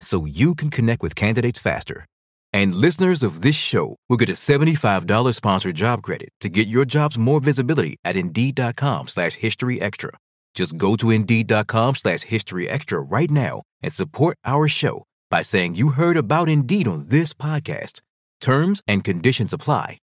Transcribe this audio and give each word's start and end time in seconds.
so 0.00 0.24
you 0.24 0.54
can 0.54 0.70
connect 0.70 1.02
with 1.02 1.14
candidates 1.14 1.58
faster. 1.58 2.06
And 2.52 2.74
listeners 2.74 3.22
of 3.22 3.42
this 3.42 3.56
show 3.56 3.96
will 4.08 4.16
get 4.16 4.28
a 4.28 4.32
$75 4.32 5.34
sponsored 5.34 5.76
job 5.76 6.02
credit 6.02 6.30
to 6.40 6.48
get 6.48 6.68
your 6.68 6.84
jobs 6.84 7.18
more 7.18 7.40
visibility 7.40 7.96
at 8.04 8.16
Indeed.com 8.16 9.08
slash 9.08 9.34
History 9.34 9.80
Extra. 9.80 10.10
Just 10.54 10.76
go 10.76 10.96
to 10.96 11.10
Indeed.com 11.10 11.96
slash 11.96 12.22
History 12.22 12.68
Extra 12.68 13.00
right 13.00 13.30
now 13.30 13.62
and 13.82 13.92
support 13.92 14.38
our 14.44 14.68
show 14.68 15.04
by 15.30 15.42
saying 15.42 15.74
you 15.74 15.90
heard 15.90 16.16
about 16.16 16.48
Indeed 16.48 16.88
on 16.88 17.08
this 17.08 17.34
podcast. 17.34 18.00
Terms 18.40 18.82
and 18.88 19.04
conditions 19.04 19.52
apply. 19.52 19.98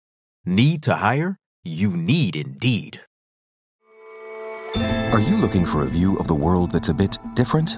Need 0.45 0.83
to 0.83 0.95
hire? 0.95 1.37
You 1.63 1.91
need 1.91 2.35
Indeed. 2.35 2.99
Are 5.13 5.19
you 5.19 5.37
looking 5.37 5.65
for 5.65 5.83
a 5.83 5.87
view 5.87 6.17
of 6.17 6.27
the 6.27 6.35
world 6.35 6.71
that's 6.71 6.89
a 6.89 6.93
bit 6.93 7.17
different? 7.35 7.77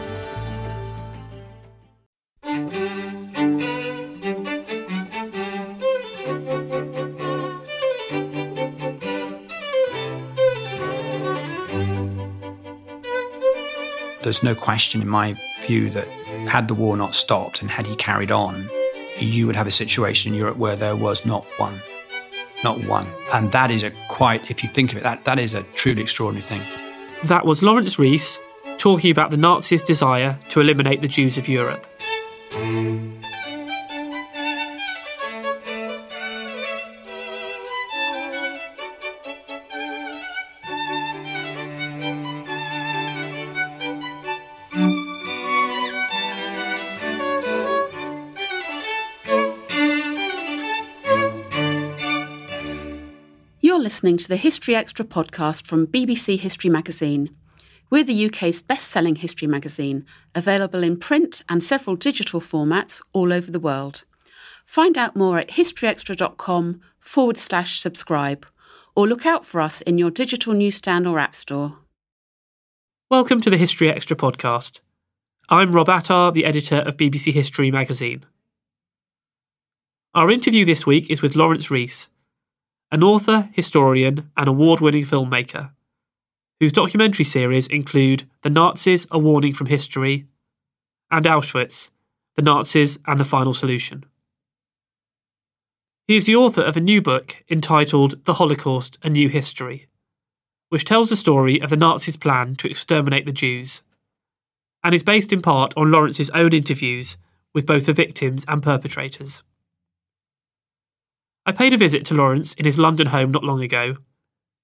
There's 14.23 14.43
no 14.43 14.53
question, 14.53 15.01
in 15.01 15.09
my 15.09 15.35
view, 15.61 15.89
that 15.91 16.07
had 16.47 16.67
the 16.67 16.73
war 16.73 16.95
not 16.95 17.15
stopped 17.15 17.61
and 17.61 17.71
had 17.71 17.87
he 17.87 17.95
carried 17.95 18.31
on, 18.31 18.69
you 19.17 19.47
would 19.47 19.55
have 19.55 19.67
a 19.67 19.71
situation 19.71 20.33
in 20.33 20.39
Europe 20.39 20.57
where 20.57 20.75
there 20.75 20.95
was 20.95 21.25
not 21.25 21.45
one. 21.57 21.81
Not 22.63 22.83
one. 22.85 23.07
And 23.33 23.51
that 23.51 23.71
is 23.71 23.83
a 23.83 23.91
quite, 24.09 24.51
if 24.51 24.63
you 24.63 24.69
think 24.69 24.91
of 24.91 24.97
it, 24.97 25.03
that, 25.03 25.25
that 25.25 25.39
is 25.39 25.53
a 25.53 25.63
truly 25.75 26.03
extraordinary 26.03 26.47
thing. 26.47 26.61
That 27.23 27.45
was 27.45 27.63
Lawrence 27.63 27.97
Rees 27.97 28.39
talking 28.77 29.11
about 29.11 29.31
the 29.31 29.37
Nazis' 29.37 29.83
desire 29.83 30.37
to 30.49 30.61
eliminate 30.61 31.01
the 31.01 31.07
Jews 31.07 31.37
of 31.37 31.47
Europe. 31.47 31.85
To 54.21 54.27
the 54.27 54.35
History 54.35 54.75
Extra 54.75 55.03
podcast 55.03 55.65
from 55.65 55.87
BBC 55.87 56.37
History 56.39 56.69
Magazine. 56.69 57.35
We're 57.89 58.03
the 58.03 58.27
UK's 58.27 58.61
best 58.61 58.89
selling 58.89 59.15
history 59.15 59.47
magazine, 59.47 60.05
available 60.35 60.83
in 60.83 60.97
print 60.97 61.41
and 61.49 61.63
several 61.63 61.95
digital 61.95 62.39
formats 62.39 63.01
all 63.13 63.33
over 63.33 63.49
the 63.49 63.59
world. 63.59 64.03
Find 64.63 64.97
out 64.97 65.15
more 65.15 65.39
at 65.39 65.49
historyextra.com 65.49 66.81
forward 66.99 67.37
slash 67.37 67.79
subscribe, 67.79 68.45
or 68.95 69.07
look 69.07 69.25
out 69.25 69.43
for 69.43 69.59
us 69.59 69.81
in 69.81 69.97
your 69.97 70.11
digital 70.11 70.53
newsstand 70.53 71.07
or 71.07 71.17
app 71.17 71.35
store. 71.35 71.77
Welcome 73.09 73.41
to 73.41 73.49
the 73.49 73.57
History 73.57 73.89
Extra 73.89 74.15
podcast. 74.15 74.81
I'm 75.49 75.71
Rob 75.71 75.89
Attar, 75.89 76.31
the 76.31 76.45
editor 76.45 76.77
of 76.77 76.97
BBC 76.97 77.33
History 77.33 77.71
magazine. 77.71 78.23
Our 80.13 80.29
interview 80.29 80.63
this 80.65 80.85
week 80.85 81.09
is 81.09 81.23
with 81.23 81.35
Lawrence 81.35 81.71
Rees, 81.71 82.07
an 82.91 83.03
author, 83.03 83.49
historian, 83.53 84.29
and 84.35 84.49
award 84.49 84.81
winning 84.81 85.05
filmmaker, 85.05 85.71
whose 86.59 86.73
documentary 86.73 87.25
series 87.25 87.67
include 87.67 88.27
The 88.41 88.49
Nazis 88.49 89.07
A 89.11 89.17
Warning 89.17 89.53
from 89.53 89.67
History 89.67 90.27
and 91.09 91.25
Auschwitz 91.25 91.89
The 92.35 92.41
Nazis 92.41 92.99
and 93.07 93.19
the 93.19 93.25
Final 93.25 93.53
Solution. 93.53 94.05
He 96.07 96.17
is 96.17 96.25
the 96.25 96.35
author 96.35 96.61
of 96.61 96.75
a 96.75 96.81
new 96.81 97.01
book 97.01 97.43
entitled 97.49 98.25
The 98.25 98.33
Holocaust 98.33 98.97
A 99.03 99.09
New 99.09 99.29
History, 99.29 99.87
which 100.67 100.83
tells 100.83 101.09
the 101.09 101.15
story 101.15 101.61
of 101.61 101.69
the 101.69 101.77
Nazis' 101.77 102.17
plan 102.17 102.55
to 102.57 102.69
exterminate 102.69 103.25
the 103.25 103.31
Jews, 103.31 103.81
and 104.83 104.93
is 104.93 105.03
based 105.03 105.31
in 105.31 105.41
part 105.41 105.73
on 105.77 105.91
Lawrence's 105.91 106.29
own 106.31 106.53
interviews 106.53 107.17
with 107.53 107.65
both 107.65 107.85
the 107.85 107.93
victims 107.93 108.43
and 108.47 108.61
perpetrators. 108.61 109.43
I 111.45 111.51
paid 111.51 111.73
a 111.73 111.77
visit 111.77 112.05
to 112.05 112.13
Lawrence 112.13 112.53
in 112.53 112.65
his 112.65 112.77
London 112.77 113.07
home 113.07 113.31
not 113.31 113.43
long 113.43 113.61
ago 113.63 113.97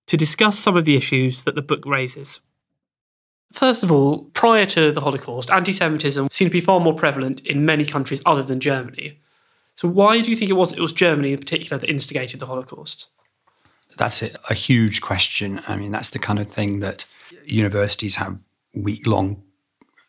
to 0.08 0.18
discuss 0.18 0.58
some 0.58 0.78
of 0.78 0.86
the 0.86 0.96
issues 0.96 1.44
that 1.44 1.56
the 1.56 1.62
book 1.62 1.86
raises. 1.86 2.40
First 3.52 3.84
of 3.84 3.92
all, 3.92 4.26
prior 4.34 4.66
to 4.68 4.92
the 4.92 5.02
Holocaust, 5.02 5.52
anti 5.52 5.72
Semitism 5.72 6.28
seemed 6.30 6.52
to 6.52 6.58
be 6.58 6.62
far 6.62 6.80
more 6.80 6.94
prevalent 6.94 7.40
in 7.42 7.66
many 7.66 7.86
countries 7.86 8.22
other 8.26 8.44
than 8.44 8.60
Germany. 8.60 9.20
So, 9.76 9.88
why 9.88 10.22
do 10.22 10.30
you 10.30 10.36
think 10.36 10.52
it 10.52 10.56
was 10.56 10.74
it 10.74 10.80
was 10.80 10.92
Germany 10.92 11.34
in 11.34 11.40
particular 11.40 11.78
that 11.78 11.90
instigated 11.90 12.40
the 12.40 12.46
Holocaust? 12.46 13.08
That's 13.98 14.22
a, 14.22 14.32
a 14.50 14.54
huge 14.54 15.02
question. 15.02 15.62
I 15.68 15.78
mean, 15.78 15.92
that's 15.92 16.10
the 16.10 16.20
kind 16.20 16.40
of 16.40 16.50
thing 16.50 16.82
that 16.82 17.06
universities 17.46 18.16
have 18.16 18.38
week 18.74 19.08
long 19.08 19.42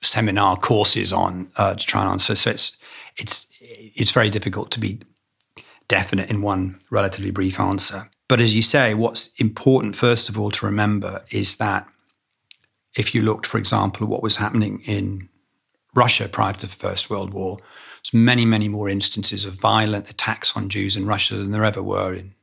seminar 0.03 0.57
courses 0.57 1.13
on 1.13 1.51
uh, 1.57 1.75
to 1.75 1.87
try 1.87 2.03
and 2.03 2.11
answer. 2.11 2.35
So 2.35 2.51
it's 2.51 2.77
it's 3.17 3.47
it's 3.61 4.11
very 4.11 4.31
difficult 4.31 4.71
to 4.73 4.81
be 4.81 5.01
definite 5.89 6.31
in 6.31 6.43
one 6.43 6.79
relatively 6.91 7.31
brief 7.31 7.59
answer. 7.59 8.09
But 8.29 8.41
as 8.41 8.55
you 8.55 8.63
say, 8.63 8.95
what's 8.95 9.31
important, 9.39 9.97
first 9.97 10.29
of 10.29 10.39
all, 10.39 10.51
to 10.51 10.67
remember 10.67 11.25
is 11.31 11.57
that 11.57 11.89
if 12.95 13.15
you 13.15 13.23
looked, 13.23 13.47
for 13.47 13.59
example, 13.59 14.05
at 14.05 14.11
what 14.11 14.23
was 14.23 14.37
happening 14.37 14.83
in 14.85 15.29
Russia 15.95 16.29
prior 16.29 16.53
to 16.53 16.67
the 16.67 16.73
First 16.73 17.09
World 17.09 17.33
War, 17.33 17.59
there's 18.03 18.13
many, 18.13 18.45
many 18.45 18.69
more 18.69 18.89
instances 18.89 19.45
of 19.45 19.55
violent 19.55 20.11
attacks 20.11 20.57
on 20.57 20.69
Jews 20.69 20.97
in 20.97 21.07
Russia 21.07 21.37
than 21.37 21.51
there 21.51 21.65
ever 21.65 21.83
were 21.83 22.13
in, 22.15 22.35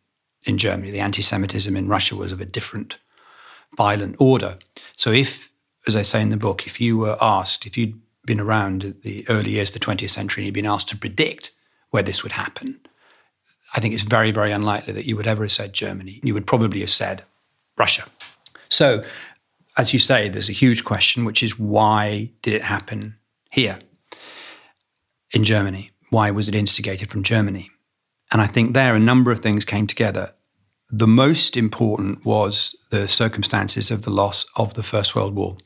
in 0.43 0.57
Germany. 0.57 0.91
The 0.91 0.99
anti 0.99 1.21
Semitism 1.21 1.75
in 1.75 1.87
Russia 1.87 2.15
was 2.15 2.31
of 2.31 2.41
a 2.41 2.45
different 2.45 2.97
violent 3.77 4.15
order. 4.19 4.57
So, 4.95 5.11
if, 5.11 5.51
as 5.87 5.95
I 5.95 6.01
say 6.01 6.21
in 6.21 6.29
the 6.29 6.37
book, 6.37 6.65
if 6.65 6.81
you 6.81 6.97
were 6.97 7.17
asked, 7.21 7.65
if 7.65 7.77
you'd 7.77 7.99
been 8.25 8.39
around 8.39 8.95
the 9.03 9.25
early 9.29 9.51
years 9.51 9.69
of 9.69 9.79
the 9.79 9.85
20th 9.85 10.09
century 10.09 10.41
and 10.41 10.45
you'd 10.47 10.53
been 10.53 10.71
asked 10.71 10.89
to 10.89 10.97
predict 10.97 11.51
where 11.91 12.03
this 12.03 12.23
would 12.23 12.31
happen, 12.31 12.79
I 13.75 13.81
think 13.81 13.93
it's 13.93 14.03
very, 14.03 14.31
very 14.31 14.51
unlikely 14.51 14.93
that 14.93 15.05
you 15.05 15.15
would 15.17 15.27
ever 15.27 15.43
have 15.43 15.51
said 15.51 15.73
Germany. 15.73 16.21
You 16.23 16.33
would 16.33 16.47
probably 16.47 16.79
have 16.79 16.89
said 16.89 17.23
Russia. 17.77 18.05
So, 18.69 19.03
as 19.77 19.93
you 19.93 19.99
say, 19.99 20.29
there's 20.29 20.49
a 20.49 20.53
huge 20.53 20.85
question, 20.85 21.25
which 21.25 21.43
is 21.43 21.59
why 21.59 22.31
did 22.41 22.53
it 22.53 22.61
happen 22.61 23.15
here 23.51 23.79
in 25.31 25.43
Germany? 25.43 25.91
Why 26.09 26.31
was 26.31 26.47
it 26.47 26.55
instigated 26.55 27.09
from 27.09 27.23
Germany? 27.23 27.69
And 28.31 28.41
I 28.41 28.47
think 28.47 28.73
there 28.73 28.95
a 28.95 28.99
number 28.99 29.31
of 29.31 29.39
things 29.39 29.65
came 29.65 29.87
together. 29.87 30.33
The 30.89 31.07
most 31.07 31.57
important 31.57 32.25
was 32.25 32.75
the 32.91 33.07
circumstances 33.07 33.91
of 33.91 34.03
the 34.03 34.11
loss 34.11 34.45
of 34.55 34.75
the 34.75 34.83
First 34.83 35.15
World 35.15 35.35
War, 35.35 35.57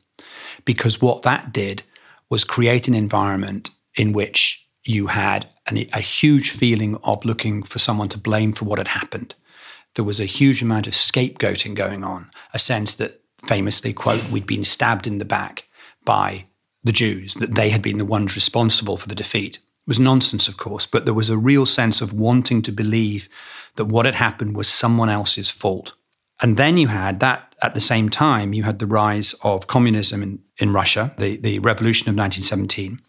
because 0.64 1.00
what 1.00 1.22
that 1.22 1.52
did 1.52 1.84
was 2.28 2.42
create 2.42 2.88
an 2.88 2.94
environment 2.94 3.70
in 3.96 4.12
which 4.12 4.66
you 4.90 5.06
had 5.06 5.48
an, 5.68 5.78
a 5.92 6.00
huge 6.00 6.50
feeling 6.50 6.96
of 7.04 7.24
looking 7.24 7.62
for 7.62 7.78
someone 7.78 8.08
to 8.10 8.18
blame 8.18 8.52
for 8.52 8.64
what 8.64 8.78
had 8.78 8.88
happened. 8.88 9.34
There 9.94 10.04
was 10.04 10.20
a 10.20 10.24
huge 10.24 10.62
amount 10.62 10.86
of 10.86 10.94
scapegoating 10.94 11.74
going 11.74 12.04
on, 12.04 12.30
a 12.52 12.58
sense 12.58 12.94
that 12.94 13.20
famously, 13.46 13.92
quote, 13.92 14.30
we'd 14.30 14.46
been 14.46 14.64
stabbed 14.64 15.06
in 15.06 15.18
the 15.18 15.24
back 15.24 15.64
by 16.04 16.44
the 16.82 16.92
Jews, 16.92 17.34
that 17.34 17.54
they 17.54 17.70
had 17.70 17.82
been 17.82 17.98
the 17.98 18.04
ones 18.04 18.34
responsible 18.34 18.96
for 18.96 19.08
the 19.08 19.14
defeat. 19.14 19.56
It 19.56 19.62
was 19.86 19.98
nonsense, 19.98 20.48
of 20.48 20.56
course, 20.56 20.86
but 20.86 21.04
there 21.04 21.14
was 21.14 21.30
a 21.30 21.38
real 21.38 21.66
sense 21.66 22.00
of 22.00 22.12
wanting 22.12 22.62
to 22.62 22.72
believe 22.72 23.28
that 23.76 23.86
what 23.86 24.06
had 24.06 24.14
happened 24.14 24.56
was 24.56 24.68
someone 24.68 25.10
else's 25.10 25.50
fault. 25.50 25.94
And 26.42 26.56
then 26.56 26.78
you 26.78 26.88
had 26.88 27.20
that 27.20 27.50
at 27.62 27.74
the 27.74 27.80
same 27.80 28.08
time, 28.08 28.54
you 28.54 28.62
had 28.62 28.78
the 28.78 28.86
rise 28.86 29.34
of 29.44 29.66
communism 29.66 30.22
in, 30.22 30.42
in 30.58 30.72
Russia, 30.72 31.14
the, 31.18 31.36
the 31.36 31.58
revolution 31.58 32.08
of 32.08 32.14
1917. 32.14 33.00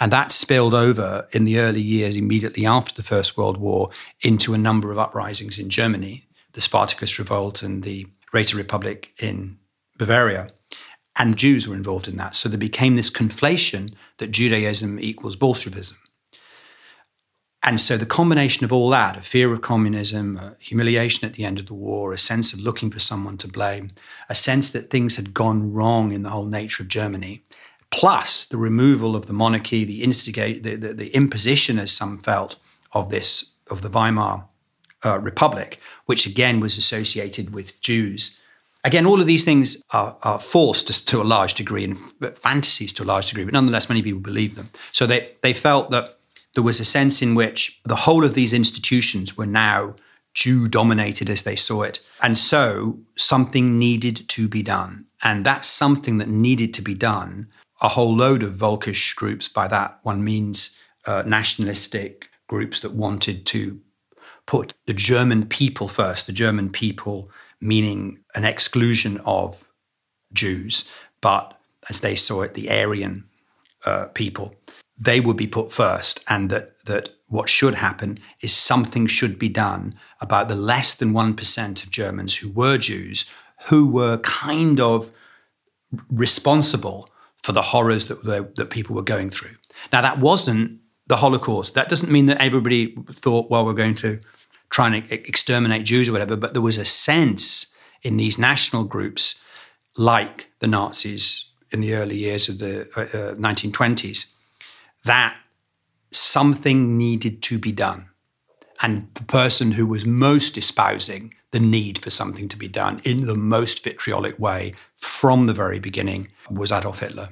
And 0.00 0.12
that 0.12 0.32
spilled 0.32 0.74
over 0.74 1.28
in 1.32 1.44
the 1.44 1.60
early 1.60 1.80
years 1.80 2.16
immediately 2.16 2.66
after 2.66 2.94
the 2.94 3.04
First 3.04 3.36
World 3.36 3.58
War 3.58 3.90
into 4.22 4.52
a 4.52 4.58
number 4.58 4.90
of 4.90 4.98
uprisings 4.98 5.58
in 5.58 5.70
Germany, 5.70 6.26
the 6.52 6.60
Spartacus 6.60 7.18
Revolt 7.18 7.62
and 7.62 7.84
the 7.84 8.06
Räte 8.34 8.54
Republic 8.54 9.12
in 9.18 9.58
Bavaria. 9.96 10.50
And 11.16 11.36
Jews 11.36 11.68
were 11.68 11.76
involved 11.76 12.08
in 12.08 12.16
that. 12.16 12.34
So 12.34 12.48
there 12.48 12.58
became 12.58 12.96
this 12.96 13.10
conflation 13.10 13.94
that 14.18 14.30
Judaism 14.30 14.98
equals 15.00 15.36
Bolshevism. 15.36 15.98
And 17.62 17.78
so 17.78 17.98
the 17.98 18.06
combination 18.06 18.64
of 18.64 18.72
all 18.72 18.88
that, 18.90 19.18
a 19.18 19.20
fear 19.20 19.52
of 19.52 19.60
communism, 19.60 20.38
a 20.38 20.56
humiliation 20.60 21.28
at 21.28 21.34
the 21.34 21.44
end 21.44 21.58
of 21.58 21.66
the 21.66 21.74
war, 21.74 22.12
a 22.12 22.18
sense 22.18 22.54
of 22.54 22.60
looking 22.60 22.90
for 22.90 23.00
someone 23.00 23.36
to 23.38 23.48
blame, 23.48 23.92
a 24.30 24.34
sense 24.34 24.70
that 24.70 24.88
things 24.88 25.16
had 25.16 25.34
gone 25.34 25.72
wrong 25.72 26.12
in 26.12 26.22
the 26.22 26.30
whole 26.30 26.46
nature 26.46 26.82
of 26.82 26.88
Germany, 26.88 27.44
plus 27.90 28.46
the 28.46 28.56
removal 28.56 29.14
of 29.14 29.26
the 29.26 29.34
monarchy, 29.34 29.84
the 29.84 30.02
instigate, 30.02 30.62
the, 30.62 30.76
the, 30.76 30.94
the 30.94 31.14
imposition, 31.14 31.78
as 31.78 31.92
some 31.92 32.18
felt, 32.18 32.56
of 32.92 33.10
this 33.10 33.52
of 33.70 33.82
the 33.82 33.90
Weimar 33.90 34.46
uh, 35.04 35.20
Republic, 35.20 35.78
which 36.06 36.26
again 36.26 36.60
was 36.60 36.78
associated 36.78 37.52
with 37.52 37.80
Jews. 37.80 38.38
Again, 38.84 39.04
all 39.04 39.20
of 39.20 39.26
these 39.26 39.44
things 39.44 39.82
are, 39.90 40.16
are 40.22 40.40
forced 40.40 40.86
to, 40.86 41.06
to 41.06 41.22
a 41.22 41.24
large 41.24 41.54
degree 41.54 41.84
and 41.84 41.98
fantasies 42.38 42.92
to 42.94 43.02
a 43.02 43.04
large 43.04 43.28
degree, 43.28 43.44
but 43.44 43.52
nonetheless, 43.52 43.88
many 43.88 44.02
people 44.02 44.20
believe 44.20 44.54
them. 44.54 44.70
So 44.92 45.06
they, 45.06 45.32
they 45.42 45.52
felt 45.52 45.90
that 45.90 46.18
there 46.54 46.64
was 46.64 46.80
a 46.80 46.84
sense 46.84 47.22
in 47.22 47.34
which 47.34 47.80
the 47.84 47.96
whole 47.96 48.24
of 48.24 48.34
these 48.34 48.52
institutions 48.52 49.36
were 49.36 49.46
now 49.46 49.94
Jew 50.34 50.68
dominated 50.68 51.28
as 51.28 51.42
they 51.42 51.56
saw 51.56 51.82
it. 51.82 52.00
And 52.22 52.38
so 52.38 52.98
something 53.16 53.78
needed 53.78 54.28
to 54.28 54.48
be 54.48 54.62
done. 54.62 55.06
And 55.22 55.44
that 55.44 55.64
something 55.64 56.18
that 56.18 56.28
needed 56.28 56.72
to 56.74 56.82
be 56.82 56.94
done, 56.94 57.48
a 57.82 57.88
whole 57.88 58.14
load 58.14 58.42
of 58.42 58.50
Volkish 58.50 59.14
groups, 59.14 59.48
by 59.48 59.68
that 59.68 59.98
one 60.02 60.24
means 60.24 60.78
uh, 61.06 61.22
nationalistic 61.26 62.28
groups 62.48 62.80
that 62.80 62.92
wanted 62.92 63.46
to 63.46 63.80
put 64.46 64.74
the 64.86 64.94
German 64.94 65.46
people 65.46 65.88
first, 65.88 66.26
the 66.26 66.32
German 66.32 66.70
people 66.70 67.30
meaning 67.60 68.18
an 68.34 68.44
exclusion 68.44 69.20
of 69.24 69.68
Jews, 70.32 70.84
but 71.20 71.58
as 71.88 72.00
they 72.00 72.14
saw 72.14 72.42
it, 72.42 72.54
the 72.54 72.70
Aryan 72.70 73.24
uh, 73.84 74.06
people 74.14 74.54
they 75.00 75.18
would 75.18 75.36
be 75.36 75.46
put 75.46 75.72
first, 75.72 76.22
and 76.28 76.50
that 76.50 76.84
that 76.84 77.10
what 77.28 77.48
should 77.48 77.76
happen 77.76 78.18
is 78.40 78.52
something 78.52 79.06
should 79.06 79.38
be 79.38 79.48
done 79.48 79.94
about 80.20 80.48
the 80.48 80.56
less 80.56 80.94
than 80.94 81.12
one 81.12 81.34
percent 81.34 81.82
of 81.82 81.90
Germans 81.90 82.36
who 82.36 82.50
were 82.50 82.78
Jews, 82.78 83.24
who 83.68 83.86
were 83.86 84.18
kind 84.18 84.78
of 84.78 85.10
responsible 86.10 87.08
for 87.42 87.52
the 87.52 87.62
horrors 87.62 88.06
that 88.06 88.22
that 88.56 88.70
people 88.70 88.94
were 88.94 89.02
going 89.02 89.30
through. 89.30 89.56
Now 89.92 90.02
that 90.02 90.18
wasn't 90.18 90.80
the 91.10 91.16
Holocaust. 91.16 91.74
That 91.74 91.88
doesn't 91.88 92.12
mean 92.12 92.26
that 92.26 92.40
everybody 92.40 92.94
thought, 93.10 93.50
well, 93.50 93.66
we're 93.66 93.72
going 93.74 93.96
to 93.96 94.20
try 94.70 94.86
and 94.86 95.10
exterminate 95.10 95.84
Jews 95.84 96.08
or 96.08 96.12
whatever. 96.12 96.36
But 96.36 96.52
there 96.52 96.62
was 96.62 96.78
a 96.78 96.84
sense 96.84 97.74
in 98.02 98.16
these 98.16 98.38
national 98.38 98.84
groups, 98.84 99.42
like 99.96 100.46
the 100.60 100.68
Nazis 100.68 101.50
in 101.72 101.80
the 101.80 101.94
early 101.94 102.16
years 102.16 102.48
of 102.48 102.60
the 102.60 102.82
uh, 102.96 103.34
1920s, 103.34 104.24
uh, 104.24 104.28
that 105.04 105.36
something 106.12 106.98
needed 106.98 107.42
to 107.42 107.58
be 107.58 107.72
done. 107.72 108.06
And 108.82 109.08
the 109.14 109.24
person 109.24 109.72
who 109.72 109.86
was 109.86 110.06
most 110.06 110.56
espousing 110.56 111.34
the 111.50 111.60
need 111.60 111.98
for 111.98 112.10
something 112.10 112.48
to 112.48 112.56
be 112.56 112.68
done 112.68 113.00
in 113.04 113.26
the 113.26 113.34
most 113.34 113.82
vitriolic 113.84 114.38
way 114.38 114.74
from 114.96 115.46
the 115.46 115.52
very 115.52 115.78
beginning 115.78 116.28
was 116.50 116.72
Adolf 116.72 117.00
Hitler. 117.00 117.30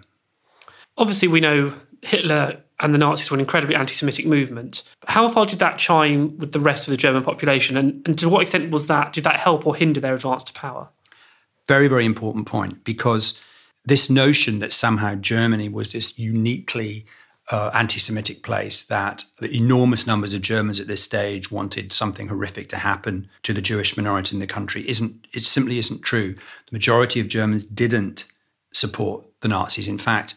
Obviously, 0.96 1.28
we 1.28 1.40
know 1.40 1.72
Hitler 2.02 2.62
and 2.80 2.94
the 2.94 2.98
Nazis 2.98 3.30
were 3.30 3.36
an 3.36 3.40
incredibly 3.40 3.74
anti 3.74 3.92
Semitic 3.92 4.26
movement. 4.26 4.82
How 5.06 5.28
far 5.28 5.46
did 5.46 5.58
that 5.60 5.78
chime 5.78 6.36
with 6.38 6.52
the 6.52 6.60
rest 6.60 6.86
of 6.86 6.90
the 6.90 6.96
German 6.96 7.22
population? 7.22 7.76
And, 7.76 8.06
and 8.06 8.18
to 8.18 8.28
what 8.28 8.42
extent 8.42 8.70
was 8.70 8.86
that, 8.86 9.12
did 9.12 9.24
that 9.24 9.40
help 9.40 9.66
or 9.66 9.74
hinder 9.74 10.00
their 10.00 10.14
advance 10.14 10.44
to 10.44 10.52
power? 10.52 10.90
Very, 11.66 11.88
very 11.88 12.04
important 12.04 12.46
point 12.46 12.84
because 12.84 13.40
this 13.84 14.08
notion 14.08 14.58
that 14.60 14.72
somehow 14.72 15.14
Germany 15.16 15.68
was 15.68 15.92
this 15.92 16.18
uniquely 16.18 17.04
uh, 17.50 17.70
anti 17.74 17.98
Semitic 17.98 18.42
place 18.42 18.82
that 18.82 19.24
the 19.38 19.54
enormous 19.54 20.06
numbers 20.06 20.34
of 20.34 20.42
Germans 20.42 20.80
at 20.80 20.86
this 20.86 21.02
stage 21.02 21.50
wanted 21.50 21.92
something 21.92 22.28
horrific 22.28 22.68
to 22.70 22.76
happen 22.76 23.28
to 23.42 23.52
the 23.52 23.62
Jewish 23.62 23.96
minority 23.96 24.36
in 24.36 24.40
the 24.40 24.46
country 24.46 24.88
isn't, 24.88 25.26
it 25.32 25.42
simply 25.42 25.78
isn't 25.78 26.02
true. 26.02 26.34
The 26.34 26.72
majority 26.72 27.20
of 27.20 27.28
Germans 27.28 27.64
didn't 27.64 28.26
support 28.72 29.24
the 29.40 29.48
Nazis. 29.48 29.88
In 29.88 29.98
fact, 29.98 30.34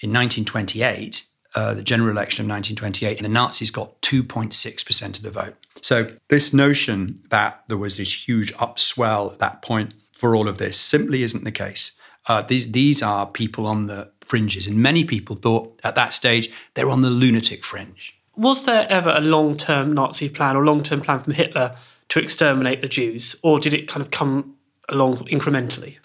in 0.00 0.10
1928, 0.10 1.24
uh, 1.56 1.74
the 1.74 1.82
general 1.82 2.10
election 2.10 2.44
of 2.44 2.50
1928, 2.50 3.22
the 3.22 3.28
Nazis 3.28 3.70
got 3.70 4.00
2.6% 4.02 5.16
of 5.16 5.22
the 5.22 5.30
vote. 5.30 5.54
So, 5.80 6.12
this 6.28 6.52
notion 6.52 7.20
that 7.30 7.62
there 7.68 7.76
was 7.76 7.96
this 7.96 8.28
huge 8.28 8.52
upswell 8.54 9.32
at 9.32 9.38
that 9.38 9.62
point 9.62 9.94
for 10.14 10.34
all 10.34 10.48
of 10.48 10.58
this 10.58 10.78
simply 10.78 11.22
isn't 11.22 11.44
the 11.44 11.52
case. 11.52 11.98
Uh, 12.26 12.42
these, 12.42 12.72
these 12.72 13.02
are 13.02 13.26
people 13.26 13.66
on 13.66 13.86
the 13.86 14.10
fringes. 14.24 14.66
And 14.66 14.76
many 14.76 15.04
people 15.04 15.36
thought 15.36 15.80
at 15.84 15.94
that 15.94 16.14
stage 16.14 16.50
they're 16.74 16.90
on 16.90 17.02
the 17.02 17.10
lunatic 17.10 17.64
fringe. 17.64 18.18
Was 18.36 18.64
there 18.64 18.86
ever 18.90 19.14
a 19.16 19.20
long 19.20 19.56
term 19.56 19.92
Nazi 19.92 20.28
plan 20.28 20.56
or 20.56 20.64
long 20.64 20.82
term 20.82 21.00
plan 21.00 21.20
from 21.20 21.34
Hitler 21.34 21.76
to 22.08 22.18
exterminate 22.20 22.82
the 22.82 22.88
Jews, 22.88 23.36
or 23.42 23.58
did 23.58 23.74
it 23.74 23.88
kind 23.88 24.02
of 24.02 24.10
come 24.10 24.56
along 24.88 25.16
incrementally? 25.16 25.98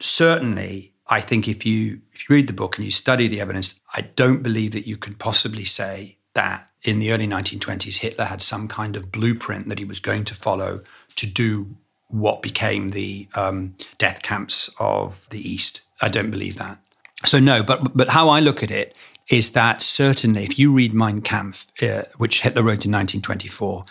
Certainly, 0.00 0.92
I 1.08 1.20
think 1.20 1.48
if 1.48 1.64
you 1.64 2.00
if 2.12 2.28
you 2.28 2.34
read 2.34 2.46
the 2.48 2.52
book 2.52 2.76
and 2.76 2.84
you 2.84 2.90
study 2.90 3.28
the 3.28 3.40
evidence, 3.40 3.80
I 3.94 4.02
don't 4.02 4.42
believe 4.42 4.72
that 4.72 4.86
you 4.86 4.96
could 4.96 5.18
possibly 5.18 5.64
say 5.64 6.18
that 6.34 6.68
in 6.82 6.98
the 6.98 7.12
early 7.12 7.26
1920s 7.26 7.98
Hitler 7.98 8.24
had 8.24 8.42
some 8.42 8.66
kind 8.66 8.96
of 8.96 9.12
blueprint 9.12 9.68
that 9.68 9.78
he 9.78 9.84
was 9.84 10.00
going 10.00 10.24
to 10.24 10.34
follow 10.34 10.80
to 11.16 11.26
do 11.26 11.76
what 12.08 12.42
became 12.42 12.90
the 12.90 13.28
um, 13.34 13.74
death 13.98 14.22
camps 14.22 14.70
of 14.78 15.28
the 15.30 15.40
East. 15.48 15.82
I 16.00 16.08
don't 16.08 16.30
believe 16.30 16.56
that. 16.58 16.78
So 17.24 17.38
no, 17.38 17.62
but 17.62 17.96
but 17.96 18.08
how 18.08 18.28
I 18.28 18.40
look 18.40 18.62
at 18.62 18.70
it 18.70 18.94
is 19.28 19.50
that 19.50 19.82
certainly, 19.82 20.44
if 20.44 20.58
you 20.58 20.72
read 20.72 20.92
Mein 20.92 21.20
Kampf, 21.20 21.66
uh, 21.82 22.02
which 22.18 22.40
Hitler 22.40 22.62
wrote 22.62 22.84
in 22.84 22.92
1924, 22.92 23.84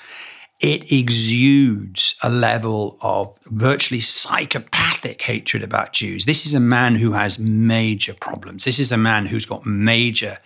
it 0.59 0.91
exudes 0.91 2.15
a 2.21 2.29
level 2.29 2.97
of 3.01 3.35
virtually 3.45 4.01
psychopathic 4.01 5.21
hatred 5.21 5.63
about 5.63 5.93
Jews. 5.93 6.25
This 6.25 6.45
is 6.45 6.53
a 6.53 6.59
man 6.59 6.95
who 6.95 7.13
has 7.13 7.39
major 7.39 8.13
problems. 8.13 8.65
This 8.65 8.77
is 8.77 8.91
a 8.91 8.97
man 8.97 9.25
who's 9.25 9.45
got 9.45 9.65
major 9.65 10.37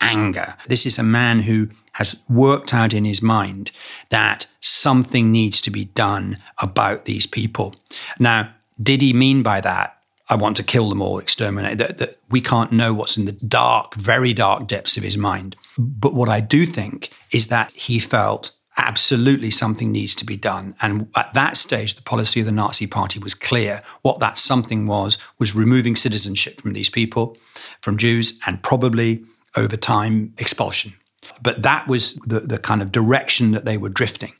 anger. 0.00 0.54
This 0.66 0.86
is 0.86 0.98
a 0.98 1.02
man 1.02 1.40
who 1.40 1.68
has 1.92 2.16
worked 2.28 2.72
out 2.72 2.94
in 2.94 3.04
his 3.04 3.20
mind 3.20 3.72
that 4.08 4.46
something 4.60 5.30
needs 5.30 5.60
to 5.60 5.70
be 5.70 5.84
done 5.84 6.38
about 6.62 7.04
these 7.04 7.26
people. 7.26 7.74
Now, 8.18 8.54
did 8.82 9.02
he 9.02 9.12
mean 9.12 9.42
by 9.42 9.60
that 9.60 9.97
I 10.30 10.36
want 10.36 10.56
to 10.58 10.62
kill 10.62 10.88
them 10.88 11.00
all, 11.00 11.18
exterminate. 11.18 11.78
That, 11.78 11.98
that 11.98 12.18
we 12.28 12.40
can't 12.40 12.72
know 12.72 12.92
what's 12.92 13.16
in 13.16 13.24
the 13.24 13.32
dark, 13.32 13.94
very 13.94 14.34
dark 14.34 14.66
depths 14.66 14.96
of 14.96 15.02
his 15.02 15.16
mind. 15.16 15.56
But 15.78 16.14
what 16.14 16.28
I 16.28 16.40
do 16.40 16.66
think 16.66 17.10
is 17.32 17.46
that 17.46 17.72
he 17.72 17.98
felt 17.98 18.52
absolutely 18.76 19.50
something 19.50 19.90
needs 19.90 20.14
to 20.14 20.24
be 20.24 20.36
done. 20.36 20.74
And 20.80 21.08
at 21.16 21.34
that 21.34 21.56
stage, 21.56 21.94
the 21.94 22.02
policy 22.02 22.40
of 22.40 22.46
the 22.46 22.52
Nazi 22.52 22.86
Party 22.86 23.18
was 23.18 23.34
clear. 23.34 23.82
What 24.02 24.20
that 24.20 24.38
something 24.38 24.86
was, 24.86 25.18
was 25.38 25.54
removing 25.54 25.96
citizenship 25.96 26.60
from 26.60 26.74
these 26.74 26.88
people, 26.88 27.36
from 27.80 27.96
Jews, 27.96 28.38
and 28.46 28.62
probably 28.62 29.24
over 29.56 29.76
time, 29.76 30.32
expulsion. 30.38 30.94
But 31.42 31.62
that 31.62 31.88
was 31.88 32.14
the, 32.26 32.40
the 32.40 32.58
kind 32.58 32.80
of 32.80 32.92
direction 32.92 33.50
that 33.52 33.64
they 33.64 33.76
were 33.76 33.88
drifting. 33.88 34.32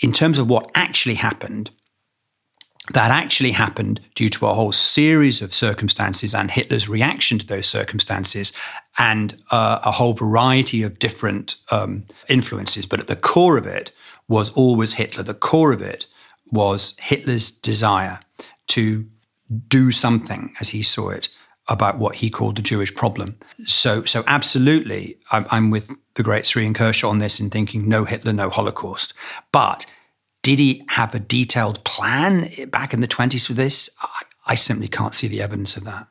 In 0.00 0.12
terms 0.12 0.38
of 0.38 0.48
what 0.48 0.70
actually 0.74 1.14
happened, 1.14 1.70
that 2.94 3.10
actually 3.10 3.52
happened 3.52 4.00
due 4.14 4.28
to 4.30 4.46
a 4.46 4.54
whole 4.54 4.72
series 4.72 5.42
of 5.42 5.52
circumstances 5.52 6.34
and 6.34 6.50
Hitler's 6.50 6.88
reaction 6.88 7.38
to 7.38 7.46
those 7.46 7.66
circumstances 7.66 8.52
and 8.96 9.40
uh, 9.50 9.80
a 9.84 9.90
whole 9.90 10.14
variety 10.14 10.82
of 10.82 10.98
different 10.98 11.56
um, 11.70 12.04
influences. 12.28 12.86
But 12.86 13.00
at 13.00 13.08
the 13.08 13.16
core 13.16 13.58
of 13.58 13.66
it 13.66 13.92
was 14.28 14.50
always 14.50 14.94
Hitler. 14.94 15.22
The 15.22 15.34
core 15.34 15.72
of 15.72 15.82
it 15.82 16.06
was 16.50 16.94
Hitler's 16.98 17.50
desire 17.50 18.20
to 18.68 19.06
do 19.68 19.90
something, 19.90 20.54
as 20.60 20.68
he 20.68 20.82
saw 20.82 21.10
it, 21.10 21.28
about 21.68 21.98
what 21.98 22.16
he 22.16 22.30
called 22.30 22.56
the 22.56 22.62
Jewish 22.62 22.94
problem. 22.94 23.36
So, 23.64 24.02
so 24.04 24.24
absolutely, 24.26 25.18
I'm, 25.32 25.46
I'm 25.50 25.70
with 25.70 25.96
the 26.14 26.22
great 26.22 26.46
Sir 26.46 26.60
Ian 26.60 26.74
Kershaw 26.74 27.08
on 27.08 27.18
this 27.18 27.40
in 27.40 27.50
thinking 27.50 27.88
no 27.88 28.04
Hitler, 28.04 28.32
no 28.32 28.50
Holocaust. 28.50 29.14
But 29.52 29.86
did 30.42 30.58
he 30.58 30.84
have 30.88 31.14
a 31.14 31.18
detailed 31.18 31.84
plan 31.84 32.50
back 32.68 32.94
in 32.94 33.00
the 33.00 33.08
20s 33.08 33.46
for 33.46 33.54
this? 33.54 33.90
I, 34.00 34.22
I 34.46 34.54
simply 34.54 34.88
can't 34.88 35.14
see 35.14 35.28
the 35.28 35.42
evidence 35.42 35.76
of 35.76 35.84
that. 35.84 36.06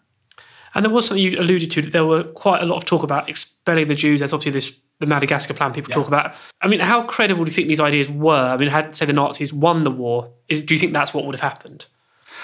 And 0.76 0.86
there 0.86 0.92
was 0.92 1.08
something 1.08 1.24
you 1.24 1.40
alluded 1.40 1.72
to 1.72 1.82
that 1.82 1.92
there 1.92 2.06
were 2.06 2.24
quite 2.24 2.62
a 2.62 2.66
lot 2.66 2.78
of 2.78 2.86
talk 2.86 3.04
about 3.04 3.30
expelling 3.30 3.88
the 3.88 3.96
Jews. 3.96 4.20
There's 4.20 4.34
obviously 4.34 4.52
this 4.52 4.80
the 5.00 5.06
Madagascar 5.06 5.54
plan 5.54 5.74
people 5.74 5.92
talk 5.92 6.08
about. 6.08 6.36
I 6.62 6.68
mean, 6.68 6.80
how 6.80 7.04
credible 7.04 7.44
do 7.44 7.50
you 7.50 7.54
think 7.54 7.68
these 7.68 7.80
ideas 7.80 8.10
were? 8.10 8.34
I 8.34 8.58
mean, 8.58 8.70
had 8.70 8.96
say 8.96 9.06
the 9.06 9.14
Nazis 9.14 9.54
won 9.54 9.84
the 9.84 9.92
war, 9.92 10.34
is, 10.50 10.64
do 10.64 10.74
you 10.74 10.80
think 10.80 10.94
that's 10.94 11.14
what 11.14 11.26
would 11.26 11.36
have 11.36 11.52
happened? 11.52 11.86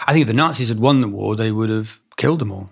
I 0.05 0.13
think 0.13 0.23
if 0.23 0.27
the 0.27 0.33
Nazis 0.33 0.69
had 0.69 0.79
won 0.79 1.01
the 1.01 1.07
war, 1.07 1.35
they 1.35 1.51
would 1.51 1.69
have 1.69 1.99
killed 2.17 2.39
them 2.39 2.51
all. 2.51 2.69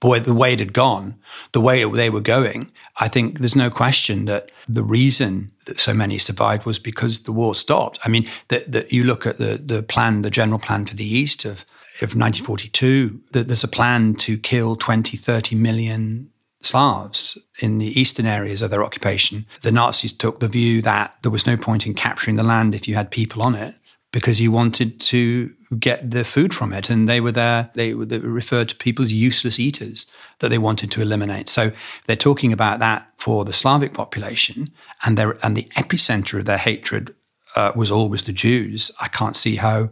Boy, 0.00 0.18
the 0.18 0.34
way 0.34 0.54
it 0.54 0.60
had 0.60 0.72
gone, 0.72 1.16
the 1.52 1.60
way 1.60 1.84
they 1.84 2.08
were 2.10 2.22
going, 2.22 2.72
I 2.96 3.08
think 3.08 3.38
there's 3.38 3.56
no 3.56 3.70
question 3.70 4.24
that 4.24 4.50
the 4.66 4.82
reason 4.82 5.52
that 5.66 5.78
so 5.78 5.92
many 5.92 6.18
survived 6.18 6.64
was 6.64 6.78
because 6.78 7.22
the 7.22 7.32
war 7.32 7.54
stopped. 7.54 7.98
I 8.04 8.08
mean, 8.08 8.26
that 8.48 8.92
you 8.92 9.04
look 9.04 9.26
at 9.26 9.38
the 9.38 9.60
the 9.62 9.82
plan, 9.82 10.22
the 10.22 10.30
general 10.30 10.58
plan 10.58 10.86
for 10.86 10.96
the 10.96 11.04
East 11.04 11.44
of 11.44 11.64
of 12.02 12.16
1942, 12.16 13.20
that 13.32 13.48
there's 13.48 13.64
a 13.64 13.68
plan 13.68 14.14
to 14.14 14.38
kill 14.38 14.74
20, 14.74 15.18
30 15.18 15.54
million 15.54 16.30
Slavs 16.62 17.38
in 17.60 17.78
the 17.78 17.98
eastern 17.98 18.26
areas 18.26 18.60
of 18.60 18.70
their 18.70 18.84
occupation. 18.84 19.46
The 19.62 19.72
Nazis 19.72 20.12
took 20.12 20.40
the 20.40 20.48
view 20.48 20.82
that 20.82 21.16
there 21.22 21.30
was 21.30 21.46
no 21.46 21.56
point 21.56 21.86
in 21.86 21.94
capturing 21.94 22.36
the 22.36 22.42
land 22.42 22.74
if 22.74 22.86
you 22.86 22.94
had 22.94 23.10
people 23.10 23.42
on 23.42 23.54
it 23.54 23.74
because 24.12 24.40
you 24.40 24.52
wanted 24.52 25.00
to 25.00 25.54
get 25.78 26.10
the 26.10 26.24
food 26.24 26.52
from 26.52 26.72
it. 26.72 26.90
And 26.90 27.08
they 27.08 27.20
were 27.20 27.32
there, 27.32 27.70
they, 27.74 27.92
they 27.92 28.18
referred 28.18 28.68
to 28.70 28.76
people 28.76 29.04
as 29.04 29.12
useless 29.12 29.58
eaters 29.58 30.06
that 30.40 30.48
they 30.48 30.58
wanted 30.58 30.90
to 30.92 31.02
eliminate. 31.02 31.48
So 31.48 31.70
they're 32.06 32.16
talking 32.16 32.52
about 32.52 32.80
that 32.80 33.08
for 33.16 33.44
the 33.44 33.52
Slavic 33.52 33.94
population, 33.94 34.70
and, 35.04 35.16
their, 35.16 35.38
and 35.44 35.56
the 35.56 35.68
epicenter 35.76 36.38
of 36.38 36.46
their 36.46 36.58
hatred 36.58 37.14
uh, 37.56 37.72
was 37.76 37.90
always 37.90 38.22
the 38.22 38.32
Jews. 38.32 38.90
I 39.00 39.08
can't 39.08 39.36
see 39.36 39.56
how 39.56 39.90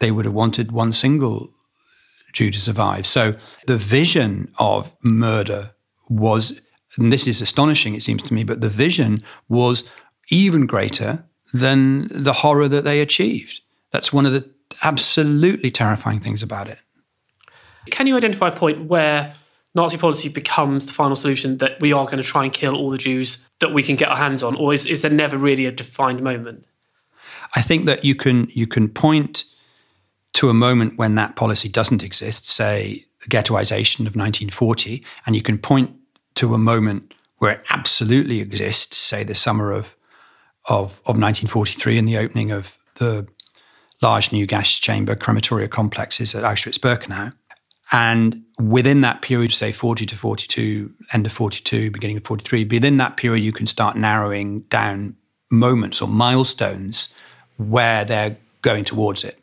they 0.00 0.10
would 0.10 0.24
have 0.24 0.34
wanted 0.34 0.72
one 0.72 0.92
single 0.92 1.50
Jew 2.32 2.50
to 2.50 2.60
survive. 2.60 3.06
So 3.06 3.34
the 3.66 3.78
vision 3.78 4.52
of 4.58 4.92
murder 5.02 5.70
was, 6.08 6.60
and 6.98 7.12
this 7.12 7.26
is 7.26 7.40
astonishing, 7.40 7.94
it 7.94 8.02
seems 8.02 8.22
to 8.24 8.34
me, 8.34 8.44
but 8.44 8.60
the 8.60 8.68
vision 8.68 9.22
was 9.48 9.84
even 10.30 10.66
greater 10.66 11.24
than 11.54 12.08
the 12.10 12.34
horror 12.34 12.68
that 12.68 12.84
they 12.84 13.00
achieved. 13.00 13.62
That's 13.90 14.12
one 14.12 14.26
of 14.26 14.32
the 14.32 14.50
absolutely 14.82 15.70
terrifying 15.70 16.20
things 16.20 16.42
about 16.42 16.68
it. 16.68 16.78
Can 17.90 18.06
you 18.06 18.16
identify 18.16 18.48
a 18.48 18.52
point 18.52 18.86
where 18.86 19.34
Nazi 19.74 19.98
policy 19.98 20.30
becomes 20.30 20.86
the 20.86 20.92
final 20.92 21.16
solution 21.16 21.58
that 21.58 21.80
we 21.80 21.92
are 21.92 22.06
going 22.06 22.16
to 22.16 22.22
try 22.22 22.44
and 22.44 22.52
kill 22.52 22.74
all 22.74 22.90
the 22.90 22.98
Jews 22.98 23.46
that 23.60 23.72
we 23.72 23.82
can 23.82 23.94
get 23.94 24.08
our 24.08 24.16
hands 24.16 24.42
on, 24.42 24.56
or 24.56 24.72
is, 24.72 24.86
is 24.86 25.02
there 25.02 25.10
never 25.10 25.36
really 25.36 25.66
a 25.66 25.70
defined 25.70 26.22
moment? 26.22 26.64
I 27.54 27.62
think 27.62 27.84
that 27.84 28.04
you 28.04 28.14
can 28.14 28.48
you 28.50 28.66
can 28.66 28.88
point 28.88 29.44
to 30.32 30.48
a 30.48 30.54
moment 30.54 30.98
when 30.98 31.14
that 31.14 31.36
policy 31.36 31.68
doesn't 31.68 32.02
exist, 32.02 32.48
say 32.48 33.04
the 33.20 33.28
ghettoization 33.28 34.00
of 34.00 34.16
1940, 34.16 35.04
and 35.26 35.36
you 35.36 35.42
can 35.42 35.58
point 35.58 35.94
to 36.36 36.54
a 36.54 36.58
moment 36.58 37.14
where 37.38 37.52
it 37.52 37.62
absolutely 37.70 38.40
exists, 38.40 38.96
say 38.96 39.24
the 39.24 39.34
summer 39.34 39.72
of 39.72 39.94
of, 40.68 41.00
of 41.06 41.16
1943 41.16 41.98
and 41.98 42.08
the 42.08 42.18
opening 42.18 42.50
of 42.50 42.76
the 42.96 43.26
large 44.02 44.32
new 44.32 44.46
gas 44.46 44.70
chamber 44.78 45.14
crematoria 45.14 45.68
complexes 45.68 46.34
at 46.34 46.44
Auschwitz-Birkenau. 46.44 47.32
And 47.92 48.42
within 48.60 49.00
that 49.02 49.22
period, 49.22 49.52
say 49.52 49.72
40 49.72 50.06
to 50.06 50.16
42, 50.16 50.92
end 51.12 51.26
of 51.26 51.32
42, 51.32 51.90
beginning 51.90 52.16
of 52.16 52.24
43, 52.24 52.64
within 52.64 52.96
that 52.96 53.16
period, 53.16 53.42
you 53.42 53.52
can 53.52 53.66
start 53.66 53.96
narrowing 53.96 54.60
down 54.62 55.16
moments 55.50 56.02
or 56.02 56.08
milestones 56.08 57.08
where 57.58 58.04
they're 58.04 58.36
going 58.62 58.84
towards 58.84 59.22
it. 59.24 59.38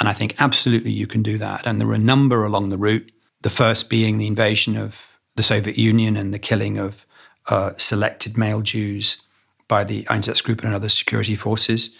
And 0.00 0.08
I 0.08 0.14
think 0.14 0.34
absolutely 0.38 0.90
you 0.90 1.06
can 1.06 1.22
do 1.22 1.36
that. 1.38 1.66
And 1.66 1.80
there 1.80 1.88
are 1.88 1.94
a 1.94 1.98
number 1.98 2.44
along 2.44 2.70
the 2.70 2.78
route. 2.78 3.12
The 3.42 3.50
first 3.50 3.90
being 3.90 4.16
the 4.16 4.26
invasion 4.26 4.76
of 4.76 5.18
the 5.36 5.42
Soviet 5.42 5.76
Union 5.76 6.16
and 6.16 6.32
the 6.32 6.38
killing 6.38 6.78
of 6.78 7.06
uh, 7.48 7.72
selected 7.76 8.38
male 8.38 8.62
Jews 8.62 9.20
by 9.68 9.84
the 9.84 10.04
Einsatzgruppen 10.04 10.64
and 10.64 10.74
other 10.74 10.88
security 10.88 11.34
forces. 11.34 11.96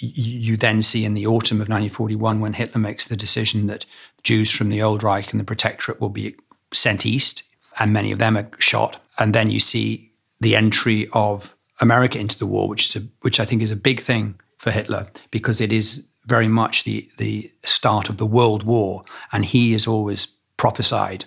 You 0.00 0.56
then 0.56 0.82
see 0.82 1.04
in 1.04 1.14
the 1.14 1.26
autumn 1.26 1.56
of 1.56 1.68
1941 1.68 2.40
when 2.40 2.52
Hitler 2.52 2.80
makes 2.80 3.06
the 3.06 3.16
decision 3.16 3.66
that 3.66 3.84
Jews 4.22 4.50
from 4.50 4.68
the 4.68 4.80
Old 4.80 5.02
Reich 5.02 5.32
and 5.32 5.40
the 5.40 5.44
Protectorate 5.44 6.00
will 6.00 6.08
be 6.08 6.36
sent 6.72 7.04
east, 7.04 7.42
and 7.80 7.92
many 7.92 8.12
of 8.12 8.18
them 8.18 8.36
are 8.36 8.48
shot. 8.58 9.02
And 9.18 9.34
then 9.34 9.50
you 9.50 9.58
see 9.58 10.12
the 10.40 10.54
entry 10.54 11.08
of 11.12 11.56
America 11.80 12.18
into 12.18 12.38
the 12.38 12.46
war, 12.46 12.68
which 12.68 12.86
is 12.86 13.02
a, 13.02 13.06
which 13.22 13.40
I 13.40 13.44
think 13.44 13.62
is 13.62 13.72
a 13.72 13.76
big 13.76 14.00
thing 14.00 14.38
for 14.58 14.70
Hitler 14.70 15.08
because 15.30 15.60
it 15.60 15.72
is 15.72 16.04
very 16.26 16.48
much 16.48 16.84
the 16.84 17.08
the 17.18 17.50
start 17.64 18.08
of 18.08 18.18
the 18.18 18.26
World 18.26 18.62
War, 18.62 19.02
and 19.32 19.44
he 19.44 19.72
has 19.72 19.86
always 19.86 20.26
prophesied 20.56 21.24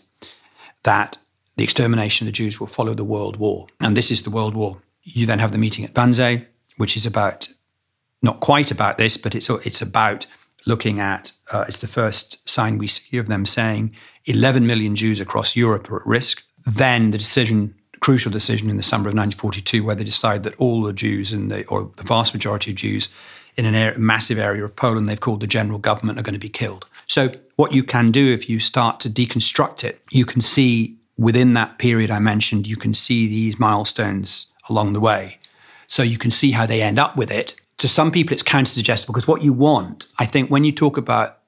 that 0.83 1.17
the 1.57 1.63
extermination 1.63 2.27
of 2.27 2.33
the 2.33 2.37
Jews 2.37 2.59
will 2.59 2.67
follow 2.67 2.93
the 2.93 3.03
World 3.03 3.37
War, 3.37 3.67
and 3.79 3.97
this 3.97 4.11
is 4.11 4.21
the 4.21 4.29
World 4.29 4.55
War. 4.55 4.77
You 5.03 5.25
then 5.25 5.39
have 5.39 5.51
the 5.51 5.57
meeting 5.57 5.83
at 5.83 5.93
Wannsee, 5.93 6.45
which 6.77 6.95
is 6.95 7.05
about 7.05 7.49
not 8.21 8.39
quite 8.39 8.71
about 8.71 8.97
this, 8.97 9.17
but 9.17 9.35
it's 9.35 9.49
it's 9.49 9.81
about 9.81 10.25
looking 10.65 10.99
at. 10.99 11.31
Uh, 11.51 11.65
it's 11.67 11.79
the 11.79 11.87
first 11.87 12.47
sign 12.47 12.77
we 12.77 12.87
see 12.87 13.17
of 13.17 13.27
them 13.27 13.45
saying 13.45 13.95
11 14.25 14.65
million 14.65 14.95
Jews 14.95 15.19
across 15.19 15.55
Europe 15.55 15.89
are 15.91 16.01
at 16.01 16.07
risk. 16.07 16.43
Then 16.65 17.11
the 17.11 17.17
decision, 17.17 17.73
crucial 17.99 18.31
decision 18.31 18.69
in 18.69 18.77
the 18.77 18.83
summer 18.83 19.09
of 19.09 19.15
1942, 19.15 19.83
where 19.83 19.95
they 19.95 20.03
decide 20.03 20.43
that 20.43 20.55
all 20.57 20.83
the 20.83 20.93
Jews 20.93 21.33
in 21.33 21.49
the 21.49 21.65
or 21.67 21.91
the 21.97 22.03
vast 22.03 22.33
majority 22.33 22.71
of 22.71 22.77
Jews 22.77 23.09
in 23.57 23.65
a 23.65 23.77
area, 23.77 23.99
massive 23.99 24.39
area 24.39 24.63
of 24.63 24.75
Poland 24.75 25.09
they've 25.09 25.19
called 25.19 25.41
the 25.41 25.47
general 25.47 25.79
government 25.79 26.19
are 26.19 26.23
going 26.23 26.33
to 26.33 26.39
be 26.39 26.49
killed. 26.49 26.85
So 27.07 27.31
what 27.55 27.73
you 27.73 27.83
can 27.83 28.11
do 28.11 28.31
if 28.33 28.49
you 28.49 28.59
start 28.59 28.99
to 29.01 29.09
deconstruct 29.09 29.83
it, 29.83 30.01
you 30.11 30.25
can 30.25 30.41
see 30.41 30.97
within 31.17 31.53
that 31.53 31.77
period 31.77 32.09
I 32.09 32.19
mentioned, 32.19 32.67
you 32.67 32.77
can 32.77 32.93
see 32.93 33.27
these 33.27 33.59
milestones 33.59 34.47
along 34.69 34.93
the 34.93 34.99
way. 34.99 35.39
So 35.87 36.03
you 36.03 36.17
can 36.17 36.31
see 36.31 36.51
how 36.51 36.65
they 36.65 36.81
end 36.81 36.97
up 36.97 37.17
with 37.17 37.29
it. 37.29 37.55
To 37.81 37.87
some 37.87 38.11
people, 38.11 38.33
it's 38.33 38.43
counter 38.43 38.69
suggestible 38.69 39.11
because 39.11 39.27
what 39.27 39.41
you 39.41 39.53
want, 39.53 40.05
I 40.19 40.25
think, 40.25 40.51
when 40.51 40.63
you 40.63 40.71
talk 40.71 40.97
about 40.97 41.39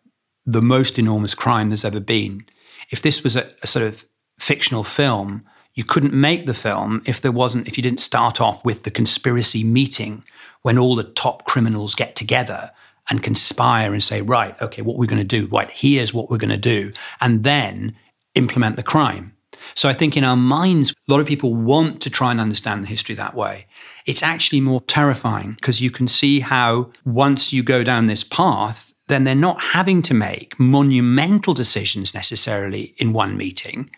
the 0.48 0.64
most 0.64 0.98
enormous 0.98 1.36
crime 1.36 1.70
there's 1.70 1.86
ever 1.86 2.00
been, 2.00 2.44
if 2.90 3.04
this 3.04 3.24
was 3.24 3.36
a, 3.36 3.52
a 3.62 3.68
sort 3.68 3.86
of 3.86 4.04
fictional 4.40 4.84
film, 4.84 5.46
you 5.76 5.84
couldn't 5.84 6.12
make 6.12 6.48
the 6.48 6.56
film 6.56 7.04
if 7.06 7.22
there 7.22 7.32
wasn't, 7.32 7.68
if 7.68 7.78
you 7.78 7.84
didn't 7.84 8.00
start 8.00 8.42
off 8.42 8.66
with 8.66 8.82
the 8.82 8.90
conspiracy 8.90 9.64
meeting 9.64 10.24
when 10.64 10.80
all 10.80 10.96
the 10.96 11.04
top 11.04 11.46
criminals 11.46 11.94
get 11.94 12.16
together 12.16 12.72
and 13.12 13.22
conspire 13.22 13.94
and 13.94 14.02
say, 14.02 14.24
right, 14.24 14.60
okay, 14.60 14.82
what 14.82 14.98
we're 14.98 15.06
going 15.06 15.22
to 15.22 15.24
do, 15.40 15.46
right, 15.52 15.70
here's 15.70 16.16
what 16.16 16.32
we're 16.32 16.38
going 16.40 16.50
to 16.50 16.58
do, 16.58 16.92
and 17.22 17.44
then 17.44 17.96
implement 18.34 18.76
the 18.76 18.82
crime. 18.82 19.36
So 19.76 19.90
I 19.90 19.94
think 19.94 20.16
in 20.16 20.24
our 20.24 20.36
minds, 20.36 20.92
a 20.92 21.12
lot 21.12 21.20
of 21.20 21.28
people 21.28 21.54
want 21.54 22.02
to 22.02 22.10
try 22.10 22.32
and 22.32 22.40
understand 22.40 22.84
the 22.84 22.88
history 22.88 23.16
that 23.16 23.36
way. 23.36 23.66
It's 24.06 24.24
actually 24.24 24.62
more 24.62 24.82
terrifying 24.82 25.54
because 25.54 25.82
you 25.82 25.92
can 25.92 26.08
see 26.08 26.40
how 26.42 26.92
once 27.06 27.54
you 27.54 27.64
go 27.64 27.84
down 27.84 28.08
this 28.08 28.24
path, 28.24 28.94
then 29.08 29.24
they're 29.24 29.36
not 29.36 29.62
having 29.62 30.02
to 30.04 30.14
make 30.14 30.60
monumental 30.60 31.54
decisions 31.54 32.14
necessarily 32.14 32.94
in 32.98 33.14
one 33.14 33.38
meeting. 33.38 33.90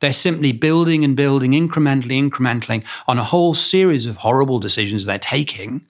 They're 0.00 0.12
simply 0.12 0.52
building 0.52 1.04
and 1.04 1.16
building 1.16 1.52
incrementally, 1.52 2.28
incrementally 2.28 2.84
on 3.08 3.18
a 3.18 3.24
whole 3.24 3.54
series 3.54 4.06
of 4.06 4.18
horrible 4.18 4.58
decisions 4.58 5.04
they're 5.04 5.18
taking. 5.18 5.86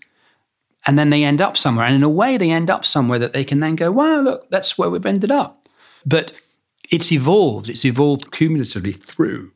And 0.86 0.98
then 0.98 1.10
they 1.10 1.24
end 1.24 1.40
up 1.40 1.56
somewhere. 1.56 1.86
And 1.86 1.96
in 1.96 2.02
a 2.04 2.08
way, 2.08 2.36
they 2.36 2.50
end 2.50 2.70
up 2.70 2.84
somewhere 2.84 3.18
that 3.18 3.32
they 3.32 3.44
can 3.44 3.58
then 3.58 3.74
go, 3.74 3.90
wow, 3.90 4.20
look, 4.20 4.48
that's 4.50 4.78
where 4.78 4.88
we've 4.88 5.04
ended 5.04 5.32
up. 5.32 5.66
But 6.04 6.32
it's 6.90 7.12
evolved. 7.12 7.68
It's 7.68 7.84
evolved 7.84 8.32
cumulatively 8.32 8.92
through 8.92 9.52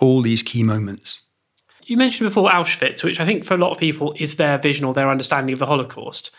all 0.00 0.22
these 0.22 0.42
key 0.42 0.62
moments. 0.62 1.22
You 1.84 1.96
mentioned 1.96 2.28
before 2.28 2.50
Auschwitz, 2.50 3.02
which 3.02 3.20
I 3.20 3.24
think 3.24 3.44
for 3.44 3.54
a 3.54 3.58
lot 3.58 3.70
of 3.70 3.78
people 3.78 4.14
is 4.18 4.36
their 4.36 4.58
vision 4.58 4.84
or 4.84 4.94
their 4.94 5.10
understanding 5.10 5.52
of 5.52 5.58
the 5.58 5.66
Holocaust. 5.66 6.30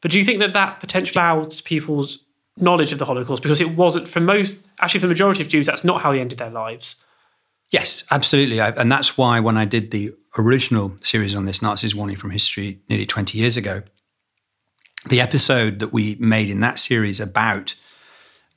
But 0.00 0.10
do 0.10 0.18
you 0.18 0.24
think 0.24 0.40
that 0.40 0.54
that 0.54 0.80
potentially 0.80 1.12
clouds 1.12 1.60
people's 1.60 2.26
knowledge 2.56 2.92
of 2.92 2.98
the 2.98 3.04
Holocaust 3.04 3.42
because 3.42 3.60
it 3.60 3.76
wasn't 3.76 4.08
for 4.08 4.20
most, 4.20 4.66
actually 4.80 5.00
for 5.00 5.06
the 5.06 5.12
majority 5.12 5.42
of 5.42 5.48
Jews, 5.48 5.66
that's 5.66 5.84
not 5.84 6.00
how 6.00 6.12
they 6.12 6.20
ended 6.20 6.38
their 6.38 6.50
lives. 6.50 6.96
Yes, 7.70 8.04
absolutely. 8.10 8.60
I, 8.60 8.70
and 8.70 8.90
that's 8.90 9.18
why 9.18 9.40
when 9.40 9.56
I 9.56 9.64
did 9.64 9.90
the 9.90 10.14
original 10.38 10.96
series 11.02 11.34
on 11.34 11.44
this, 11.44 11.60
Nazis 11.60 11.94
Warning 11.94 12.16
from 12.16 12.30
History, 12.30 12.80
nearly 12.88 13.06
20 13.06 13.38
years 13.38 13.56
ago, 13.56 13.82
the 15.08 15.20
episode 15.20 15.80
that 15.80 15.92
we 15.92 16.16
made 16.18 16.48
in 16.48 16.60
that 16.60 16.78
series 16.78 17.20
about 17.20 17.74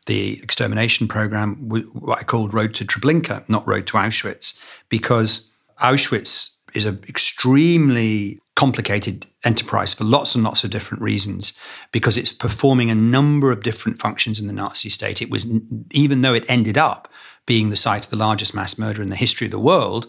the 0.09 0.41
extermination 0.41 1.07
program, 1.07 1.55
what 1.69 2.17
I 2.17 2.23
called 2.23 2.51
Road 2.51 2.73
to 2.75 2.83
Treblinka, 2.83 3.47
not 3.47 3.67
Road 3.67 3.85
to 3.87 3.93
Auschwitz, 3.93 4.57
because 4.89 5.51
Auschwitz 5.83 6.49
is 6.73 6.85
an 6.85 6.99
extremely 7.07 8.39
complicated 8.55 9.27
enterprise 9.45 9.93
for 9.93 10.05
lots 10.05 10.33
and 10.33 10.43
lots 10.43 10.63
of 10.63 10.71
different 10.71 11.03
reasons 11.03 11.53
because 11.91 12.17
it's 12.17 12.33
performing 12.33 12.89
a 12.89 12.95
number 12.95 13.51
of 13.51 13.61
different 13.61 13.99
functions 13.99 14.39
in 14.39 14.47
the 14.47 14.53
Nazi 14.53 14.89
state. 14.89 15.21
It 15.21 15.29
was, 15.29 15.45
even 15.91 16.23
though 16.23 16.33
it 16.33 16.49
ended 16.49 16.77
up 16.77 17.07
being 17.45 17.69
the 17.69 17.77
site 17.77 18.05
of 18.05 18.09
the 18.09 18.17
largest 18.17 18.55
mass 18.55 18.79
murder 18.79 19.03
in 19.03 19.09
the 19.09 19.15
history 19.15 19.45
of 19.45 19.51
the 19.51 19.59
world, 19.59 20.07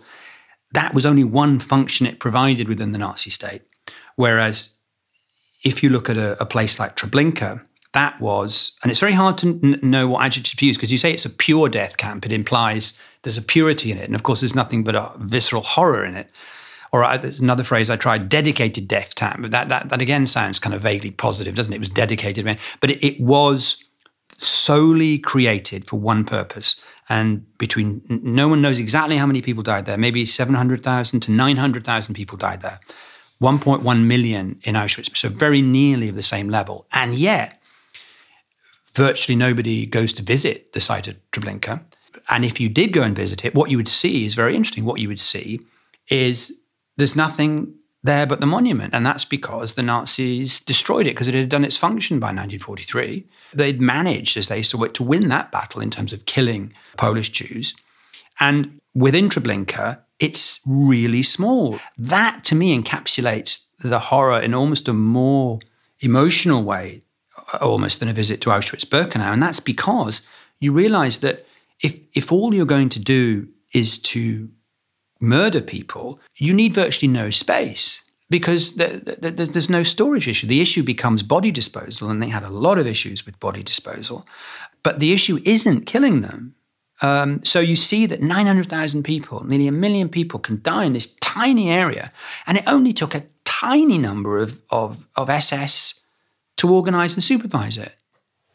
that 0.72 0.94
was 0.94 1.04
only 1.04 1.24
one 1.24 1.58
function 1.58 2.06
it 2.06 2.20
provided 2.20 2.68
within 2.70 2.92
the 2.92 2.98
Nazi 2.98 3.28
state. 3.28 3.62
Whereas 4.16 4.70
if 5.62 5.82
you 5.82 5.90
look 5.90 6.08
at 6.08 6.16
a, 6.16 6.40
a 6.40 6.46
place 6.46 6.78
like 6.78 6.96
Treblinka, 6.96 7.60
that 7.92 8.20
was, 8.20 8.72
and 8.82 8.90
it's 8.90 9.00
very 9.00 9.12
hard 9.12 9.36
to 9.38 9.48
n- 9.48 9.80
know 9.82 10.08
what 10.08 10.24
adjective 10.24 10.56
to 10.58 10.66
use 10.66 10.76
because 10.76 10.92
you 10.92 10.98
say 10.98 11.12
it's 11.12 11.24
a 11.24 11.30
pure 11.30 11.68
death 11.68 11.96
camp. 11.96 12.24
It 12.24 12.32
implies 12.32 12.98
there's 13.22 13.38
a 13.38 13.42
purity 13.42 13.90
in 13.90 13.98
it. 13.98 14.04
And 14.04 14.14
of 14.14 14.22
course, 14.22 14.40
there's 14.40 14.54
nothing 14.54 14.84
but 14.84 14.94
a 14.94 15.12
visceral 15.18 15.62
horror 15.62 16.04
in 16.04 16.16
it. 16.16 16.30
Or 16.92 17.04
uh, 17.04 17.16
there's 17.16 17.40
another 17.40 17.64
phrase 17.64 17.90
I 17.90 17.96
tried, 17.96 18.28
dedicated 18.28 18.88
death 18.88 19.14
camp. 19.14 19.42
But 19.42 19.50
that, 19.52 19.68
that, 19.68 19.90
that 19.90 20.00
again 20.00 20.26
sounds 20.26 20.58
kind 20.58 20.74
of 20.74 20.80
vaguely 20.80 21.10
positive, 21.10 21.54
doesn't 21.54 21.72
it? 21.72 21.76
It 21.76 21.80
was 21.80 21.88
dedicated. 21.88 22.58
But 22.80 22.90
it, 22.90 23.06
it 23.06 23.20
was 23.20 23.82
solely 24.38 25.18
created 25.18 25.86
for 25.86 26.00
one 26.00 26.24
purpose. 26.24 26.76
And 27.08 27.44
between, 27.58 28.02
no 28.08 28.48
one 28.48 28.62
knows 28.62 28.78
exactly 28.78 29.16
how 29.16 29.26
many 29.26 29.42
people 29.42 29.62
died 29.62 29.86
there. 29.86 29.98
Maybe 29.98 30.24
700,000 30.24 31.20
to 31.20 31.30
900,000 31.32 32.14
people 32.14 32.38
died 32.38 32.62
there. 32.62 32.80
1.1 33.42 34.04
million 34.04 34.60
in 34.62 34.74
Auschwitz. 34.74 35.16
So 35.16 35.28
very 35.28 35.62
nearly 35.62 36.08
of 36.08 36.14
the 36.14 36.22
same 36.22 36.48
level. 36.48 36.86
And 36.92 37.14
yet, 37.14 37.59
virtually 38.94 39.36
nobody 39.36 39.86
goes 39.86 40.12
to 40.14 40.22
visit 40.22 40.72
the 40.72 40.80
site 40.80 41.08
of 41.08 41.16
Treblinka. 41.32 41.82
And 42.30 42.44
if 42.44 42.60
you 42.60 42.68
did 42.68 42.92
go 42.92 43.02
and 43.02 43.14
visit 43.14 43.44
it, 43.44 43.54
what 43.54 43.70
you 43.70 43.76
would 43.76 43.88
see 43.88 44.26
is 44.26 44.34
very 44.34 44.54
interesting. 44.54 44.84
What 44.84 45.00
you 45.00 45.08
would 45.08 45.20
see 45.20 45.60
is 46.08 46.52
there's 46.96 47.16
nothing 47.16 47.74
there 48.02 48.26
but 48.26 48.40
the 48.40 48.46
monument. 48.46 48.94
And 48.94 49.04
that's 49.04 49.24
because 49.24 49.74
the 49.74 49.82
Nazis 49.82 50.60
destroyed 50.60 51.06
it 51.06 51.14
because 51.14 51.28
it 51.28 51.34
had 51.34 51.48
done 51.48 51.64
its 51.64 51.76
function 51.76 52.18
by 52.18 52.28
1943. 52.28 53.26
They'd 53.54 53.80
managed, 53.80 54.36
as 54.36 54.48
they 54.48 54.62
saw 54.62 54.82
it, 54.84 54.94
to 54.94 55.02
win 55.02 55.28
that 55.28 55.52
battle 55.52 55.80
in 55.80 55.90
terms 55.90 56.12
of 56.12 56.26
killing 56.26 56.72
Polish 56.96 57.30
Jews. 57.30 57.74
And 58.38 58.80
within 58.94 59.28
Treblinka, 59.28 59.98
it's 60.18 60.60
really 60.66 61.22
small. 61.22 61.78
That 61.98 62.44
to 62.44 62.54
me 62.54 62.78
encapsulates 62.78 63.66
the 63.82 63.98
horror 63.98 64.40
in 64.40 64.54
almost 64.54 64.88
a 64.88 64.92
more 64.92 65.60
emotional 66.00 66.62
way, 66.62 67.02
almost 67.60 68.00
than 68.00 68.08
a 68.08 68.12
visit 68.12 68.40
to 68.42 68.50
Auschwitz 68.50 68.86
Birkenau. 68.86 69.32
And 69.32 69.42
that's 69.42 69.60
because 69.60 70.22
you 70.60 70.72
realize 70.72 71.18
that 71.18 71.46
if 71.82 71.98
if 72.14 72.32
all 72.32 72.54
you're 72.54 72.66
going 72.66 72.88
to 72.90 73.00
do 73.00 73.48
is 73.72 73.98
to 73.98 74.48
murder 75.20 75.60
people, 75.60 76.20
you 76.36 76.52
need 76.54 76.74
virtually 76.74 77.12
no 77.12 77.30
space 77.30 78.02
because 78.30 78.74
there's 78.74 79.68
no 79.68 79.82
storage 79.82 80.28
issue. 80.28 80.46
The 80.46 80.60
issue 80.60 80.82
becomes 80.82 81.22
body 81.22 81.50
disposal, 81.50 82.08
and 82.10 82.22
they 82.22 82.28
had 82.28 82.44
a 82.44 82.50
lot 82.50 82.78
of 82.78 82.86
issues 82.86 83.26
with 83.26 83.40
body 83.40 83.62
disposal. 83.62 84.24
But 84.82 85.00
the 85.00 85.12
issue 85.12 85.40
isn't 85.44 85.86
killing 85.86 86.20
them. 86.20 86.54
Um, 87.02 87.42
so 87.44 87.60
you 87.60 87.76
see 87.76 88.06
that 88.06 88.22
900,000 88.22 89.02
people, 89.02 89.44
nearly 89.44 89.66
a 89.66 89.72
million 89.72 90.08
people, 90.08 90.38
can 90.38 90.60
die 90.62 90.84
in 90.84 90.92
this 90.92 91.14
tiny 91.16 91.70
area, 91.70 92.10
and 92.46 92.58
it 92.58 92.64
only 92.66 92.92
took 92.92 93.14
a 93.14 93.24
tiny 93.44 93.98
number 93.98 94.38
of, 94.38 94.60
of, 94.70 95.08
of 95.16 95.28
SS 95.28 95.99
to 96.60 96.72
organize 96.72 97.14
and 97.14 97.24
supervise 97.24 97.76
it 97.76 97.94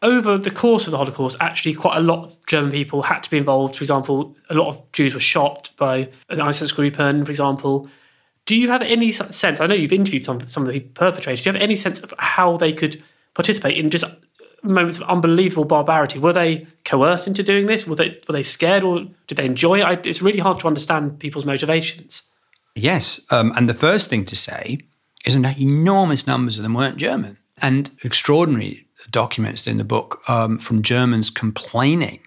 over 0.06 0.38
the 0.38 0.52
course 0.52 0.86
of 0.86 0.92
the 0.92 0.98
Holocaust, 0.98 1.38
actually, 1.40 1.74
quite 1.74 1.98
a 1.98 2.02
lot 2.02 2.24
of 2.24 2.46
German 2.46 2.72
people 2.72 3.02
had 3.02 3.24
to 3.24 3.30
be 3.30 3.38
involved. 3.38 3.76
For 3.76 3.84
example, 3.84 4.36
a 4.50 4.54
lot 4.54 4.68
of 4.68 4.92
Jews 4.92 5.14
were 5.14 5.20
shot 5.20 5.72
by 5.78 6.10
an 6.30 6.38
Einsatzgruppen, 6.38 7.26
for 7.26 7.32
example. 7.32 7.90
Do 8.46 8.56
you 8.56 8.70
have 8.70 8.84
any 8.84 9.12
sense? 9.12 9.60
I 9.60 9.66
know 9.66 9.74
you've 9.74 9.92
interviewed 9.92 10.24
some, 10.24 10.40
some 10.46 10.68
of 10.68 10.72
the 10.72 10.80
perpetrators. 10.80 11.44
Do 11.44 11.50
you 11.50 11.54
have 11.54 11.62
any 11.62 11.76
sense 11.76 12.00
of 12.00 12.14
how 12.20 12.58
they 12.58 12.72
could 12.72 13.02
participate 13.34 13.78
in 13.78 13.90
just 13.90 14.06
moments 14.62 14.98
of 14.98 15.10
unbelievable 15.10 15.66
barbarity? 15.66 16.20
Were 16.20 16.34
they 16.34 16.68
coerced 16.84 17.28
into 17.28 17.42
doing 17.42 17.66
this? 17.66 17.88
Were 17.88 17.96
they 17.96 18.20
were 18.28 18.34
they 18.34 18.44
scared, 18.44 18.84
or 18.84 19.08
did 19.26 19.38
they 19.38 19.46
enjoy 19.46 19.80
it? 19.80 19.84
I, 19.84 19.94
it's 20.04 20.22
really 20.22 20.40
hard 20.40 20.60
to 20.60 20.68
understand 20.68 21.20
people's 21.20 21.46
motivations. 21.46 22.24
Yes, 22.76 23.22
um, 23.32 23.54
and 23.56 23.68
the 23.68 23.74
first 23.74 24.10
thing 24.10 24.26
to 24.26 24.36
say 24.36 24.80
is 25.26 25.40
that 25.42 25.60
enormous 25.60 26.28
numbers 26.28 26.58
of 26.58 26.64
them 26.64 26.76
weren't 26.76 26.98
German, 26.98 27.40
and 27.62 27.92
extraordinary 28.04 28.86
documents 29.12 29.68
in 29.68 29.78
the 29.78 29.84
book 29.84 30.22
um, 30.28 30.58
from 30.58 30.82
Germans 30.82 31.30
complaining 31.30 32.20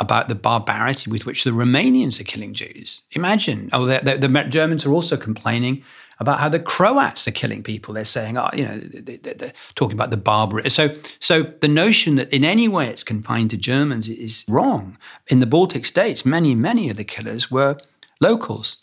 about 0.00 0.28
the 0.28 0.34
barbarity 0.34 1.10
with 1.10 1.24
which 1.24 1.44
the 1.44 1.50
Romanians 1.50 2.20
are 2.20 2.24
killing 2.24 2.52
Jews. 2.52 3.02
Imagine, 3.12 3.70
oh, 3.72 3.86
the, 3.86 4.00
the, 4.00 4.28
the 4.28 4.44
Germans 4.44 4.84
are 4.84 4.92
also 4.92 5.16
complaining 5.16 5.84
about 6.18 6.40
how 6.40 6.48
the 6.48 6.60
Croats 6.60 7.26
are 7.28 7.32
killing 7.32 7.62
people. 7.62 7.94
They're 7.94 8.04
saying, 8.04 8.36
oh, 8.36 8.48
you 8.52 8.64
know, 8.64 8.78
they, 8.78 9.46
are 9.46 9.52
talking 9.74 9.96
about 9.96 10.10
the 10.10 10.16
barbarity. 10.16 10.70
So, 10.70 10.94
so 11.18 11.42
the 11.42 11.68
notion 11.68 12.16
that 12.16 12.32
in 12.32 12.44
any 12.44 12.68
way 12.68 12.88
it's 12.88 13.04
confined 13.04 13.50
to 13.50 13.56
Germans 13.56 14.08
is 14.08 14.44
wrong. 14.48 14.98
In 15.28 15.40
the 15.40 15.46
Baltic 15.46 15.86
states, 15.86 16.24
many, 16.24 16.54
many 16.54 16.90
of 16.90 16.96
the 16.96 17.04
killers 17.04 17.50
were 17.50 17.78
locals. 18.20 18.76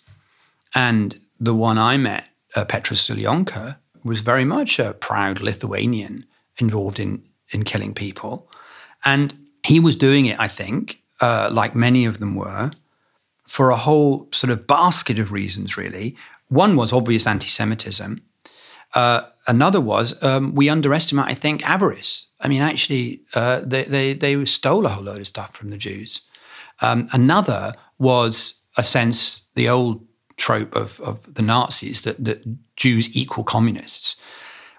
And 0.73 1.19
the 1.39 1.55
one 1.55 1.77
I 1.77 1.97
met, 1.97 2.25
uh, 2.55 2.65
Petras 2.65 3.09
Zelionka, 3.09 3.77
was 4.03 4.21
very 4.21 4.45
much 4.45 4.79
a 4.79 4.93
proud 4.93 5.41
Lithuanian 5.41 6.25
involved 6.57 6.99
in 6.99 7.23
in 7.51 7.63
killing 7.63 7.93
people. 7.93 8.49
And 9.03 9.33
he 9.65 9.79
was 9.79 9.95
doing 9.95 10.25
it, 10.25 10.39
I 10.39 10.47
think, 10.47 11.01
uh, 11.21 11.49
like 11.51 11.75
many 11.75 12.05
of 12.05 12.19
them 12.19 12.35
were, 12.35 12.71
for 13.45 13.69
a 13.69 13.75
whole 13.75 14.27
sort 14.31 14.51
of 14.51 14.67
basket 14.67 15.19
of 15.19 15.31
reasons, 15.31 15.77
really. 15.77 16.15
One 16.47 16.75
was 16.75 16.93
obvious 16.93 17.27
anti 17.27 17.47
Semitism. 17.47 18.21
Uh, 18.93 19.21
another 19.47 19.79
was 19.79 20.21
um, 20.23 20.53
we 20.53 20.69
underestimate, 20.69 21.27
I 21.27 21.33
think, 21.33 21.67
avarice. 21.67 22.27
I 22.41 22.47
mean, 22.47 22.61
actually, 22.61 23.21
uh, 23.35 23.61
they, 23.63 23.83
they, 23.83 24.13
they, 24.13 24.43
stole 24.45 24.85
a 24.85 24.89
whole 24.89 25.03
load 25.03 25.19
of 25.19 25.27
stuff 25.27 25.55
from 25.55 25.69
the 25.69 25.77
Jews. 25.77 26.21
Um, 26.81 27.07
another 27.13 27.73
was 27.99 28.61
a 28.77 28.83
sense, 28.83 29.43
the 29.55 29.69
old 29.69 30.05
trope 30.37 30.75
of, 30.75 30.99
of 31.01 31.33
the 31.33 31.41
Nazis, 31.41 32.01
that, 32.01 32.23
that 32.23 32.43
Jews 32.75 33.15
equal 33.15 33.43
communists 33.43 34.15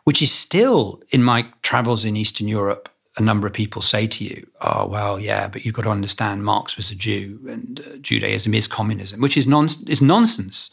which 0.04 0.22
is 0.22 0.32
still 0.32 1.00
in 1.10 1.22
my 1.22 1.46
travels 1.62 2.04
in 2.04 2.16
Eastern 2.16 2.48
Europe. 2.48 2.88
A 3.18 3.22
number 3.22 3.46
of 3.46 3.52
people 3.52 3.82
say 3.82 4.06
to 4.06 4.24
you, 4.24 4.46
"Oh, 4.62 4.86
well, 4.86 5.20
yeah, 5.20 5.46
but 5.46 5.64
you've 5.64 5.74
got 5.74 5.82
to 5.82 5.90
understand 5.90 6.44
Marx 6.44 6.76
was 6.76 6.90
a 6.90 6.94
Jew 6.94 7.40
and 7.46 7.80
uh, 7.80 7.96
Judaism 7.98 8.54
is 8.54 8.66
communism," 8.66 9.20
which 9.20 9.36
is 9.36 9.46
non 9.46 9.66
is 9.86 10.00
nonsense 10.00 10.70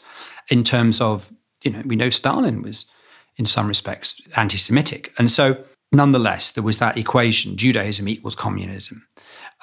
in 0.48 0.64
terms 0.64 1.02
of 1.02 1.30
you 1.62 1.70
know 1.70 1.82
we 1.84 1.96
know 1.96 2.08
Stalin 2.08 2.62
was 2.62 2.86
in 3.36 3.44
some 3.44 3.68
respects 3.68 4.20
anti-Semitic, 4.36 5.12
and 5.18 5.30
so 5.30 5.62
nonetheless 5.92 6.52
there 6.52 6.64
was 6.64 6.78
that 6.78 6.96
equation: 6.96 7.56
Judaism 7.58 8.08
equals 8.08 8.36
communism. 8.36 9.06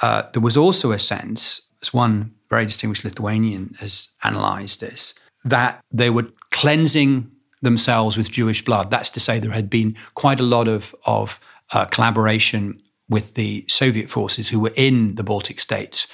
Uh, 0.04 0.22
there 0.34 0.44
was 0.44 0.56
also 0.56 0.92
a 0.92 1.00
sense, 1.00 1.67
as 1.82 1.94
one 1.94 2.34
very 2.50 2.66
distinguished 2.66 3.04
Lithuanian 3.04 3.76
has 3.80 4.10
analysed 4.24 4.80
this, 4.80 5.14
that 5.46 5.84
they 5.92 6.10
were 6.10 6.28
cleansing 6.52 7.32
themselves 7.62 8.16
with 8.16 8.32
Jewish 8.32 8.64
blood. 8.64 8.92
That's 8.92 9.10
to 9.12 9.20
say, 9.20 9.40
there 9.40 9.52
had 9.52 9.70
been 9.70 9.96
quite 10.16 10.40
a 10.40 10.44
lot 10.44 10.68
of, 10.68 10.96
of 11.06 11.40
uh, 11.74 11.86
collaboration 11.86 12.80
with 13.10 13.34
the 13.34 13.66
Soviet 13.68 14.10
forces 14.10 14.50
who 14.50 14.60
were 14.60 14.74
in 14.76 15.16
the 15.16 15.24
Baltic 15.24 15.60
states 15.60 16.08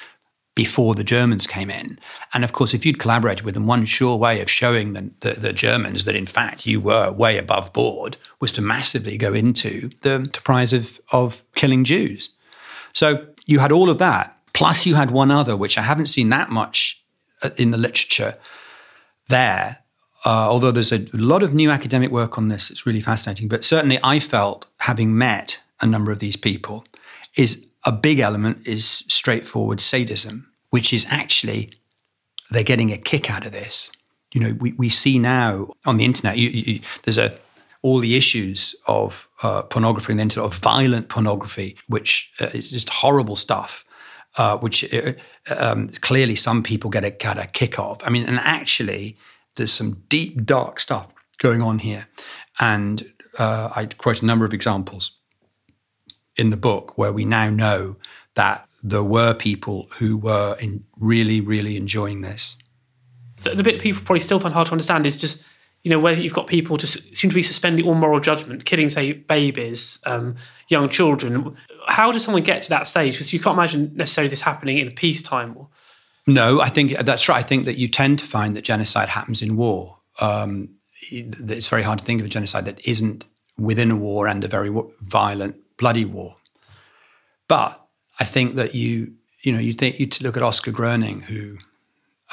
before 0.55 0.93
the 0.93 1.03
Germans 1.03 1.47
came 1.47 1.71
in. 1.71 1.97
And 2.33 2.43
of 2.43 2.53
course, 2.53 2.73
if 2.73 2.85
you'd 2.85 2.99
collaborated 2.99 3.43
with 3.43 3.55
them, 3.55 3.65
one 3.65 3.85
sure 3.85 4.15
way 4.17 4.39
of 4.41 4.49
showing 4.49 4.93
the, 4.93 5.11
the, 5.21 5.33
the, 5.33 5.53
Germans 5.53 6.05
that 6.05 6.15
in 6.15 6.27
fact 6.27 6.67
you 6.67 6.79
were 6.79 7.11
way 7.11 7.39
above 7.39 7.73
board 7.73 8.17
was 8.39 8.51
to 8.51 8.61
massively 8.61 9.17
go 9.17 9.33
into 9.33 9.89
the 10.01 10.11
enterprise 10.11 10.71
of, 10.71 10.99
of 11.11 11.43
killing 11.55 11.83
Jews. 11.83 12.29
So 12.93 13.25
you 13.47 13.59
had 13.59 13.71
all 13.71 13.89
of 13.89 13.97
that. 13.97 14.37
Plus, 14.53 14.85
you 14.85 14.95
had 14.95 15.11
one 15.11 15.31
other, 15.31 15.57
which 15.57 15.77
I 15.77 15.81
haven't 15.81 16.07
seen 16.07 16.29
that 16.29 16.49
much 16.49 17.03
uh, 17.41 17.49
in 17.57 17.71
the 17.71 17.77
literature 17.77 18.37
there, 19.27 19.79
uh, 20.25 20.47
although 20.49 20.71
there's 20.71 20.91
a 20.91 21.05
lot 21.13 21.43
of 21.43 21.53
new 21.53 21.69
academic 21.69 22.11
work 22.11 22.37
on 22.37 22.47
this, 22.47 22.69
it's 22.71 22.85
really 22.85 23.01
fascinating. 23.01 23.47
But 23.47 23.65
certainly, 23.65 23.99
I 24.03 24.19
felt 24.19 24.65
having 24.79 25.17
met 25.17 25.59
a 25.81 25.85
number 25.85 26.11
of 26.11 26.19
these 26.19 26.37
people, 26.37 26.85
is 27.35 27.67
a 27.85 27.91
big 27.91 28.19
element 28.19 28.65
is 28.65 28.85
straightforward 29.09 29.81
sadism, 29.81 30.49
which 30.69 30.93
is 30.93 31.05
actually 31.09 31.71
they're 32.49 32.63
getting 32.63 32.91
a 32.91 32.97
kick 32.97 33.29
out 33.29 33.45
of 33.45 33.51
this. 33.51 33.91
You 34.33 34.41
know, 34.41 34.53
we, 34.59 34.71
we 34.73 34.89
see 34.89 35.19
now 35.19 35.69
on 35.85 35.97
the 35.97 36.05
internet, 36.05 36.37
you, 36.37 36.49
you, 36.49 36.79
there's 37.03 37.17
a 37.17 37.37
all 37.81 37.99
the 37.99 38.15
issues 38.15 38.75
of 38.87 39.27
uh, 39.43 39.61
pornography 39.63 40.13
on 40.13 40.17
the 40.17 40.21
internet, 40.21 40.45
of 40.45 40.57
violent 40.57 41.09
pornography, 41.09 41.75
which 41.87 42.31
uh, 42.39 42.45
is 42.53 42.71
just 42.71 42.89
horrible 42.89 43.35
stuff. 43.35 43.82
Uh, 44.35 44.57
which 44.57 44.91
uh, 44.91 45.13
um, 45.55 45.89
clearly 46.01 46.35
some 46.35 46.63
people 46.63 46.89
get 46.89 47.05
a, 47.05 47.11
get 47.11 47.37
a 47.37 47.45
kick 47.45 47.77
off. 47.77 47.99
I 48.03 48.09
mean, 48.09 48.25
and 48.25 48.39
actually, 48.39 49.15
there's 49.55 49.71
some 49.71 50.01
deep, 50.09 50.43
dark 50.43 50.79
stuff 50.79 51.13
going 51.37 51.61
on 51.61 51.77
here. 51.77 52.07
And 52.59 53.13
uh, 53.37 53.69
I 53.75 53.85
quote 53.85 54.23
a 54.23 54.25
number 54.25 54.43
of 54.43 54.51
examples 54.51 55.11
in 56.35 56.49
the 56.49 56.57
book 56.57 56.97
where 56.97 57.13
we 57.13 57.25
now 57.25 57.51
know 57.51 57.95
that 58.33 58.67
there 58.81 59.03
were 59.03 59.35
people 59.35 59.87
who 59.99 60.17
were 60.17 60.57
really, 60.99 61.39
really 61.39 61.77
enjoying 61.77 62.21
this. 62.21 62.57
So 63.37 63.53
the 63.53 63.61
bit 63.61 63.79
people 63.79 64.01
probably 64.01 64.19
still 64.19 64.39
find 64.39 64.53
hard 64.53 64.65
to 64.65 64.71
understand 64.73 65.05
is 65.05 65.15
just, 65.15 65.45
you 65.83 65.89
know, 65.89 65.99
where 65.99 66.13
you've 66.13 66.33
got 66.33 66.47
people 66.47 66.77
just 66.77 67.15
seem 67.15 67.29
to 67.29 67.35
be 67.35 67.43
suspending 67.43 67.85
all 67.85 67.93
moral 67.93 68.19
judgment, 68.19 68.65
killing, 68.65 68.89
say, 68.89 69.13
babies, 69.13 69.99
um, 70.05 70.35
young 70.69 70.89
children. 70.89 71.55
How 71.87 72.11
does 72.11 72.23
someone 72.23 72.43
get 72.43 72.61
to 72.63 72.69
that 72.69 72.87
stage? 72.87 73.13
Because 73.13 73.33
you 73.33 73.39
can't 73.39 73.57
imagine 73.57 73.91
necessarily 73.95 74.29
this 74.29 74.41
happening 74.41 74.77
in 74.77 74.87
a 74.87 74.91
peacetime 74.91 75.55
no, 76.25 76.61
I 76.61 76.69
think 76.69 76.97
that's 76.99 77.27
right. 77.27 77.39
I 77.39 77.43
think 77.43 77.65
that 77.65 77.77
you 77.77 77.87
tend 77.87 78.19
to 78.19 78.25
find 78.25 78.55
that 78.55 78.63
genocide 78.63 79.09
happens 79.09 79.41
in 79.41 79.57
war. 79.57 79.97
Um, 80.21 80.75
it's 81.11 81.67
very 81.67 81.83
hard 81.83 81.99
to 81.99 82.05
think 82.05 82.21
of 82.21 82.25
a 82.25 82.29
genocide 82.29 82.65
that 82.65 82.85
isn't 82.87 83.25
within 83.57 83.91
a 83.91 83.95
war 83.95 84.27
and 84.27 84.43
a 84.43 84.47
very 84.47 84.71
violent, 85.01 85.57
bloody 85.77 86.05
war. 86.05 86.35
But 87.49 87.85
I 88.19 88.23
think 88.23 88.55
that 88.55 88.73
you, 88.73 89.13
you 89.41 89.51
know, 89.51 89.59
you 89.59 89.73
think 89.73 89.99
you 89.99 90.07
look 90.21 90.37
at 90.37 90.43
Oskar 90.43 90.71
Groening, 90.71 91.21
who 91.21 91.57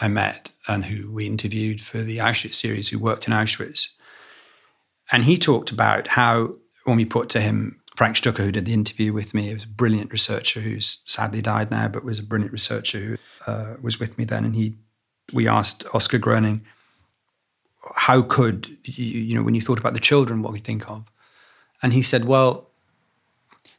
I 0.01 0.09
met 0.09 0.53
and 0.69 0.85
who 0.85 1.11
we 1.11 1.27
interviewed 1.27 1.81
for 1.81 1.99
the 1.99 2.19
Auschwitz 2.19 2.55
series, 2.55 2.89
who 2.89 2.99
worked 2.99 3.27
in 3.27 3.33
Auschwitz. 3.33 3.89
And 5.13 5.25
he 5.25 5.37
talked 5.37 5.71
about 5.71 6.09
how, 6.09 6.55
when 6.85 6.97
we 6.97 7.05
put 7.05 7.29
to 7.31 7.41
him, 7.41 7.81
Frank 7.97 8.17
Stucke, 8.17 8.39
who 8.39 8.53
did 8.53 8.67
the 8.67 8.73
interview 8.73 9.13
with 9.13 9.35
me, 9.35 9.53
was 9.53 9.65
a 9.65 9.69
brilliant 9.69 10.13
researcher 10.13 10.61
who's 10.61 10.99
sadly 11.05 11.43
died 11.43 11.71
now, 11.71 11.89
but 11.89 12.05
was 12.05 12.19
a 12.19 12.23
brilliant 12.23 12.53
researcher 12.53 12.99
who 12.99 13.17
uh, 13.47 13.75
was 13.83 14.01
with 14.01 14.17
me 14.17 14.25
then. 14.25 14.45
And 14.45 14.55
he, 14.55 14.77
we 15.33 15.49
asked 15.49 15.85
Oskar 15.95 16.19
Groening, 16.19 16.65
how 17.97 18.23
could, 18.23 18.69
you, 18.85 19.21
you 19.21 19.35
know, 19.35 19.43
when 19.43 19.55
you 19.55 19.61
thought 19.61 19.79
about 19.79 19.95
the 19.95 20.01
children, 20.01 20.43
what 20.43 20.53
would 20.53 20.61
you 20.61 20.65
think 20.65 20.89
of? 20.89 21.11
And 21.83 21.93
he 21.93 22.03
said, 22.03 22.25
well, 22.25 22.71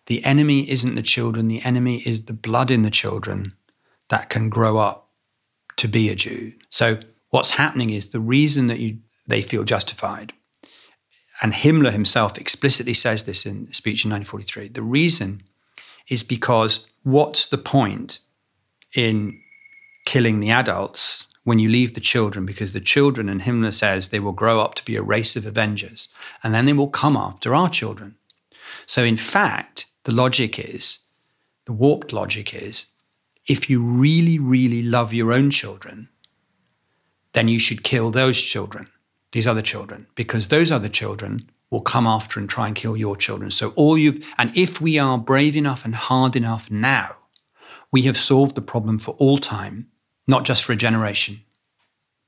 the 0.08 0.24
enemy 0.26 0.70
isn't 0.70 0.96
the 0.96 1.02
children, 1.02 1.48
the 1.48 1.64
enemy 1.64 2.00
is 2.00 2.26
the 2.26 2.34
blood 2.34 2.70
in 2.72 2.82
the 2.82 2.90
children 2.90 3.54
that 4.10 4.30
can 4.30 4.50
grow 4.50 4.78
up 4.78 5.11
to 5.82 5.88
be 5.88 6.10
a 6.10 6.16
Jew. 6.16 6.54
So 6.70 7.00
what's 7.32 7.52
happening 7.52 7.90
is 7.90 8.12
the 8.12 8.20
reason 8.20 8.68
that 8.68 8.80
you 8.80 9.00
they 9.28 9.42
feel 9.42 9.64
justified, 9.64 10.34
and 11.42 11.54
Himmler 11.54 11.92
himself 11.92 12.38
explicitly 12.38 12.94
says 12.94 13.24
this 13.24 13.46
in 13.46 13.68
a 13.72 13.74
speech 13.74 14.04
in 14.06 14.12
1943. 14.12 14.70
The 14.70 14.82
reason 14.84 15.44
is 16.08 16.24
because 16.24 16.86
what's 17.04 17.46
the 17.48 17.58
point 17.58 18.20
in 18.94 19.40
killing 20.06 20.40
the 20.40 20.52
adults 20.52 21.28
when 21.44 21.60
you 21.60 21.70
leave 21.70 21.94
the 21.94 22.02
children? 22.02 22.46
Because 22.46 22.74
the 22.74 22.80
children, 22.80 23.30
and 23.30 23.42
Himmler 23.42 23.74
says, 23.74 24.10
they 24.10 24.20
will 24.20 24.34
grow 24.34 24.60
up 24.60 24.76
to 24.76 24.86
be 24.86 24.96
a 24.96 25.02
race 25.04 25.36
of 25.36 25.46
avengers, 25.46 26.10
and 26.44 26.54
then 26.54 26.66
they 26.66 26.74
will 26.74 26.90
come 26.90 27.16
after 27.16 27.56
our 27.56 27.70
children. 27.70 28.16
So, 28.86 29.04
in 29.04 29.18
fact, 29.18 29.86
the 30.04 30.14
logic 30.14 30.60
is, 30.60 31.00
the 31.66 31.74
warped 31.74 32.12
logic 32.12 32.54
is, 32.54 32.88
if 33.48 33.70
you 33.70 33.82
really, 33.82 34.40
really 34.40 34.84
love 34.84 35.14
your 35.14 35.34
own 35.34 35.50
children, 35.50 36.10
then 37.34 37.48
you 37.48 37.60
should 37.60 37.84
kill 37.84 38.12
those 38.12 38.40
children, 38.40 38.88
these 39.32 39.48
other 39.48 39.62
children, 39.62 40.08
because 40.16 40.48
those 40.48 40.72
other 40.72 40.90
children 40.90 41.50
will 41.70 41.82
come 41.82 42.06
after 42.06 42.40
and 42.40 42.50
try 42.50 42.68
and 42.68 42.76
kill 42.76 42.98
your 42.98 43.16
children. 43.16 43.50
So 43.50 43.72
all 43.72 43.98
you've, 43.98 44.26
and 44.38 44.56
if 44.56 44.82
we 44.82 45.00
are 45.00 45.18
brave 45.18 45.56
enough 45.56 45.86
and 45.86 45.96
hard 45.96 46.36
enough 46.36 46.70
now, 46.70 47.16
we 47.92 48.04
have 48.04 48.18
solved 48.18 48.56
the 48.56 48.62
problem 48.62 49.00
for 49.00 49.12
all 49.12 49.38
time, 49.38 49.88
not 50.28 50.44
just 50.44 50.64
for 50.64 50.74
a 50.74 50.78
generation. 50.78 51.42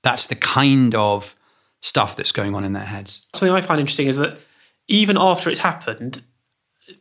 That's 0.01 0.25
the 0.25 0.35
kind 0.35 0.95
of 0.95 1.35
stuff 1.81 2.15
that's 2.15 2.31
going 2.31 2.55
on 2.55 2.63
in 2.63 2.73
their 2.73 2.85
heads. 2.85 3.25
Something 3.33 3.55
I 3.55 3.61
find 3.61 3.79
interesting 3.79 4.07
is 4.07 4.17
that 4.17 4.39
even 4.87 5.17
after 5.17 5.49
it's 5.49 5.59
happened, 5.59 6.23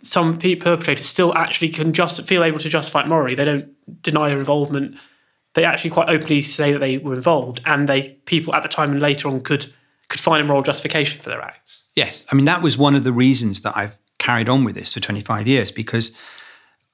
some 0.02 0.38
perpetrators 0.38 1.04
still 1.04 1.34
actually 1.34 1.68
can 1.68 1.92
just 1.92 2.22
feel 2.26 2.44
able 2.44 2.58
to 2.58 2.68
justify 2.68 3.00
it 3.00 3.08
morally. 3.08 3.34
They 3.34 3.44
don't 3.44 4.02
deny 4.02 4.28
their 4.28 4.38
involvement. 4.38 4.96
They 5.54 5.64
actually 5.64 5.90
quite 5.90 6.08
openly 6.08 6.42
say 6.42 6.72
that 6.72 6.78
they 6.78 6.98
were 6.98 7.14
involved, 7.14 7.60
and 7.66 7.88
they 7.88 8.10
people 8.24 8.54
at 8.54 8.62
the 8.62 8.68
time 8.68 8.90
and 8.90 9.02
later 9.02 9.28
on 9.28 9.40
could 9.40 9.72
could 10.08 10.20
find 10.20 10.42
a 10.42 10.44
moral 10.44 10.62
justification 10.62 11.20
for 11.20 11.30
their 11.30 11.40
acts. 11.40 11.88
Yes, 11.94 12.24
I 12.30 12.34
mean 12.34 12.44
that 12.46 12.62
was 12.62 12.78
one 12.78 12.94
of 12.94 13.04
the 13.04 13.12
reasons 13.12 13.62
that 13.62 13.76
I've 13.76 13.98
carried 14.18 14.48
on 14.48 14.64
with 14.64 14.74
this 14.74 14.92
for 14.92 15.00
25 15.00 15.48
years 15.48 15.72
because 15.72 16.12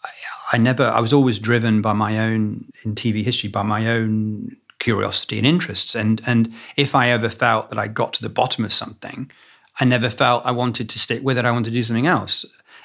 I, 0.04 0.10
I 0.54 0.58
never 0.58 0.84
I 0.84 1.00
was 1.00 1.12
always 1.12 1.38
driven 1.38 1.82
by 1.82 1.92
my 1.92 2.18
own 2.18 2.64
in 2.84 2.94
TV 2.94 3.22
history 3.22 3.50
by 3.50 3.62
my 3.62 3.88
own 3.88 4.56
curiosity 4.78 5.38
and 5.38 5.46
interests, 5.46 5.94
and 5.94 6.20
and 6.26 6.52
if 6.76 6.94
I 6.94 7.10
ever 7.10 7.28
felt 7.28 7.70
that 7.70 7.78
I 7.78 7.86
got 7.86 8.12
to 8.14 8.22
the 8.22 8.28
bottom 8.28 8.64
of 8.64 8.72
something, 8.72 9.30
I 9.78 9.84
never 9.84 10.10
felt 10.10 10.46
I 10.46 10.52
wanted 10.52 10.88
to 10.88 10.98
stick 10.98 11.22
with 11.22 11.38
it. 11.38 11.44
I 11.44 11.52
wanted 11.52 11.70
to 11.70 11.78
do 11.78 11.84
something 11.84 12.06
else. 12.06 12.44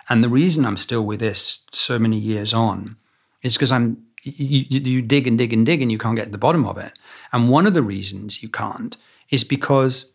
And 0.10 0.24
the 0.24 0.30
reason 0.30 0.66
I'm 0.66 0.78
still 0.78 1.06
with 1.06 1.20
this 1.20 1.66
so 1.72 1.98
many 1.98 2.18
years 2.18 2.54
on 2.54 2.98
is 3.42 3.54
because 3.54 3.72
I'm 3.72 4.04
you, 4.24 4.66
you, 4.70 5.02
dig 5.02 5.28
and 5.28 5.38
dig 5.38 5.52
and 5.52 5.66
dig 5.66 5.82
and 5.82 5.92
you 5.92 5.98
can't 5.98 6.16
get 6.16 6.26
to 6.26 6.32
the 6.32 6.38
bottom 6.38 6.66
of 6.66 6.78
it. 6.78 6.94
And 7.34 7.50
one 7.50 7.68
of 7.68 7.74
the 7.74 7.82
reasons 7.82 8.42
you 8.42 8.48
can't 8.48 8.96
is 9.30 9.44
because 9.44 10.14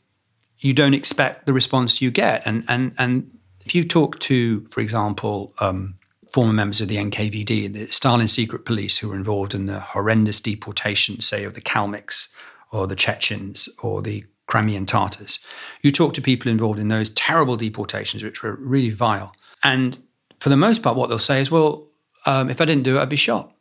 you 0.61 0.73
don't 0.73 0.95
expect 0.95 1.45
the 1.45 1.53
response 1.53 2.01
you 2.01 2.11
get. 2.11 2.43
And 2.47 2.65
and 2.69 2.95
and 2.99 3.31
if 3.65 3.75
you 3.75 3.85
talk 3.85 4.19
to, 4.21 4.65
for 4.69 4.81
example, 4.81 5.53
um, 5.61 5.99
former 6.33 6.53
members 6.53 6.81
of 6.81 6.89
the 6.89 6.97
NKVD, 6.97 7.73
the 7.73 7.87
Stalin 7.89 8.29
secret 8.29 8.65
police 8.65 8.99
who 8.99 9.09
were 9.09 9.17
involved 9.17 9.55
in 9.55 9.67
the 9.67 9.81
horrendous 9.81 10.41
deportation, 10.41 11.21
say, 11.21 11.45
of 11.45 11.55
the 11.55 11.61
Kalmyks 11.61 12.29
or 12.71 12.87
the 12.87 12.97
Chechens 12.97 13.69
or 13.83 14.03
the 14.03 14.25
Crimean 14.47 14.87
Tatars, 14.87 15.39
you 15.83 15.91
talk 15.91 16.15
to 16.15 16.23
people 16.23 16.51
involved 16.51 16.79
in 16.79 16.89
those 16.89 17.11
terrible 17.11 17.57
deportations, 17.57 18.23
which 18.23 18.43
were 18.43 18.57
really 18.57 18.91
vile. 18.91 19.35
And 19.63 19.99
for 20.39 20.49
the 20.49 20.57
most 20.57 20.83
part, 20.83 20.97
what 20.97 21.09
they'll 21.09 21.19
say 21.19 21.41
is, 21.41 21.51
well, 21.51 21.89
um, 22.27 22.51
if 22.51 22.61
I 22.61 22.65
didn't 22.65 22.85
do 22.85 22.99
it, 22.99 23.03
I'd 23.03 23.09
be 23.09 23.17
shot. 23.17 23.53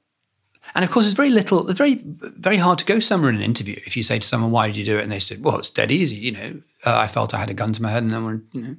And 0.76 0.84
of 0.84 0.92
course, 0.92 1.06
it's 1.06 1.16
very 1.16 1.30
little, 1.30 1.70
it's 1.70 1.78
very, 1.78 2.02
very 2.04 2.58
hard 2.58 2.78
to 2.80 2.86
go 2.86 3.00
somewhere 3.00 3.30
in 3.30 3.38
an 3.38 3.42
interview 3.42 3.80
if 3.86 3.96
you 3.96 4.04
say 4.04 4.20
to 4.20 4.28
someone, 4.28 4.52
why 4.52 4.68
did 4.68 4.78
you 4.78 4.86
do 4.86 4.98
it? 4.98 5.04
And 5.04 5.12
they 5.12 5.20
said, 5.20 5.44
well, 5.44 5.58
it's 5.58 5.70
dead 5.70 5.92
easy. 5.92 6.18
You 6.18 6.32
know, 6.34 6.62
uh, 6.86 6.98
I 6.98 7.08
felt 7.08 7.34
I 7.34 7.38
had 7.38 7.50
a 7.50 7.54
gun 7.54 7.74
to 7.74 7.82
my 7.82 7.90
head 7.90 8.04
and 8.04 8.12
then, 8.12 8.26
we're, 8.26 8.42
you 8.52 8.62
know. 8.62 8.76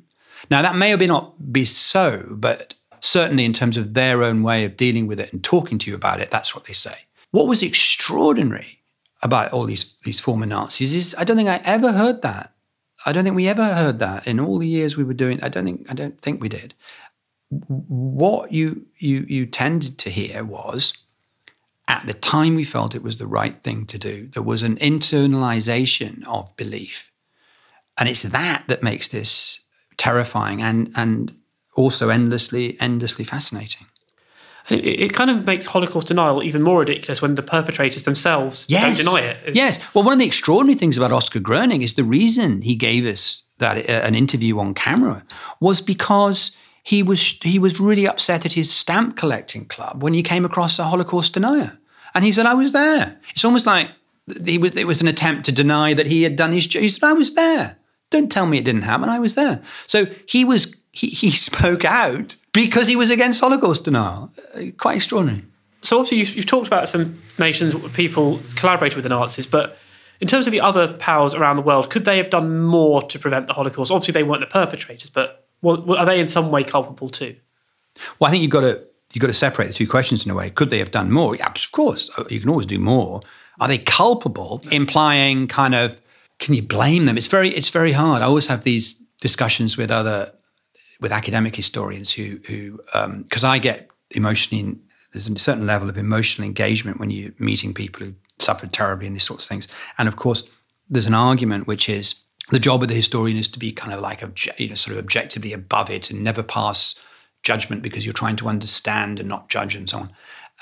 Now, 0.51 0.63
that 0.63 0.77
may 0.77 0.93
or 0.93 0.97
may 0.97 1.07
not 1.07 1.53
be 1.53 1.65
so, 1.65 2.25
but 2.31 2.75
certainly 3.01 3.45
in 3.45 3.53
terms 3.53 3.77
of 3.77 3.95
their 3.95 4.23
own 4.23 4.43
way 4.43 4.65
of 4.65 4.77
dealing 4.77 5.07
with 5.07 5.19
it 5.19 5.33
and 5.33 5.43
talking 5.43 5.79
to 5.79 5.91
you 5.91 5.97
about 5.97 6.21
it, 6.21 6.31
that's 6.31 6.55
what 6.55 6.67
they 6.67 6.73
say. 6.75 6.95
What 7.31 7.49
was 7.49 7.63
extraordinary 7.63 8.81
about 9.23 9.53
all 9.53 9.65
these, 9.65 9.97
these 10.05 10.21
former 10.21 10.47
Nazis 10.47 10.95
is 10.95 11.15
I 11.19 11.25
don't 11.25 11.37
think 11.37 11.49
I 11.49 11.61
ever 11.65 11.93
heard 11.93 12.23
that. 12.23 12.53
I 13.07 13.13
don't 13.13 13.25
think 13.25 13.37
we 13.37 13.49
ever 13.49 13.75
heard 13.75 13.99
that 14.01 14.27
in 14.27 14.41
all 14.41 14.59
the 14.59 14.69
years 14.69 14.97
we 14.97 15.05
were 15.05 15.15
doing. 15.15 15.43
I 15.43 15.49
don't 15.49 15.65
think 15.65 15.91
I 15.91 15.95
don't 15.95 16.21
think 16.21 16.41
we 16.41 16.49
did 16.49 16.75
what 17.51 18.53
you 18.53 18.87
you 18.99 19.25
you 19.29 19.47
tended 19.47 19.99
to 19.99 20.11
hear 20.11 20.45
was 20.45 20.93
at 21.87 22.07
the 22.07 22.13
time 22.13 22.55
we 22.55 22.65
felt 22.65 22.95
it 22.95 23.03
was 23.03 23.17
the 23.17 23.27
right 23.27 23.63
thing 23.63 23.87
to 23.87 23.99
do 23.99 24.29
there 24.35 24.43
was 24.43 24.63
an 24.63 24.77
internalization 24.77 26.27
of 26.27 26.55
belief 26.57 27.11
and 27.97 28.09
it's 28.09 28.23
that 28.23 28.65
that 28.69 28.83
makes 28.83 29.09
this 29.09 29.61
terrifying 29.97 30.61
and 30.61 30.93
and 30.95 31.35
also 31.75 32.11
endlessly 32.11 32.79
endlessly 32.81 33.25
fascinating 33.25 33.87
and 34.69 34.81
it, 34.81 35.01
it, 35.01 35.13
kind 35.15 35.31
of 35.31 35.47
makes 35.47 35.65
Holocaust 35.65 36.09
denial 36.09 36.43
even 36.43 36.63
more 36.63 36.81
ridiculous 36.81 37.23
when 37.23 37.37
the 37.37 37.43
perpetrators 37.43 38.05
themselves 38.05 38.67
yes. 38.69 39.03
don't 39.03 39.07
deny 39.07 39.27
it. 39.27 39.39
It's, 39.47 39.57
yes. 39.57 39.95
Well, 39.95 40.05
one 40.05 40.13
of 40.13 40.19
the 40.19 40.27
extraordinary 40.27 40.79
things 40.79 40.99
about 40.99 41.11
Oskar 41.11 41.41
Groening 41.41 41.81
is 41.81 41.95
the 41.95 42.05
reason 42.05 42.61
he 42.61 42.75
gave 42.75 43.07
us 43.07 43.45
that 43.61 43.79
uh, 43.89 43.93
an 43.93 44.15
interview 44.15 44.59
on 44.59 44.75
camera 44.75 45.25
was 45.59 45.81
because 45.81 46.55
he 46.89 47.03
was 47.03 47.21
he 47.43 47.59
was 47.59 47.79
really 47.79 48.09
upset 48.09 48.47
at 48.47 48.55
his 48.55 48.73
stamp 48.73 49.15
collecting 49.15 49.67
club 49.67 50.03
when 50.03 50.15
he 50.15 50.23
came 50.23 50.47
across 50.47 50.79
a 50.79 50.85
Holocaust 50.85 51.35
denier, 51.35 51.79
and 52.15 52.25
he 52.25 52.33
said, 52.33 52.47
"I 52.47 52.55
was 52.55 52.73
there." 52.73 53.21
It's 53.33 53.45
almost 53.45 53.67
like 53.67 53.91
he 54.47 54.57
was, 54.57 54.75
it 54.75 54.87
was 54.87 55.03
an 55.03 55.07
attempt 55.07 55.45
to 55.45 55.53
deny 55.53 55.93
that 55.93 56.07
he 56.07 56.23
had 56.23 56.35
done 56.35 56.51
his 56.51 56.67
job. 56.67 56.81
He 56.81 56.89
said, 56.89 57.05
"I 57.05 57.13
was 57.13 57.35
there. 57.35 57.77
Don't 58.09 58.33
tell 58.33 58.47
me 58.47 58.57
it 58.57 58.65
didn't 58.65 58.89
happen. 58.89 59.11
I 59.11 59.19
was 59.19 59.35
there." 59.35 59.61
So 59.87 60.07
he 60.27 60.47
was 60.47 60.75
he, 60.91 61.09
he 61.09 61.31
spoke 61.49 61.85
out 61.85 62.37
because 62.55 62.89
he 62.89 62.97
was 62.97 63.11
against 63.11 63.41
Holocaust 63.41 63.85
denial. 63.85 64.33
Uh, 64.55 64.71
quite 64.79 64.97
extraordinary. 64.97 65.45
So 65.83 65.99
obviously 65.99 66.19
you've, 66.21 66.37
you've 66.37 66.47
talked 66.47 66.69
about 66.69 66.89
some 66.89 67.23
nations, 67.39 67.75
people 67.93 68.41
collaborated 68.57 68.97
with 68.97 69.03
the 69.03 69.11
Nazis, 69.11 69.47
but 69.47 69.77
in 70.23 70.27
terms 70.27 70.47
of 70.47 70.53
the 70.53 70.63
other 70.63 70.95
powers 70.95 71.35
around 71.35 71.57
the 71.57 71.63
world, 71.63 71.91
could 71.91 72.07
they 72.07 72.17
have 72.17 72.31
done 72.31 72.63
more 72.63 73.03
to 73.03 73.19
prevent 73.19 73.47
the 73.47 73.53
Holocaust? 73.53 73.91
Obviously, 73.91 74.13
they 74.13 74.23
weren't 74.23 74.41
the 74.41 74.47
perpetrators, 74.47 75.11
but 75.11 75.48
well, 75.63 75.97
are 75.97 76.07
they 76.07 76.21
in 76.21 76.29
some 76.29 76.51
way 76.51 76.65
culpable 76.65 77.09
too? 77.09 77.37
Well, 78.19 78.29
I 78.29 78.31
think 78.31 78.43
you've 78.43 78.51
got 78.51 78.61
to 78.63 78.83
you've 79.15 79.23
got 79.23 79.29
to 79.29 79.35
separate 79.35 79.69
the 79.69 79.75
two 79.75 79.89
questions 79.89 80.25
in 80.25 80.31
a 80.31 80.35
way. 80.35 80.51
Could 80.51 80.71
they 80.71 80.79
have 80.79 80.91
done 80.91 81.11
more? 81.11 81.37
Yeah, 81.37 81.47
of 81.47 81.73
course. 81.73 82.11
Uh, 82.17 82.25
you 82.29 82.41
can 82.41 82.51
always 82.51 82.67
do 82.67 82.79
more. 82.79 83.23
Are 83.61 83.69
they 83.69 83.79
culpable? 83.79 84.63
Implying 84.71 85.49
kind 85.49 85.75
of 85.75 86.01
can 86.39 86.55
you 86.55 86.63
blame 86.63 87.07
them? 87.07 87.17
It's 87.17 87.27
very 87.27 87.51
it's 87.51 87.71
very 87.71 87.93
hard. 87.93 88.23
I 88.23 88.27
always 88.27 88.47
have 88.47 88.65
these 88.65 88.95
discussions 89.21 89.77
with 89.77 89.91
other 89.91 90.33
with 91.01 91.13
academic 91.13 91.57
historians 91.57 92.13
who 92.13 92.39
who 92.47 92.79
because 93.23 93.45
um, 93.45 93.51
I 93.51 93.59
get 93.59 93.89
emotionally 94.13 94.79
there's 95.13 95.29
a 95.29 95.39
certain 95.39 95.67
level 95.67 95.89
of 95.89 95.97
emotional 95.97 96.47
engagement 96.47 97.01
when 97.01 97.11
you're 97.11 97.33
meeting 97.39 97.73
people 97.73 98.05
who 98.05 98.15
suffered 98.39 98.73
terribly 98.73 99.07
and 99.07 99.17
these 99.17 99.25
sorts 99.25 99.45
of 99.45 99.49
things. 99.49 99.67
And 99.97 100.07
of 100.07 100.17
course, 100.17 100.49
there's 100.89 101.07
an 101.07 101.15
argument 101.15 101.67
which 101.67 101.89
is 101.89 102.15
the 102.51 102.59
job 102.59 102.83
of 102.83 102.89
the 102.89 102.95
historian 102.95 103.37
is 103.37 103.49
to 103.49 103.59
be 103.59 103.73
kind 103.73 103.93
of 103.93 104.01
like 104.01 104.21
obje- 104.21 104.59
you 104.59 104.69
know, 104.69 104.75
sort 104.75 104.97
of 104.97 105.05
objectively 105.05 105.53
above 105.53 105.91
it 105.91 106.11
and 106.11 106.23
never 106.23 106.43
pass 106.43 106.95
judgment 107.43 107.83
because 107.83 108.05
you're 108.05 108.13
trying 108.13 108.37
to 108.37 108.49
understand 108.49 109.21
and 109.21 109.29
not 109.29 109.49
judge 109.49 109.75
and 109.75 109.89
so 109.89 109.99
on. 109.99 110.11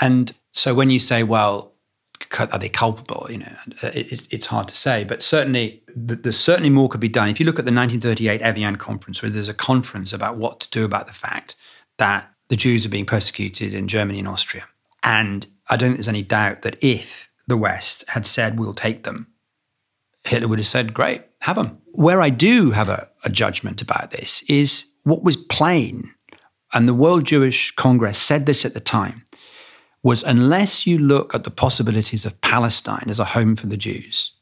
And 0.01 0.35
so 0.53 0.75
when 0.75 0.91
you 0.91 0.99
say, 0.99 1.23
well, 1.23 1.73
are 2.39 2.59
they 2.59 2.69
culpable? 2.69 3.27
You 3.31 3.39
know, 3.39 3.57
uh, 3.83 3.91
it's, 3.95 4.27
it's 4.31 4.47
hard 4.47 4.69
to 4.69 4.75
say, 4.75 5.05
but 5.05 5.23
certainly 5.23 5.83
there's 5.95 6.39
certainly 6.39 6.71
more 6.71 6.89
could 6.89 7.01
be 7.01 7.09
done. 7.09 7.29
If 7.29 7.39
you 7.41 7.47
look 7.47 7.59
at 7.59 7.65
the 7.65 7.73
1938 7.73 8.41
Evian 8.43 8.77
conference, 8.77 9.23
where 9.23 9.31
there's 9.31 9.49
a 9.49 9.55
conference 9.55 10.13
about 10.13 10.37
what 10.37 10.61
to 10.61 10.71
do 10.71 10.85
about 10.85 11.07
the 11.07 11.15
fact 11.15 11.57
that 11.99 12.31
the 12.49 12.57
Jews 12.57 12.87
are 12.87 12.91
being 12.91 13.07
persecuted 13.07 13.75
in 13.75 13.89
Germany 13.89 14.19
and 14.19 14.29
Austria, 14.29 14.67
and 15.03 15.47
I 15.69 15.77
don't 15.77 15.91
think 15.91 15.99
there's 15.99 16.09
any 16.09 16.23
doubt 16.23 16.63
that 16.63 16.83
if 16.83 17.31
the 17.47 17.57
West 17.57 18.05
had 18.09 18.27
said 18.27 18.59
we'll 18.59 18.75
take 18.75 19.05
them, 19.05 19.29
Hitler 20.25 20.49
would 20.49 20.59
have 20.59 20.67
said, 20.67 20.95
"Great, 20.95 21.23
have 21.47 21.57
them. 21.57 21.79
Where 21.93 22.21
I 22.21 22.31
do 22.31 22.73
have 22.73 22.89
a, 22.89 23.09
a 23.25 23.31
judgment 23.31 23.81
about 23.81 24.11
this 24.11 24.43
is 24.49 24.93
what 25.05 25.23
was 25.23 25.37
plain 25.37 26.11
and 26.75 26.87
the 26.87 26.95
World 26.95 27.25
Jewish 27.25 27.71
Congress 27.77 28.19
said 28.19 28.47
this 28.47 28.65
at 28.65 28.75
the 28.75 28.81
time, 28.81 29.25
was 30.03 30.23
unless 30.23 30.87
you 30.87 30.99
look 30.99 31.35
at 31.35 31.45
the 31.45 31.51
possibilities 31.51 32.27
of 32.27 32.41
Palestine 32.41 33.07
as 33.09 33.21
a 33.21 33.25
home 33.25 33.57
for 33.57 33.67
the 33.67 33.77
Jews, 33.77 34.33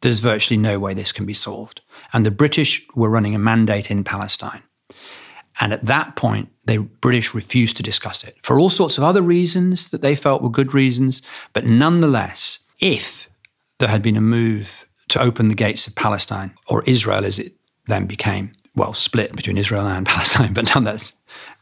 there's 0.00 0.20
virtually 0.20 0.58
no 0.58 0.78
way 0.78 0.94
this 0.94 1.12
can 1.12 1.26
be 1.26 1.34
solved. 1.34 1.80
And 2.12 2.24
the 2.24 2.30
British 2.30 2.86
were 2.94 3.10
running 3.10 3.34
a 3.34 3.38
mandate 3.38 3.90
in 3.90 4.02
Palestine. 4.02 4.62
And 5.60 5.72
at 5.72 5.86
that 5.86 6.16
point, 6.16 6.48
the 6.64 6.78
British 6.78 7.34
refused 7.34 7.76
to 7.76 7.82
discuss 7.82 8.24
it 8.24 8.36
for 8.42 8.58
all 8.58 8.70
sorts 8.70 8.96
of 8.96 9.04
other 9.04 9.22
reasons 9.22 9.90
that 9.90 10.02
they 10.02 10.14
felt 10.14 10.42
were 10.42 10.50
good 10.50 10.72
reasons. 10.72 11.20
But 11.52 11.66
nonetheless, 11.66 12.60
if 12.80 13.28
there 13.78 13.88
had 13.88 14.02
been 14.02 14.16
a 14.16 14.20
move 14.20 14.87
to 15.08 15.20
open 15.20 15.48
the 15.48 15.54
gates 15.54 15.86
of 15.86 15.94
Palestine, 15.94 16.52
or 16.68 16.82
Israel 16.84 17.24
as 17.24 17.38
it 17.38 17.54
then 17.86 18.06
became, 18.06 18.52
well, 18.74 18.94
split 18.94 19.34
between 19.34 19.58
Israel 19.58 19.86
and 19.86 20.06
Palestine, 20.14 20.52
but 20.52 20.74
nonetheless, 20.74 21.12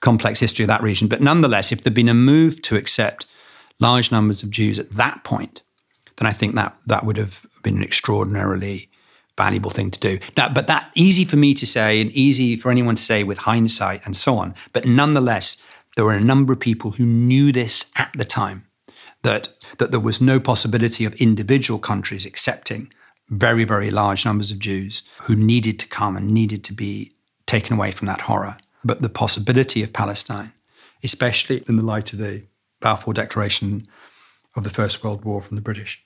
complex 0.00 0.40
history 0.40 0.64
of 0.64 0.68
that 0.68 0.82
region. 0.82 1.08
But 1.08 1.22
nonetheless, 1.22 1.72
if 1.72 1.82
there'd 1.82 1.94
been 1.94 2.08
a 2.08 2.14
move 2.14 2.62
to 2.62 2.76
accept 2.76 3.26
large 3.78 4.10
numbers 4.10 4.42
of 4.42 4.50
Jews 4.50 4.78
at 4.78 4.90
that 4.92 5.24
point, 5.24 5.62
then 6.16 6.26
I 6.26 6.32
think 6.32 6.54
that 6.54 6.76
that 6.86 7.04
would 7.04 7.16
have 7.16 7.46
been 7.62 7.76
an 7.76 7.82
extraordinarily 7.82 8.88
valuable 9.36 9.70
thing 9.70 9.90
to 9.90 10.00
do. 10.00 10.18
Now, 10.36 10.48
but 10.48 10.66
that 10.66 10.90
easy 10.94 11.24
for 11.24 11.36
me 11.36 11.52
to 11.54 11.66
say 11.66 12.00
and 12.00 12.10
easy 12.12 12.56
for 12.56 12.70
anyone 12.70 12.94
to 12.94 13.02
say 13.02 13.22
with 13.22 13.38
hindsight 13.38 14.00
and 14.04 14.16
so 14.16 14.38
on. 14.38 14.54
But 14.72 14.86
nonetheless, 14.86 15.62
there 15.94 16.04
were 16.04 16.14
a 16.14 16.20
number 16.20 16.52
of 16.52 16.60
people 16.60 16.92
who 16.92 17.04
knew 17.04 17.52
this 17.52 17.90
at 17.96 18.10
the 18.16 18.24
time 18.24 18.66
that 19.22 19.48
that 19.78 19.90
there 19.90 20.00
was 20.00 20.20
no 20.20 20.38
possibility 20.38 21.04
of 21.04 21.14
individual 21.14 21.78
countries 21.78 22.24
accepting 22.24 22.92
very, 23.28 23.64
very 23.64 23.90
large 23.90 24.24
numbers 24.24 24.50
of 24.50 24.58
Jews 24.58 25.02
who 25.22 25.34
needed 25.34 25.78
to 25.80 25.88
come 25.88 26.16
and 26.16 26.32
needed 26.32 26.62
to 26.64 26.72
be 26.72 27.12
taken 27.46 27.76
away 27.76 27.90
from 27.90 28.06
that 28.06 28.22
horror. 28.22 28.56
But 28.84 29.02
the 29.02 29.08
possibility 29.08 29.82
of 29.82 29.92
Palestine, 29.92 30.52
especially 31.02 31.62
in 31.68 31.76
the 31.76 31.82
light 31.82 32.12
of 32.12 32.18
the 32.18 32.44
Balfour 32.80 33.14
Declaration 33.14 33.86
of 34.54 34.64
the 34.64 34.70
First 34.70 35.02
World 35.02 35.24
War 35.24 35.40
from 35.40 35.56
the 35.56 35.62
British, 35.62 36.02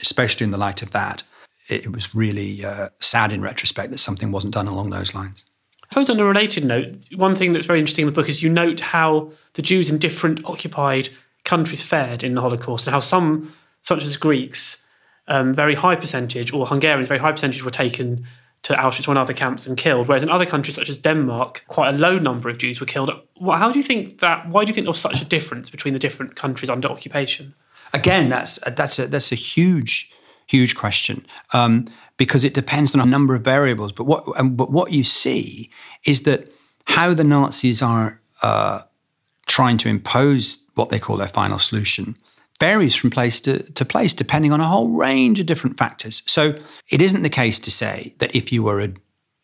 especially 0.00 0.44
in 0.44 0.50
the 0.50 0.58
light 0.58 0.82
of 0.82 0.92
that, 0.92 1.22
it, 1.68 1.92
was 1.92 2.14
really 2.14 2.64
uh, 2.64 2.90
sad 3.00 3.32
in 3.32 3.40
retrospect 3.40 3.90
that 3.90 3.98
something 3.98 4.30
wasn't 4.30 4.54
done 4.54 4.68
along 4.68 4.90
those 4.90 5.14
lines. 5.14 5.44
I 5.82 5.86
suppose 5.90 6.10
on 6.10 6.20
a 6.20 6.24
related 6.24 6.64
note, 6.64 7.04
one 7.16 7.34
thing 7.34 7.52
that's 7.52 7.66
very 7.66 7.78
interesting 7.78 8.02
in 8.02 8.06
the 8.06 8.12
book 8.12 8.28
is 8.28 8.42
you 8.42 8.50
note 8.50 8.80
how 8.80 9.30
the 9.54 9.62
Jews 9.62 9.90
in 9.90 9.98
different 9.98 10.44
occupied 10.44 11.08
countries 11.44 11.82
fared 11.82 12.22
in 12.22 12.34
the 12.34 12.40
Holocaust 12.40 12.86
and 12.86 12.94
how 12.94 13.00
some, 13.00 13.52
such 13.80 14.02
as 14.02 14.16
Greeks, 14.16 14.83
um, 15.28 15.54
very 15.54 15.74
high 15.74 15.96
percentage, 15.96 16.52
or 16.52 16.66
Hungarians, 16.66 17.08
very 17.08 17.20
high 17.20 17.32
percentage 17.32 17.64
were 17.64 17.70
taken 17.70 18.26
to 18.62 18.72
Auschwitz 18.72 19.08
or 19.08 19.18
other 19.18 19.34
camps 19.34 19.66
and 19.66 19.76
killed. 19.76 20.08
Whereas 20.08 20.22
in 20.22 20.30
other 20.30 20.46
countries 20.46 20.74
such 20.74 20.88
as 20.88 20.98
Denmark, 20.98 21.64
quite 21.68 21.94
a 21.94 21.98
low 21.98 22.18
number 22.18 22.48
of 22.48 22.58
Jews 22.58 22.80
were 22.80 22.86
killed. 22.86 23.10
How 23.46 23.70
do 23.70 23.78
you 23.78 23.82
think 23.82 24.20
that? 24.20 24.48
Why 24.48 24.64
do 24.64 24.70
you 24.70 24.74
think 24.74 24.86
there 24.86 24.92
was 24.92 25.00
such 25.00 25.20
a 25.20 25.24
difference 25.24 25.70
between 25.70 25.94
the 25.94 26.00
different 26.00 26.34
countries 26.34 26.70
under 26.70 26.88
occupation? 26.88 27.54
Again, 27.92 28.28
that's 28.28 28.58
that's 28.66 28.98
a 28.98 29.06
that's 29.06 29.32
a 29.32 29.36
huge 29.36 30.10
huge 30.46 30.74
question 30.74 31.24
um, 31.52 31.88
because 32.16 32.44
it 32.44 32.54
depends 32.54 32.94
on 32.94 33.00
a 33.00 33.06
number 33.06 33.34
of 33.34 33.42
variables. 33.42 33.92
But 33.92 34.04
what 34.04 34.24
but 34.56 34.70
what 34.70 34.92
you 34.92 35.04
see 35.04 35.70
is 36.04 36.22
that 36.22 36.48
how 36.86 37.14
the 37.14 37.24
Nazis 37.24 37.82
are 37.82 38.20
uh, 38.42 38.80
trying 39.46 39.76
to 39.78 39.88
impose 39.88 40.64
what 40.74 40.90
they 40.90 40.98
call 40.98 41.16
their 41.16 41.28
final 41.28 41.58
solution 41.58 42.16
varies 42.60 42.94
from 42.94 43.10
place 43.10 43.40
to, 43.40 43.62
to 43.72 43.84
place 43.84 44.12
depending 44.12 44.52
on 44.52 44.60
a 44.60 44.68
whole 44.68 44.88
range 44.90 45.40
of 45.40 45.46
different 45.46 45.76
factors. 45.76 46.22
So 46.26 46.58
it 46.90 47.02
isn't 47.02 47.22
the 47.22 47.28
case 47.28 47.58
to 47.60 47.70
say 47.70 48.14
that 48.18 48.34
if 48.34 48.52
you 48.52 48.62
were 48.62 48.80
a 48.80 48.92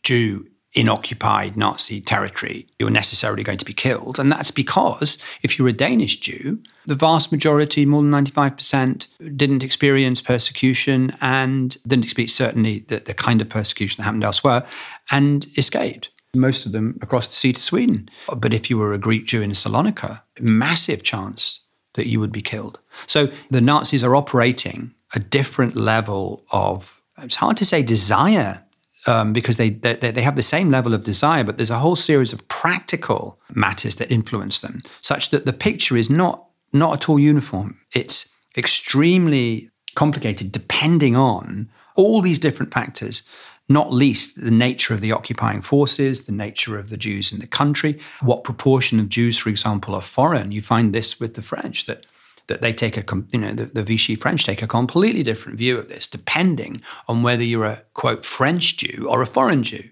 Jew 0.03 0.47
in 0.73 0.89
occupied 0.89 1.57
Nazi 1.57 2.01
territory, 2.01 2.69
you 2.79 2.87
were 2.87 2.93
necessarily 2.93 3.43
going 3.43 3.59
to 3.59 3.65
be 3.65 3.73
killed. 3.73 4.19
And 4.19 4.31
that's 4.31 4.53
because 4.53 5.19
if 5.43 5.59
you're 5.59 5.69
a 5.69 5.73
Danish 5.73 6.21
Jew, 6.21 6.63
the 6.87 6.95
vast 6.95 7.33
majority, 7.33 7.85
more 7.85 8.03
than 8.03 8.13
95%, 8.13 9.07
didn't 9.37 9.65
experience 9.65 10.21
persecution 10.21 11.17
and 11.21 11.77
didn't 11.87 12.05
experience 12.05 12.35
certainly 12.35 12.81
the, 12.89 12.99
the 12.99 13.15
kind 13.15 13.41
of 13.41 13.49
persecution 13.49 13.99
that 13.99 14.05
happened 14.05 14.25
elsewhere 14.25 14.65
and 15.11 15.49
escaped. 15.57 16.11
Most 16.37 16.65
of 16.65 16.71
them 16.71 16.97
across 17.03 17.27
the 17.27 17.35
sea 17.35 17.53
to 17.53 17.61
Sweden. 17.61 18.09
But 18.37 18.55
if 18.55 18.71
you 18.71 18.79
were 18.79 18.93
a 18.93 18.99
Greek 18.99 19.27
Jew 19.27 19.43
in 19.43 19.51
Salonika, 19.51 20.23
massive 20.39 21.03
chance 21.03 21.61
that 21.95 22.07
you 22.07 22.21
would 22.21 22.33
be 22.33 22.43
killed. 22.43 22.79
So 23.07 23.29
the 23.51 23.61
Nazis 23.61 24.05
are 24.05 24.17
operating 24.17 24.95
a 25.15 25.19
different 25.19 25.77
level 25.77 26.45
of, 26.53 27.01
it's 27.19 27.37
hard 27.37 27.57
to 27.57 27.65
say 27.65 27.83
desire 27.83 28.65
um, 29.07 29.33
because 29.33 29.57
they, 29.57 29.71
they, 29.71 29.95
they 29.95 30.23
have 30.23 30.37
the 30.37 30.43
same 30.43 30.71
level 30.71 30.95
of 30.95 31.03
desire, 31.03 31.45
but 31.45 31.57
there's 31.57 31.71
a 31.71 31.79
whole 31.79 31.97
series 31.97 32.33
of 32.33 32.47
practical 32.49 33.41
matters 33.55 33.97
that 33.97 34.11
influence 34.11 34.61
them, 34.61 34.83
such 35.01 35.31
that 35.31 35.47
the 35.47 35.53
picture 35.53 35.97
is 35.97 36.11
not 36.11 36.47
not 36.73 36.93
at 36.95 37.09
all 37.09 37.19
uniform. 37.19 37.81
It's 37.95 38.33
extremely 38.57 39.71
complicated, 39.97 40.53
depending 40.53 41.17
on 41.17 41.69
all 41.97 42.23
these 42.23 42.39
different 42.39 42.73
factors. 42.73 43.23
Not 43.71 43.93
least 43.93 44.41
the 44.41 44.51
nature 44.51 44.93
of 44.93 45.01
the 45.01 45.13
occupying 45.13 45.63
forces, 45.63 46.27
the 46.27 46.33
nature 46.33 46.77
of 46.77 46.91
the 46.91 46.97
Jews 46.97 47.33
in 47.33 47.39
the 47.39 47.47
country, 47.47 48.01
what 48.21 48.45
proportion 48.45 48.99
of 48.99 49.09
Jews, 49.09 49.39
for 49.39 49.49
example, 49.49 49.95
are 49.95 50.03
foreign. 50.03 50.51
You 50.51 50.61
find 50.61 50.93
this 50.93 51.21
with 51.21 51.35
the 51.35 51.43
French 51.43 51.87
that 51.87 52.05
that 52.49 52.63
they 52.63 52.73
take 52.73 52.97
a, 52.97 53.05
you 53.33 53.39
know, 53.39 53.53
the, 53.53 53.67
the 53.67 53.85
Vichy 53.85 54.17
French 54.17 54.45
take 54.45 54.61
a 54.61 54.67
completely 54.67 55.23
different 55.23 55.57
view 55.57 55.79
of 55.79 55.89
this, 55.89 56.09
depending 56.09 56.83
on 57.07 57.23
whether 57.23 57.45
you're 57.45 57.65
a 57.65 57.83
quote 57.95 58.25
French 58.25 58.77
Jew 58.77 59.07
or 59.09 59.23
a 59.23 59.27
foreign 59.27 59.63
Jew. 59.63 59.89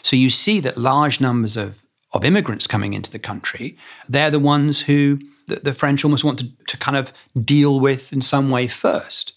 So 0.00 0.16
you 0.16 0.30
see 0.30 0.58
that 0.60 0.78
large 0.78 1.20
numbers 1.20 1.56
of 1.56 1.82
of 2.14 2.24
immigrants 2.24 2.66
coming 2.66 2.94
into 2.94 3.10
the 3.10 3.18
country, 3.18 3.76
they're 4.08 4.30
the 4.30 4.38
ones 4.38 4.80
who 4.80 5.18
the, 5.48 5.56
the 5.56 5.74
French 5.74 6.04
almost 6.04 6.24
want 6.24 6.38
to, 6.38 6.48
to 6.66 6.76
kind 6.78 6.96
of 6.96 7.12
deal 7.44 7.78
with 7.80 8.12
in 8.12 8.22
some 8.22 8.48
way 8.50 8.68
first. 8.68 9.34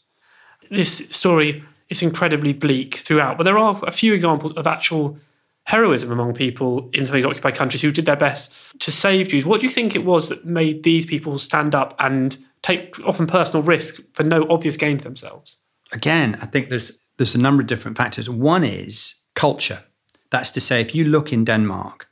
This 0.69 0.99
story 1.09 1.63
is 1.91 2.01
incredibly 2.01 2.53
bleak 2.53 2.95
throughout, 2.95 3.37
but 3.37 3.43
there 3.43 3.57
are 3.57 3.79
a 3.85 3.91
few 3.91 4.13
examples 4.13 4.53
of 4.53 4.65
actual 4.65 5.17
heroism 5.65 6.11
among 6.11 6.33
people 6.33 6.89
in 6.93 7.05
some 7.05 7.13
of 7.13 7.17
these 7.17 7.25
occupied 7.25 7.55
countries 7.55 7.81
who 7.81 7.91
did 7.91 8.05
their 8.05 8.15
best 8.15 8.51
to 8.79 8.91
save 8.91 9.27
Jews. 9.27 9.45
What 9.45 9.61
do 9.61 9.67
you 9.67 9.71
think 9.71 9.95
it 9.95 10.05
was 10.05 10.29
that 10.29 10.45
made 10.45 10.83
these 10.83 11.05
people 11.05 11.37
stand 11.37 11.75
up 11.75 11.93
and 11.99 12.37
take 12.63 12.99
often 13.05 13.27
personal 13.27 13.61
risk 13.61 14.01
for 14.13 14.23
no 14.23 14.47
obvious 14.49 14.77
gain 14.77 14.97
to 14.97 15.03
themselves? 15.03 15.57
Again, 15.91 16.37
I 16.41 16.45
think 16.45 16.69
there's 16.69 16.91
there's 17.17 17.35
a 17.35 17.39
number 17.39 17.61
of 17.61 17.67
different 17.67 17.97
factors. 17.97 18.29
One 18.29 18.63
is 18.63 19.21
culture. 19.35 19.83
That's 20.31 20.49
to 20.51 20.61
say, 20.61 20.81
if 20.81 20.95
you 20.95 21.05
look 21.05 21.33
in 21.33 21.45
Denmark, 21.45 22.07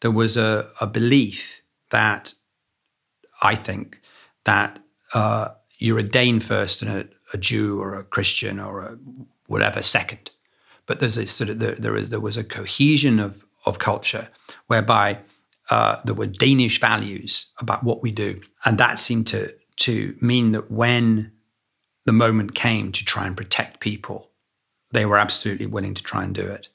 there 0.00 0.10
was 0.10 0.36
a, 0.36 0.68
a 0.80 0.86
belief 0.86 1.62
that 1.90 2.34
I 3.42 3.54
think 3.54 4.00
that 4.44 4.78
uh, 5.14 5.48
you're 5.78 6.00
a 6.00 6.02
Dane 6.02 6.40
first 6.40 6.82
and 6.82 6.90
a, 6.90 7.08
a, 7.32 7.38
Jew 7.38 7.80
or 7.80 7.94
a 7.94 8.04
Christian 8.04 8.58
or 8.60 8.82
a 8.82 8.98
whatever 9.46 9.82
second. 9.82 10.30
But 10.86 11.00
there's 11.00 11.16
a 11.16 11.26
sort 11.26 11.50
of 11.50 11.60
there, 11.60 11.74
there 11.74 11.96
is 11.96 12.10
there 12.10 12.20
was 12.20 12.36
a 12.36 12.44
cohesion 12.44 13.20
of 13.20 13.44
of 13.66 13.78
culture 13.78 14.28
whereby 14.66 15.18
uh, 15.70 16.00
there 16.04 16.14
were 16.14 16.26
Danish 16.26 16.80
values 16.80 17.46
about 17.58 17.84
what 17.84 18.02
we 18.02 18.10
do, 18.10 18.40
and 18.64 18.78
that 18.78 18.98
seemed 18.98 19.26
to 19.28 19.54
to 19.76 20.16
mean 20.20 20.52
that 20.52 20.70
when 20.70 21.32
the 22.06 22.12
moment 22.12 22.54
came 22.54 22.92
to 22.92 23.04
try 23.04 23.26
and 23.26 23.36
protect 23.36 23.80
people, 23.80 24.30
they 24.92 25.06
were 25.06 25.18
absolutely 25.18 25.66
willing 25.66 25.94
to 25.94 26.02
try 26.02 26.24
and 26.24 26.34
do 26.34 26.46
it. 26.46 26.68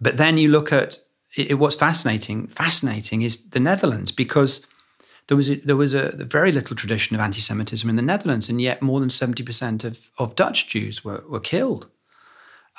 But 0.00 0.16
then 0.16 0.38
you 0.38 0.48
look 0.48 0.72
at 0.72 1.00
it, 1.36 1.58
what's 1.58 1.76
fascinating. 1.76 2.46
Fascinating 2.46 3.22
is 3.22 3.50
the 3.50 3.60
Netherlands 3.60 4.10
because 4.12 4.66
there 5.28 5.36
was 5.36 5.50
a, 5.50 5.56
there 5.56 5.76
was 5.76 5.94
a, 5.94 6.10
very 6.16 6.52
little 6.52 6.74
tradition 6.74 7.14
of 7.14 7.20
anti-Semitism 7.20 7.88
in 7.88 7.96
the 7.96 8.02
Netherlands, 8.02 8.48
and 8.48 8.60
yet 8.60 8.82
more 8.82 8.98
than 8.98 9.10
seventy 9.10 9.42
percent 9.42 9.84
of, 9.84 10.10
of 10.18 10.34
Dutch 10.34 10.68
Jews 10.68 11.04
were 11.04 11.22
were 11.28 11.40
killed. 11.40 11.90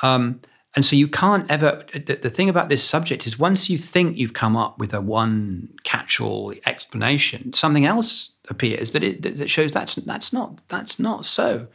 Um, 0.02 0.42
and 0.76 0.86
so 0.86 0.96
you 0.96 1.08
can't 1.08 1.50
ever. 1.50 1.84
The, 1.94 2.20
the, 2.22 2.30
thing 2.30 2.50
about 2.50 2.70
this 2.70 2.84
subject 2.84 3.26
is 3.26 3.40
once 3.40 3.70
you 3.70 3.78
think 3.78 4.18
you've 4.18 4.34
come 4.34 4.56
up 4.56 4.78
with 4.78 4.94
a 4.94 5.02
one 5.02 5.74
catch-all 5.84 6.54
explanation, 6.66 7.54
something 7.54 7.86
else 7.86 8.32
appears 8.50 8.92
that 8.92 9.04
it 9.04 9.22
that 9.24 9.50
shows 9.50 9.72
that's 9.72 9.96
that's 9.96 10.32
not 10.34 10.62
that's 10.68 11.00
not 11.00 11.26
so. 11.26 11.68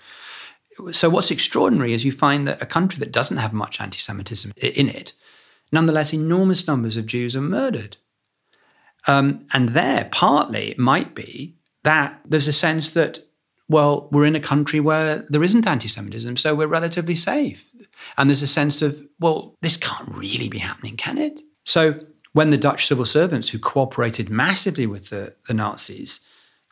So 0.92 1.08
what's 1.08 1.30
extraordinary 1.30 1.92
is 1.92 2.04
you 2.04 2.12
find 2.12 2.48
that 2.48 2.60
a 2.60 2.66
country 2.66 2.98
that 2.98 3.12
doesn't 3.12 3.36
have 3.36 3.52
much 3.52 3.80
anti-Semitism 3.80 4.52
in 4.56 4.88
it, 4.88 5.12
nonetheless, 5.70 6.12
enormous 6.12 6.66
numbers 6.66 6.96
of 6.96 7.06
Jews 7.06 7.36
are 7.36 7.40
murdered. 7.40 7.96
Um, 9.06 9.46
and 9.52 9.70
there, 9.70 10.08
partly, 10.12 10.70
it 10.70 10.78
might 10.78 11.14
be 11.14 11.56
that 11.82 12.20
there's 12.24 12.48
a 12.48 12.52
sense 12.52 12.90
that 12.90 13.20
well, 13.68 14.08
we're 14.12 14.26
in 14.26 14.36
a 14.36 14.40
country 14.40 14.80
where 14.80 15.24
there 15.28 15.42
isn't 15.42 15.66
anti 15.66 15.88
Semitism, 15.88 16.36
so 16.36 16.54
we're 16.54 16.66
relatively 16.66 17.16
safe. 17.16 17.66
And 18.18 18.28
there's 18.28 18.42
a 18.42 18.46
sense 18.46 18.82
of, 18.82 19.02
well, 19.20 19.54
this 19.62 19.76
can't 19.76 20.14
really 20.14 20.48
be 20.48 20.58
happening, 20.58 20.96
can 20.96 21.16
it? 21.16 21.40
So 21.64 21.98
when 22.32 22.50
the 22.50 22.58
Dutch 22.58 22.86
civil 22.86 23.06
servants 23.06 23.48
who 23.48 23.58
cooperated 23.58 24.28
massively 24.28 24.86
with 24.86 25.08
the, 25.10 25.34
the 25.48 25.54
Nazis 25.54 26.20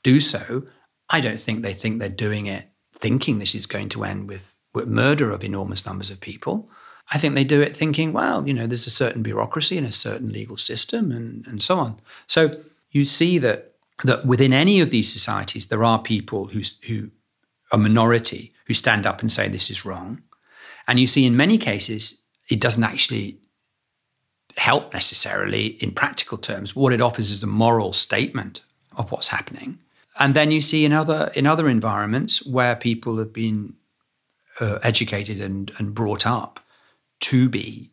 do 0.02 0.20
so, 0.20 0.66
I 1.08 1.20
don't 1.20 1.40
think 1.40 1.62
they 1.62 1.72
think 1.72 1.98
they're 1.98 2.08
doing 2.08 2.46
it 2.46 2.68
thinking 2.94 3.38
this 3.38 3.54
is 3.54 3.66
going 3.66 3.88
to 3.90 4.04
end 4.04 4.28
with, 4.28 4.54
with 4.74 4.86
murder 4.86 5.30
of 5.30 5.42
enormous 5.42 5.86
numbers 5.86 6.10
of 6.10 6.20
people. 6.20 6.68
I 7.14 7.18
think 7.18 7.34
they 7.34 7.44
do 7.44 7.60
it 7.60 7.76
thinking, 7.76 8.12
well, 8.12 8.46
you 8.46 8.54
know, 8.54 8.66
there's 8.66 8.86
a 8.86 8.90
certain 8.90 9.22
bureaucracy 9.22 9.76
and 9.76 9.86
a 9.86 9.92
certain 9.92 10.32
legal 10.32 10.56
system 10.56 11.12
and, 11.12 11.46
and 11.46 11.62
so 11.62 11.78
on. 11.78 12.00
So 12.26 12.54
you 12.90 13.04
see 13.04 13.38
that 13.38 13.72
that 14.04 14.26
within 14.26 14.52
any 14.52 14.80
of 14.80 14.90
these 14.90 15.12
societies, 15.12 15.66
there 15.66 15.84
are 15.84 16.00
people 16.00 16.46
who, 16.46 16.62
who 16.88 17.10
a 17.70 17.78
minority 17.78 18.52
who 18.66 18.74
stand 18.74 19.06
up 19.06 19.20
and 19.20 19.30
say 19.30 19.48
this 19.48 19.70
is 19.70 19.84
wrong. 19.84 20.22
And 20.88 20.98
you 20.98 21.06
see 21.06 21.24
in 21.24 21.36
many 21.36 21.58
cases, 21.58 22.22
it 22.50 22.60
doesn't 22.60 22.84
actually 22.84 23.38
help 24.56 24.92
necessarily 24.92 25.66
in 25.82 25.92
practical 25.92 26.36
terms. 26.36 26.76
What 26.76 26.92
it 26.92 27.00
offers 27.00 27.30
is 27.30 27.42
a 27.42 27.46
moral 27.46 27.92
statement 27.92 28.60
of 28.96 29.10
what's 29.12 29.28
happening. 29.28 29.78
And 30.18 30.34
then 30.34 30.50
you 30.50 30.60
see 30.60 30.84
in 30.84 30.92
other 30.92 31.30
in 31.34 31.46
other 31.46 31.68
environments 31.68 32.44
where 32.44 32.76
people 32.76 33.16
have 33.18 33.32
been 33.32 33.74
uh, 34.60 34.78
educated 34.82 35.40
and, 35.40 35.72
and 35.78 35.94
brought 35.94 36.26
up 36.26 36.60
to 37.22 37.48
be 37.48 37.90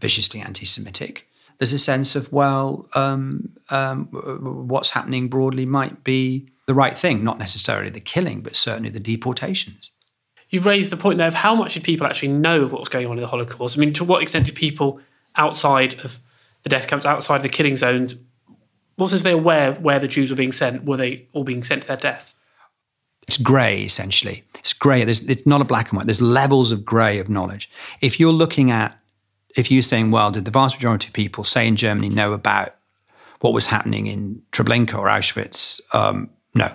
viciously 0.00 0.40
anti-Semitic. 0.40 1.26
There's 1.58 1.72
a 1.74 1.78
sense 1.78 2.16
of 2.16 2.32
well, 2.32 2.88
um, 2.94 3.50
um, 3.68 4.06
what's 4.68 4.90
happening 4.90 5.28
broadly 5.28 5.66
might 5.66 6.02
be 6.04 6.48
the 6.66 6.74
right 6.74 6.98
thing, 6.98 7.22
not 7.22 7.38
necessarily 7.38 7.90
the 7.90 8.00
killing, 8.00 8.40
but 8.40 8.56
certainly 8.56 8.90
the 8.90 9.00
deportations. 9.00 9.90
You've 10.48 10.66
raised 10.66 10.90
the 10.90 10.96
point 10.96 11.18
there 11.18 11.28
of 11.28 11.34
how 11.34 11.54
much 11.54 11.74
did 11.74 11.84
people 11.84 12.06
actually 12.06 12.32
know 12.32 12.62
of 12.62 12.72
what 12.72 12.80
was 12.80 12.88
going 12.88 13.06
on 13.06 13.18
in 13.18 13.22
the 13.22 13.28
Holocaust? 13.28 13.76
I 13.76 13.80
mean, 13.80 13.92
to 13.94 14.04
what 14.04 14.22
extent 14.22 14.46
did 14.46 14.54
people 14.54 15.00
outside 15.36 15.94
of 16.04 16.18
the 16.62 16.68
death 16.68 16.86
camps, 16.86 17.06
outside 17.06 17.42
the 17.42 17.48
killing 17.48 17.76
zones, 17.76 18.16
was 18.96 19.22
they 19.22 19.32
aware 19.32 19.72
where 19.72 19.98
the 19.98 20.08
Jews 20.08 20.30
were 20.30 20.36
being 20.36 20.52
sent? 20.52 20.84
Were 20.84 20.96
they 20.96 21.28
all 21.32 21.44
being 21.44 21.62
sent 21.62 21.82
to 21.82 21.88
their 21.88 21.96
death? 21.96 22.34
It's 23.30 23.36
grey, 23.36 23.82
essentially. 23.82 24.42
It's 24.58 24.72
grey. 24.72 25.02
It's 25.02 25.46
not 25.46 25.60
a 25.60 25.64
black 25.64 25.90
and 25.90 25.96
white. 25.96 26.06
There's 26.06 26.20
levels 26.20 26.72
of 26.72 26.84
grey 26.84 27.20
of 27.20 27.28
knowledge. 27.28 27.70
If 28.00 28.18
you're 28.18 28.32
looking 28.32 28.72
at, 28.72 28.98
if 29.56 29.70
you're 29.70 29.84
saying, 29.84 30.10
well, 30.10 30.32
did 30.32 30.46
the 30.46 30.50
vast 30.50 30.74
majority 30.74 31.06
of 31.06 31.12
people, 31.12 31.44
say 31.44 31.68
in 31.68 31.76
Germany, 31.76 32.08
know 32.08 32.32
about 32.32 32.74
what 33.38 33.52
was 33.52 33.66
happening 33.66 34.08
in 34.08 34.42
Treblinka 34.50 34.98
or 34.98 35.06
Auschwitz? 35.06 35.80
Um, 35.94 36.28
no. 36.56 36.72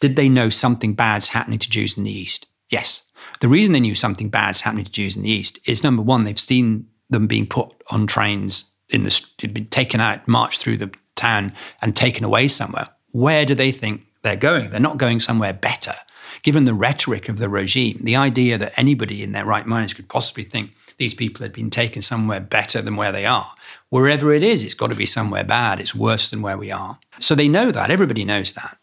Did 0.00 0.16
they 0.16 0.28
know 0.28 0.50
something 0.50 0.94
bad's 0.94 1.28
happening 1.28 1.60
to 1.60 1.70
Jews 1.70 1.96
in 1.96 2.02
the 2.02 2.10
East? 2.10 2.48
Yes. 2.68 3.04
The 3.38 3.46
reason 3.46 3.72
they 3.72 3.78
knew 3.78 3.94
something 3.94 4.28
bad's 4.28 4.62
happening 4.62 4.86
to 4.86 4.90
Jews 4.90 5.14
in 5.14 5.22
the 5.22 5.30
East 5.30 5.60
is 5.68 5.84
number 5.84 6.02
one, 6.02 6.24
they've 6.24 6.36
seen 6.36 6.88
them 7.10 7.28
being 7.28 7.46
put 7.46 7.72
on 7.92 8.08
trains 8.08 8.64
in 8.88 9.04
the, 9.04 9.24
been 9.52 9.66
taken 9.66 10.00
out, 10.00 10.26
marched 10.26 10.60
through 10.60 10.78
the 10.78 10.90
town 11.14 11.52
and 11.80 11.94
taken 11.94 12.24
away 12.24 12.48
somewhere. 12.48 12.88
Where 13.12 13.44
do 13.44 13.54
they 13.54 13.70
think 13.70 14.04
they're 14.22 14.36
going? 14.36 14.70
They're 14.70 14.80
not 14.80 14.98
going 14.98 15.20
somewhere 15.20 15.52
better. 15.52 15.94
Given 16.42 16.64
the 16.64 16.74
rhetoric 16.74 17.28
of 17.28 17.38
the 17.38 17.48
regime, 17.48 18.00
the 18.02 18.16
idea 18.16 18.56
that 18.58 18.72
anybody 18.76 19.22
in 19.22 19.32
their 19.32 19.44
right 19.44 19.66
minds 19.66 19.94
could 19.94 20.08
possibly 20.08 20.44
think 20.44 20.72
these 20.96 21.14
people 21.14 21.42
had 21.42 21.52
been 21.52 21.70
taken 21.70 22.02
somewhere 22.02 22.40
better 22.40 22.82
than 22.82 22.96
where 22.96 23.12
they 23.12 23.26
are. 23.26 23.52
Wherever 23.88 24.32
it 24.32 24.42
is, 24.42 24.62
it's 24.62 24.74
got 24.74 24.88
to 24.88 24.96
be 24.96 25.06
somewhere 25.06 25.44
bad. 25.44 25.80
It's 25.80 25.94
worse 25.94 26.30
than 26.30 26.42
where 26.42 26.58
we 26.58 26.70
are. 26.70 26.98
So 27.18 27.34
they 27.34 27.48
know 27.48 27.70
that. 27.70 27.90
Everybody 27.90 28.24
knows 28.24 28.52
that. 28.52 28.78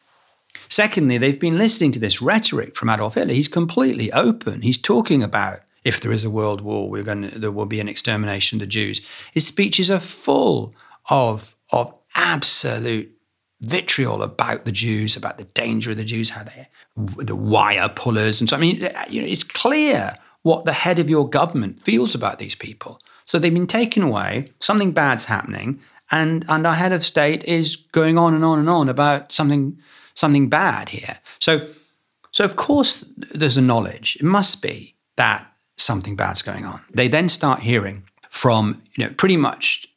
Secondly, 0.69 1.17
they've 1.17 1.39
been 1.39 1.57
listening 1.57 1.91
to 1.93 1.99
this 1.99 2.21
rhetoric 2.21 2.75
from 2.75 2.89
Adolf 2.89 3.15
Hitler. 3.15 3.33
He's 3.33 3.47
completely 3.47 4.11
open. 4.11 4.61
He's 4.61 4.77
talking 4.77 5.23
about 5.23 5.61
if 5.83 6.01
there 6.01 6.11
is 6.11 6.25
a 6.25 6.29
world 6.29 6.61
war, 6.61 6.89
we're 6.89 7.03
going 7.03 7.29
to, 7.29 7.39
there 7.39 7.51
will 7.51 7.65
be 7.65 7.79
an 7.79 7.87
extermination 7.87 8.57
of 8.57 8.61
the 8.61 8.67
Jews. 8.67 8.99
His 9.33 9.47
speeches 9.47 9.89
are 9.89 9.99
full 9.99 10.73
of, 11.09 11.55
of 11.71 11.93
absolute 12.15 13.16
vitriol 13.61 14.21
about 14.21 14.65
the 14.65 14.71
Jews, 14.71 15.15
about 15.15 15.37
the 15.37 15.43
danger 15.45 15.91
of 15.91 15.97
the 15.97 16.03
Jews, 16.03 16.29
how 16.29 16.43
they 16.43 16.67
the 16.95 17.35
wire 17.35 17.89
pullers, 17.89 18.39
and 18.39 18.49
so 18.49 18.55
I 18.55 18.59
mean, 18.59 18.77
you 19.09 19.21
know, 19.21 19.27
it's 19.27 19.43
clear 19.43 20.15
what 20.43 20.65
the 20.65 20.73
head 20.73 20.99
of 20.99 21.09
your 21.09 21.29
government 21.29 21.81
feels 21.81 22.15
about 22.15 22.39
these 22.39 22.55
people. 22.55 23.01
So 23.25 23.37
they've 23.37 23.53
been 23.53 23.67
taken 23.67 24.03
away. 24.03 24.51
Something 24.59 24.91
bad's 24.91 25.25
happening, 25.25 25.79
and 26.11 26.45
and 26.49 26.65
our 26.65 26.75
head 26.75 26.91
of 26.91 27.05
state 27.05 27.43
is 27.43 27.75
going 27.75 28.17
on 28.17 28.33
and 28.33 28.43
on 28.43 28.59
and 28.59 28.69
on 28.69 28.89
about 28.89 29.31
something 29.31 29.77
something 30.13 30.49
bad 30.49 30.89
here. 30.89 31.19
So 31.39 31.67
so 32.31 32.45
of 32.45 32.55
course 32.55 33.03
there's 33.17 33.57
a 33.57 33.61
knowledge. 33.61 34.17
It 34.17 34.25
must 34.25 34.61
be 34.61 34.95
that 35.15 35.51
something 35.77 36.15
bad's 36.15 36.41
going 36.41 36.65
on. 36.65 36.81
They 36.93 37.07
then 37.07 37.29
start 37.29 37.61
hearing 37.61 38.03
from 38.29 38.81
you 38.95 39.05
know 39.05 39.13
pretty 39.17 39.37
much 39.37 39.87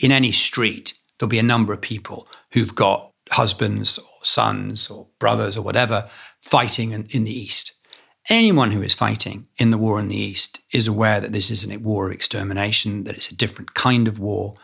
in 0.00 0.10
any 0.10 0.32
street 0.32 0.94
there'll 1.18 1.28
be 1.28 1.38
a 1.38 1.42
number 1.42 1.72
of 1.72 1.80
people 1.80 2.26
who've 2.54 2.74
got 2.74 3.10
husbands 3.30 3.98
or 3.98 4.04
sons 4.22 4.88
or 4.88 5.08
brothers 5.18 5.56
or 5.56 5.62
whatever 5.62 6.08
fighting 6.38 6.92
in, 6.92 7.06
in, 7.10 7.24
the 7.24 7.38
East. 7.38 7.72
Anyone 8.30 8.70
who 8.70 8.80
is 8.80 8.94
fighting 8.94 9.46
in 9.58 9.70
the 9.70 9.78
war 9.78 9.98
in 9.98 10.08
the 10.08 10.16
East 10.16 10.60
is 10.72 10.86
aware 10.86 11.20
that 11.20 11.32
this 11.32 11.50
isn't 11.50 11.72
a 11.72 11.78
war 11.78 12.06
of 12.06 12.12
extermination, 12.12 13.04
that 13.04 13.16
it's 13.16 13.30
a 13.30 13.36
different 13.36 13.74
kind 13.74 14.08
of 14.08 14.20
war, 14.20 14.54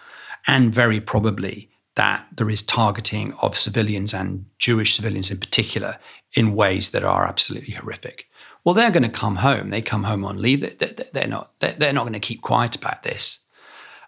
and 0.47 0.73
very 0.73 1.01
probably 1.01 1.69
that 1.97 2.27
there 2.35 2.49
is 2.49 2.63
targeting 2.63 3.35
of 3.43 3.57
civilians 3.57 4.15
and 4.15 4.47
Jewish 4.59 4.95
civilians 4.95 5.31
in 5.31 5.39
particular 5.39 5.97
in 6.35 6.55
ways 6.55 6.91
that 6.91 7.05
are 7.05 7.27
absolutely 7.27 7.75
horrific. 7.75 8.29
Well, 8.65 8.75
they're 8.75 8.93
going 8.93 9.03
to 9.03 9.09
come 9.09 9.37
home. 9.37 9.71
They 9.71 9.83
come 9.83 10.05
home 10.05 10.25
on 10.25 10.41
leave. 10.41 10.61
They're 10.79 11.27
not. 11.27 11.53
They're 11.59 11.93
not 11.93 12.05
going 12.05 12.13
to 12.13 12.21
keep 12.21 12.43
quiet 12.43 12.77
about 12.77 13.03
this. 13.03 13.41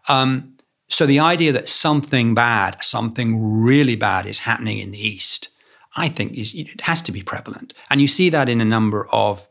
Um, 0.08 0.51
so 0.92 1.06
the 1.06 1.20
idea 1.20 1.52
that 1.52 1.70
something 1.70 2.34
bad, 2.34 2.84
something 2.84 3.62
really 3.62 3.96
bad 3.96 4.26
is 4.26 4.40
happening 4.40 4.78
in 4.78 4.90
the 4.90 4.98
East, 4.98 5.48
I 5.96 6.08
think 6.08 6.34
is, 6.34 6.54
it 6.54 6.82
has 6.82 7.00
to 7.02 7.12
be 7.12 7.22
prevalent. 7.22 7.72
And 7.88 8.00
you 8.00 8.06
see 8.06 8.28
that 8.28 8.48
in 8.48 8.60
a 8.60 8.64
number 8.66 9.08
of 9.08 9.48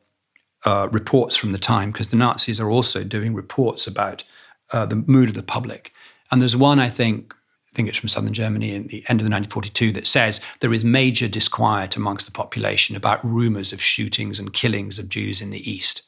uh, 0.66 0.88
reports 0.92 1.36
from 1.36 1.52
the 1.52 1.58
time, 1.58 1.92
because 1.92 2.10
the 2.10 2.16
Nazis 2.16 2.60
are 2.60 2.70
also 2.70 3.04
doing 3.04 3.34
reports 3.34 3.88
about 3.88 4.24
uh, 4.72 4.86
the 4.86 5.04
mood 5.08 5.30
of 5.30 5.36
the 5.36 5.42
public. 5.42 5.92
And 6.30 6.42
there's 6.42 6.56
one, 6.56 6.78
I 6.78 6.90
think, 6.90 7.34
I 7.74 7.76
think 7.76 7.90
it's 7.90 7.98
from 7.98 8.10
southern 8.10 8.34
Germany 8.34 8.76
in 8.76 8.88
the 8.88 9.04
end 9.08 9.20
of 9.20 9.26
the 9.26 9.32
1942 9.32 9.94
that 9.94 10.06
says 10.06 10.42
there 10.60 10.74
is 10.74 10.86
major 10.86 11.28
disquiet 11.28 11.96
amongst 11.96 12.28
the 12.28 12.32
population 12.32 12.96
about 12.96 13.24
rumors 13.24 13.74
of 13.74 13.82
shootings 13.82 14.40
and 14.40 14.54
killings 14.54 15.00
of 15.00 15.10
Jews 15.10 15.42
in 15.42 15.50
the 15.50 15.70
East. 15.70 16.04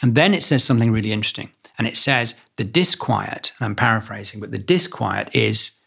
And 0.00 0.14
then 0.14 0.32
it 0.32 0.44
says 0.44 0.62
something 0.62 0.92
really 0.92 1.10
interesting. 1.10 1.50
And 1.76 1.86
it 1.86 1.96
says 1.96 2.34
the 2.56 2.64
disquiet, 2.64 3.52
and 3.58 3.66
I'm 3.66 3.74
paraphrasing, 3.74 4.40
but 4.40 4.52
the 4.52 4.58
disquiet 4.58 5.28
is 5.34 5.80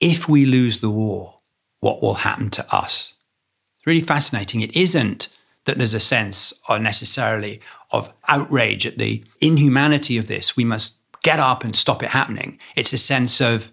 if 0.00 0.28
we 0.28 0.44
lose 0.44 0.80
the 0.80 0.90
war, 0.90 1.40
what 1.80 2.02
will 2.02 2.14
happen 2.14 2.50
to 2.50 2.74
us? 2.74 3.14
It's 3.78 3.86
really 3.86 4.00
fascinating. 4.00 4.60
It 4.60 4.76
isn't 4.76 5.28
that 5.64 5.78
there's 5.78 5.94
a 5.94 6.00
sense 6.00 6.52
or 6.68 6.78
necessarily 6.78 7.60
of 7.90 8.12
outrage 8.28 8.86
at 8.86 8.98
the 8.98 9.24
inhumanity 9.40 10.18
of 10.18 10.28
this. 10.28 10.56
We 10.56 10.64
must 10.64 10.96
get 11.22 11.40
up 11.40 11.64
and 11.64 11.74
stop 11.74 12.02
it 12.02 12.10
happening. 12.10 12.58
It's 12.76 12.92
a 12.92 12.98
sense 12.98 13.40
of, 13.40 13.72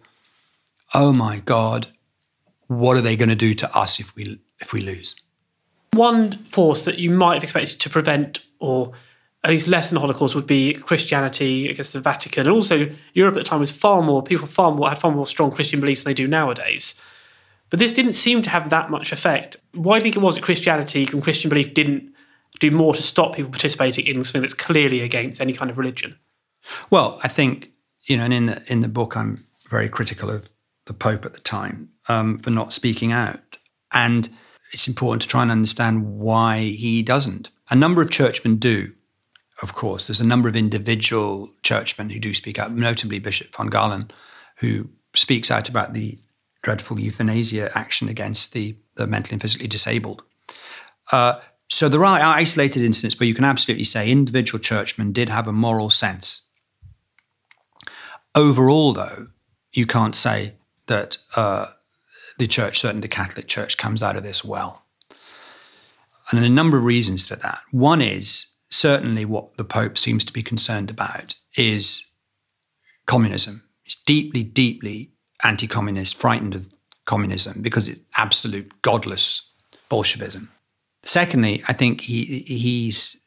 oh 0.94 1.14
my 1.14 1.40
God, 1.40 1.88
what 2.68 2.98
are 2.98 3.02
they 3.02 3.16
going 3.16 3.30
to 3.30 3.36
do 3.36 3.54
to 3.54 3.78
us 3.78 4.00
if 4.00 4.16
we 4.16 4.40
if 4.60 4.74
we 4.74 4.82
lose? 4.82 5.16
One 5.94 6.46
force 6.46 6.86
that 6.86 6.98
you 6.98 7.12
might 7.12 7.36
have 7.36 7.44
expected 7.44 7.80
to 7.80 7.90
prevent 7.90 8.46
or 8.60 8.94
at 9.44 9.50
least 9.50 9.68
less 9.68 9.90
than 9.90 9.96
the 9.96 10.02
Holocaust 10.02 10.36
would 10.36 10.48
be 10.48 10.74
Christianity 10.74 11.68
against 11.68 11.94
the 11.94 12.00
Vatican, 12.00 12.48
and 12.48 12.56
also 12.56 12.90
Europe 13.14 13.36
at 13.36 13.40
the 13.40 13.44
time 13.44 13.60
was 13.60 13.72
far 13.72 14.02
more 14.02 14.24
people 14.24 14.48
far 14.48 14.72
more 14.72 14.90
had 14.90 15.00
far 15.00 15.12
more 15.12 15.28
strong 15.28 15.52
Christian 15.52 15.80
beliefs 15.80 16.04
than 16.04 16.12
they 16.12 16.16
do 16.16 16.28
nowadays. 16.28 16.96
But 17.70 17.80
this 17.80 17.92
didn't 17.92 18.14
seem 18.14 18.42
to 18.44 18.50
have 18.50 18.70
that 18.70 18.90
much 18.90 19.12
effect. 19.12 19.58
Why 19.74 19.94
do 19.94 19.98
you 19.98 20.04
think 20.04 20.16
it 20.16 20.26
was 20.26 20.36
that 20.36 20.44
Christianity 20.44 21.08
and 21.12 21.24
Christian 21.24 21.50
belief 21.50 21.74
didn't 21.74 22.14
do 22.60 22.70
more 22.72 22.94
to 22.94 23.02
stop 23.02 23.36
people 23.36 23.52
participating 23.52 24.06
in 24.06 24.24
something 24.24 24.42
that's 24.42 24.54
clearly 24.54 25.02
against 25.02 25.42
any 25.42 25.54
kind 25.54 25.72
of 25.72 25.78
religion? 25.78 26.18
Well, 26.90 27.20
I 27.24 27.28
think 27.28 27.72
you 28.06 28.18
know, 28.18 28.24
and 28.24 28.34
in 28.34 28.46
the 28.46 28.64
in 28.68 28.82
the 28.82 28.88
book, 28.88 29.18
I'm 29.18 29.44
very 29.70 29.90
critical 29.90 30.30
of 30.30 30.50
the 30.86 30.94
Pope 30.94 31.26
at 31.26 31.34
the 31.34 31.42
time 31.42 31.90
um, 32.08 32.38
for 32.38 32.50
not 32.50 32.72
speaking 32.72 33.12
out, 33.12 33.58
and 33.92 34.30
it's 34.72 34.88
important 34.88 35.22
to 35.24 35.28
try 35.28 35.42
and 35.42 35.52
understand 35.52 36.06
why 36.18 36.60
he 36.60 37.04
doesn't. 37.04 37.50
A 37.70 37.76
number 37.76 38.02
of 38.02 38.10
churchmen 38.10 38.58
do 38.58 38.94
of 39.62 39.74
course. 39.74 40.08
There's 40.08 40.22
a 40.22 40.26
number 40.26 40.50
of 40.50 40.56
individual 40.56 41.52
churchmen 41.62 42.10
who 42.10 42.20
do 42.20 42.34
speak 42.34 42.60
out, 42.60 42.72
notably 42.72 43.20
Bishop 43.20 43.54
von 43.56 43.68
Galen, 43.68 44.12
who 44.58 44.90
speaks 45.16 45.52
out 45.52 45.70
about 45.70 45.94
the 45.94 46.18
dreadful 46.64 47.00
euthanasia 47.00 47.72
action 47.78 48.10
against 48.10 48.54
the, 48.54 48.76
the 48.96 49.06
mentally 49.06 49.34
and 49.34 49.42
physically 49.42 49.68
disabled. 49.68 50.24
Uh, 51.12 51.40
so 51.70 51.90
there 51.90 52.04
are 52.06 52.20
isolated 52.20 52.84
incidents 52.84 53.20
where 53.20 53.28
you 53.28 53.34
can 53.34 53.46
absolutely 53.46 53.84
say 53.84 54.10
individual 54.10 54.60
churchmen 54.60 55.12
did 55.12 55.30
have 55.30 55.48
a 55.48 55.54
moral 55.54 55.90
sense. 55.90 56.48
Overall, 58.36 58.94
though, 58.94 59.28
you 59.74 59.86
can't 59.86 60.16
say 60.16 60.54
that 60.88 61.18
uh, 61.36 61.68
the 62.38 62.48
church, 62.48 62.80
certainly 62.80 63.02
the 63.02 63.08
Catholic 63.08 63.48
Church, 63.48 63.78
comes 63.78 64.02
out 64.02 64.16
of 64.16 64.24
this 64.24 64.44
well. 64.44 64.86
And 66.30 66.40
there 66.40 66.44
are 66.44 66.52
a 66.52 66.56
number 66.56 66.78
of 66.78 66.86
reasons 66.86 67.28
for 67.28 67.36
that. 67.38 67.62
One 67.72 68.02
is 68.02 68.53
certainly 68.74 69.26
what 69.26 69.56
the 69.58 69.64
Pope 69.64 69.98
seems 69.98 70.24
to 70.26 70.34
be 70.34 70.44
concerned 70.44 70.90
about 70.90 71.36
is 71.56 72.10
communism. 73.06 73.64
He's 73.84 73.96
deeply, 73.96 74.44
deeply 74.44 75.12
anti 75.44 75.68
communist, 75.68 76.16
frightened 76.16 76.56
of 76.56 76.74
communism 77.06 77.62
because 77.62 77.88
it's 77.88 78.02
absolute 78.18 78.82
godless 78.82 79.44
Bolshevism. 79.90 80.50
Secondly, 81.04 81.64
I 81.68 81.74
think 81.74 82.02
he, 82.02 82.24
he's 82.48 83.22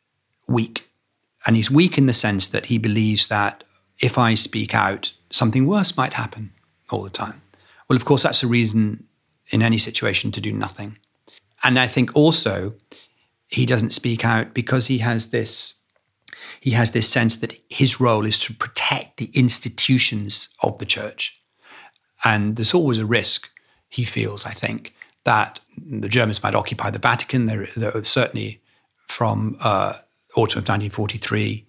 weak 0.48 0.88
And 1.46 1.54
he's 1.54 1.70
weak 1.70 1.98
in 1.98 2.06
the 2.06 2.12
sense 2.12 2.48
that 2.48 2.66
he 2.66 2.78
believes 2.78 3.28
that 3.28 3.62
if 4.00 4.18
I 4.18 4.34
speak 4.34 4.74
out, 4.74 5.12
something 5.30 5.66
worse 5.66 5.96
might 5.96 6.14
happen 6.14 6.52
all 6.90 7.02
the 7.02 7.10
time. 7.10 7.42
Well, 7.88 7.96
of 7.96 8.04
course, 8.04 8.24
that's 8.24 8.42
a 8.42 8.48
reason 8.48 9.06
in 9.50 9.62
any 9.62 9.78
situation 9.78 10.32
to 10.32 10.40
do 10.40 10.52
nothing. 10.52 10.98
And 11.62 11.78
I 11.78 11.86
think 11.86 12.16
also 12.16 12.74
he 13.56 13.64
doesn't 13.64 13.92
speak 13.92 14.22
out 14.22 14.52
because 14.52 14.86
he 14.88 14.98
has 14.98 15.30
this 15.30 15.74
he 16.60 16.72
has 16.72 16.90
this 16.90 17.08
sense 17.08 17.36
that 17.36 17.58
his 17.70 17.98
role 17.98 18.26
is 18.26 18.38
to 18.40 18.52
protect 18.52 19.16
the 19.16 19.30
institutions 19.34 20.48
of 20.62 20.78
the 20.78 20.84
church. 20.84 21.40
And 22.24 22.56
there's 22.56 22.74
always 22.74 22.98
a 22.98 23.06
risk, 23.06 23.48
he 23.88 24.04
feels, 24.04 24.44
I 24.44 24.50
think, 24.50 24.94
that 25.24 25.60
the 25.76 26.08
Germans 26.08 26.42
might 26.42 26.54
occupy 26.54 26.90
the 26.90 26.98
Vatican. 26.98 27.46
There, 27.46 27.66
there 27.76 28.04
certainly 28.04 28.60
from 29.08 29.56
uh, 29.60 29.94
autumn 30.36 30.58
of 30.58 30.68
1943 30.68 31.66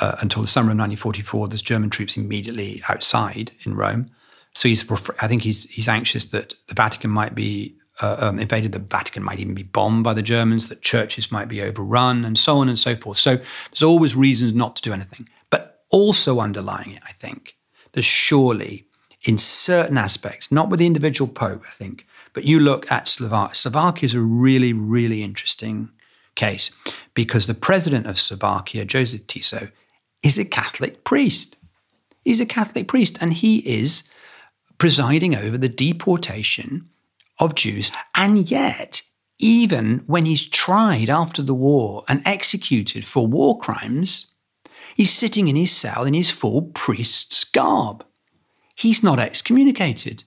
uh, 0.00 0.16
until 0.20 0.42
the 0.42 0.48
summer 0.48 0.72
of 0.72 0.78
1944, 0.78 1.48
there's 1.48 1.62
German 1.62 1.90
troops 1.90 2.16
immediately 2.16 2.82
outside 2.88 3.52
in 3.64 3.74
Rome. 3.74 4.06
So 4.52 4.68
he's, 4.68 4.90
I 5.20 5.28
think 5.28 5.42
he's 5.42 5.70
he's 5.70 5.88
anxious 5.88 6.24
that 6.26 6.54
the 6.66 6.74
Vatican 6.74 7.10
might 7.10 7.34
be 7.34 7.76
uh, 8.00 8.16
um, 8.20 8.38
invaded, 8.38 8.72
the 8.72 8.78
Vatican 8.78 9.22
might 9.22 9.40
even 9.40 9.54
be 9.54 9.62
bombed 9.62 10.04
by 10.04 10.14
the 10.14 10.22
Germans, 10.22 10.68
that 10.68 10.82
churches 10.82 11.32
might 11.32 11.48
be 11.48 11.62
overrun, 11.62 12.24
and 12.24 12.38
so 12.38 12.58
on 12.58 12.68
and 12.68 12.78
so 12.78 12.96
forth. 12.96 13.18
So 13.18 13.36
there's 13.36 13.82
always 13.82 14.14
reasons 14.14 14.54
not 14.54 14.76
to 14.76 14.82
do 14.82 14.92
anything. 14.92 15.28
But 15.50 15.82
also 15.90 16.40
underlying 16.40 16.92
it, 16.92 17.02
I 17.06 17.12
think, 17.12 17.56
there's 17.92 18.04
surely 18.04 18.86
in 19.24 19.38
certain 19.38 19.98
aspects, 19.98 20.52
not 20.52 20.70
with 20.70 20.78
the 20.78 20.86
individual 20.86 21.28
pope, 21.28 21.64
I 21.66 21.72
think, 21.72 22.06
but 22.32 22.44
you 22.44 22.60
look 22.60 22.90
at 22.90 23.08
Slovakia. 23.08 23.54
Slovakia 23.54 24.04
is 24.04 24.14
a 24.14 24.20
really, 24.20 24.72
really 24.72 25.22
interesting 25.22 25.90
case 26.34 26.70
because 27.14 27.46
the 27.46 27.54
president 27.54 28.06
of 28.06 28.18
Slovakia, 28.18 28.84
Joseph 28.84 29.26
Tiso, 29.26 29.72
is 30.22 30.38
a 30.38 30.44
Catholic 30.44 31.04
priest. 31.04 31.56
He's 32.24 32.40
a 32.40 32.46
Catholic 32.46 32.86
priest, 32.86 33.18
and 33.20 33.32
he 33.32 33.58
is 33.58 34.04
presiding 34.78 35.34
over 35.34 35.58
the 35.58 35.68
deportation 35.68 36.88
of 37.38 37.54
Jews. 37.54 37.92
And 38.14 38.50
yet, 38.50 39.02
even 39.38 40.02
when 40.06 40.26
he's 40.26 40.46
tried 40.46 41.08
after 41.08 41.42
the 41.42 41.54
war 41.54 42.04
and 42.08 42.22
executed 42.24 43.04
for 43.04 43.26
war 43.26 43.58
crimes, 43.58 44.32
he's 44.94 45.12
sitting 45.12 45.48
in 45.48 45.56
his 45.56 45.70
cell 45.70 46.04
in 46.04 46.14
his 46.14 46.30
full 46.30 46.62
priest's 46.62 47.44
garb. 47.44 48.04
He's 48.74 49.02
not 49.02 49.18
excommunicated. 49.18 50.24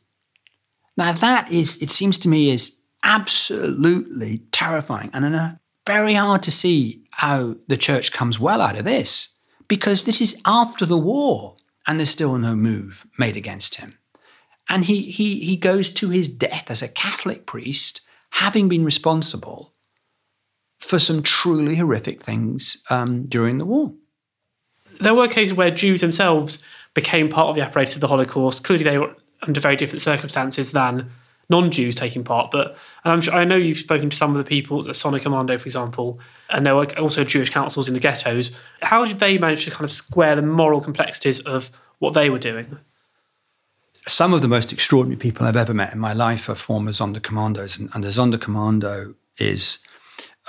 Now, 0.97 1.13
that 1.13 1.51
is, 1.51 1.81
it 1.81 1.89
seems 1.89 2.17
to 2.19 2.29
me, 2.29 2.51
is 2.51 2.79
absolutely 3.03 4.39
terrifying 4.51 5.09
and 5.13 5.35
uh, 5.35 5.51
very 5.87 6.13
hard 6.13 6.43
to 6.43 6.51
see 6.51 7.03
how 7.11 7.55
the 7.67 7.77
church 7.77 8.11
comes 8.11 8.39
well 8.39 8.61
out 8.61 8.77
of 8.77 8.85
this 8.85 9.37
because 9.67 10.03
this 10.03 10.21
is 10.21 10.39
after 10.45 10.85
the 10.85 10.97
war 10.97 11.55
and 11.87 11.97
there's 11.97 12.09
still 12.09 12.37
no 12.37 12.55
move 12.55 13.05
made 13.17 13.37
against 13.37 13.75
him. 13.75 13.97
And 14.71 14.85
he, 14.85 15.01
he, 15.01 15.41
he 15.41 15.57
goes 15.57 15.89
to 15.91 16.09
his 16.09 16.29
death 16.29 16.71
as 16.71 16.81
a 16.81 16.87
Catholic 16.87 17.45
priest, 17.45 17.99
having 18.31 18.69
been 18.69 18.85
responsible 18.85 19.73
for 20.79 20.97
some 20.97 21.21
truly 21.21 21.75
horrific 21.75 22.23
things 22.23 22.81
um, 22.89 23.25
during 23.25 23.57
the 23.57 23.65
war. 23.65 23.93
There 25.01 25.13
were 25.13 25.27
cases 25.27 25.53
where 25.53 25.71
Jews 25.71 25.99
themselves 25.99 26.63
became 26.93 27.27
part 27.27 27.49
of 27.49 27.55
the 27.55 27.61
apparatus 27.61 27.95
of 27.95 28.01
the 28.01 28.07
Holocaust. 28.07 28.63
Clearly, 28.63 28.85
they 28.85 28.97
were 28.97 29.13
under 29.41 29.59
very 29.59 29.75
different 29.75 30.01
circumstances 30.01 30.71
than 30.71 31.11
non-Jews 31.49 31.93
taking 31.93 32.23
part. 32.23 32.49
But 32.49 32.77
and 33.03 33.11
I'm 33.11 33.19
sure, 33.19 33.33
I 33.33 33.43
know 33.43 33.57
you've 33.57 33.77
spoken 33.77 34.09
to 34.09 34.15
some 34.15 34.31
of 34.31 34.37
the 34.37 34.43
people 34.45 34.79
at 34.79 34.95
Sonderkommando, 34.95 35.59
for 35.59 35.67
example, 35.67 36.19
and 36.49 36.65
there 36.65 36.77
were 36.77 36.87
also 36.97 37.25
Jewish 37.25 37.49
councils 37.49 37.89
in 37.89 37.93
the 37.93 37.99
ghettos. 37.99 38.51
How 38.81 39.03
did 39.03 39.19
they 39.19 39.37
manage 39.37 39.65
to 39.65 39.71
kind 39.71 39.83
of 39.83 39.91
square 39.91 40.37
the 40.37 40.41
moral 40.41 40.79
complexities 40.79 41.41
of 41.41 41.71
what 41.99 42.13
they 42.13 42.29
were 42.29 42.39
doing? 42.39 42.79
Some 44.07 44.33
of 44.33 44.41
the 44.41 44.47
most 44.47 44.73
extraordinary 44.73 45.19
people 45.19 45.45
I've 45.45 45.55
ever 45.55 45.73
met 45.73 45.93
in 45.93 45.99
my 45.99 46.13
life 46.13 46.49
are 46.49 46.55
former 46.55 46.91
Sonderkommandos, 46.91 47.79
and, 47.79 47.89
and 47.93 48.03
a 48.03 48.09
Sonderkommando 48.09 49.15
is 49.37 49.79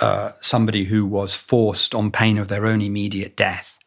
uh, 0.01 0.31
somebody 0.41 0.85
who 0.85 1.05
was 1.05 1.35
forced 1.35 1.93
on 1.93 2.11
pain 2.11 2.37
of 2.39 2.47
their 2.47 2.65
own 2.65 2.81
immediate 2.81 3.35
death 3.35 3.77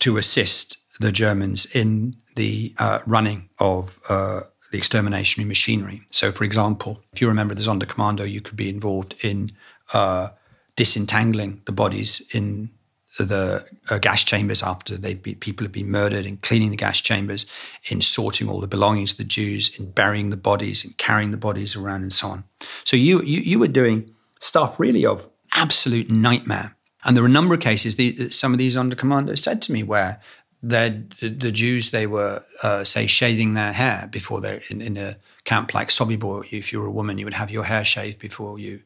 to 0.00 0.18
assist 0.18 0.76
the 1.00 1.12
Germans 1.12 1.66
in 1.66 2.16
the 2.36 2.74
uh, 2.78 3.00
running 3.06 3.48
of 3.58 3.98
uh, 4.08 4.42
the 4.70 4.78
exterminationary 4.78 5.46
machinery. 5.46 6.02
So, 6.10 6.30
for 6.30 6.44
example, 6.44 7.02
if 7.12 7.20
you 7.20 7.28
remember 7.28 7.54
the 7.54 7.62
Sonderkommando, 7.62 8.30
you 8.30 8.40
could 8.40 8.56
be 8.56 8.68
involved 8.68 9.14
in 9.22 9.50
uh, 9.94 10.28
disentangling 10.76 11.62
the 11.64 11.72
bodies 11.72 12.22
in 12.32 12.70
the 13.18 13.66
uh, 13.90 13.98
gas 13.98 14.24
chambers 14.24 14.62
after 14.62 14.96
they 14.96 15.14
people 15.14 15.64
have 15.64 15.72
been 15.72 15.90
murdered, 15.90 16.24
in 16.26 16.38
cleaning 16.38 16.70
the 16.70 16.76
gas 16.76 17.00
chambers, 17.00 17.46
in 17.90 18.00
sorting 18.00 18.48
all 18.48 18.60
the 18.60 18.66
belongings 18.66 19.12
of 19.12 19.18
the 19.18 19.24
Jews, 19.24 19.76
in 19.78 19.90
burying 19.90 20.30
the 20.30 20.36
bodies, 20.36 20.84
and 20.84 20.96
carrying 20.96 21.30
the 21.30 21.36
bodies 21.36 21.76
around, 21.76 22.02
and 22.02 22.12
so 22.12 22.28
on. 22.28 22.44
So 22.84 22.96
you 22.96 23.22
you, 23.22 23.40
you 23.40 23.58
were 23.58 23.68
doing 23.68 24.10
stuff 24.40 24.80
really 24.80 25.06
of 25.06 25.28
absolute 25.54 26.10
nightmare. 26.10 26.76
And 27.04 27.16
there 27.16 27.22
were 27.22 27.28
a 27.28 27.32
number 27.32 27.54
of 27.54 27.60
cases. 27.60 27.96
The, 27.96 28.30
some 28.30 28.52
of 28.52 28.58
these 28.58 28.76
Sonderkommandos 28.76 29.38
said 29.38 29.60
to 29.62 29.72
me 29.72 29.82
where 29.82 30.20
the, 30.62 31.04
the 31.20 31.50
Jews, 31.50 31.90
they 31.90 32.06
were, 32.06 32.44
uh, 32.62 32.84
say, 32.84 33.06
shaving 33.06 33.54
their 33.54 33.72
hair 33.72 34.08
before 34.10 34.40
they're 34.40 34.60
in, 34.70 34.80
in 34.80 34.96
a 34.96 35.16
camp 35.44 35.74
like 35.74 35.88
Sobibor. 35.88 36.44
If 36.52 36.72
you 36.72 36.80
were 36.80 36.86
a 36.86 36.92
woman, 36.92 37.18
you 37.18 37.26
would 37.26 37.34
have 37.34 37.50
your 37.50 37.64
hair 37.64 37.84
shaved 37.84 38.20
before 38.20 38.58
you 38.58 38.82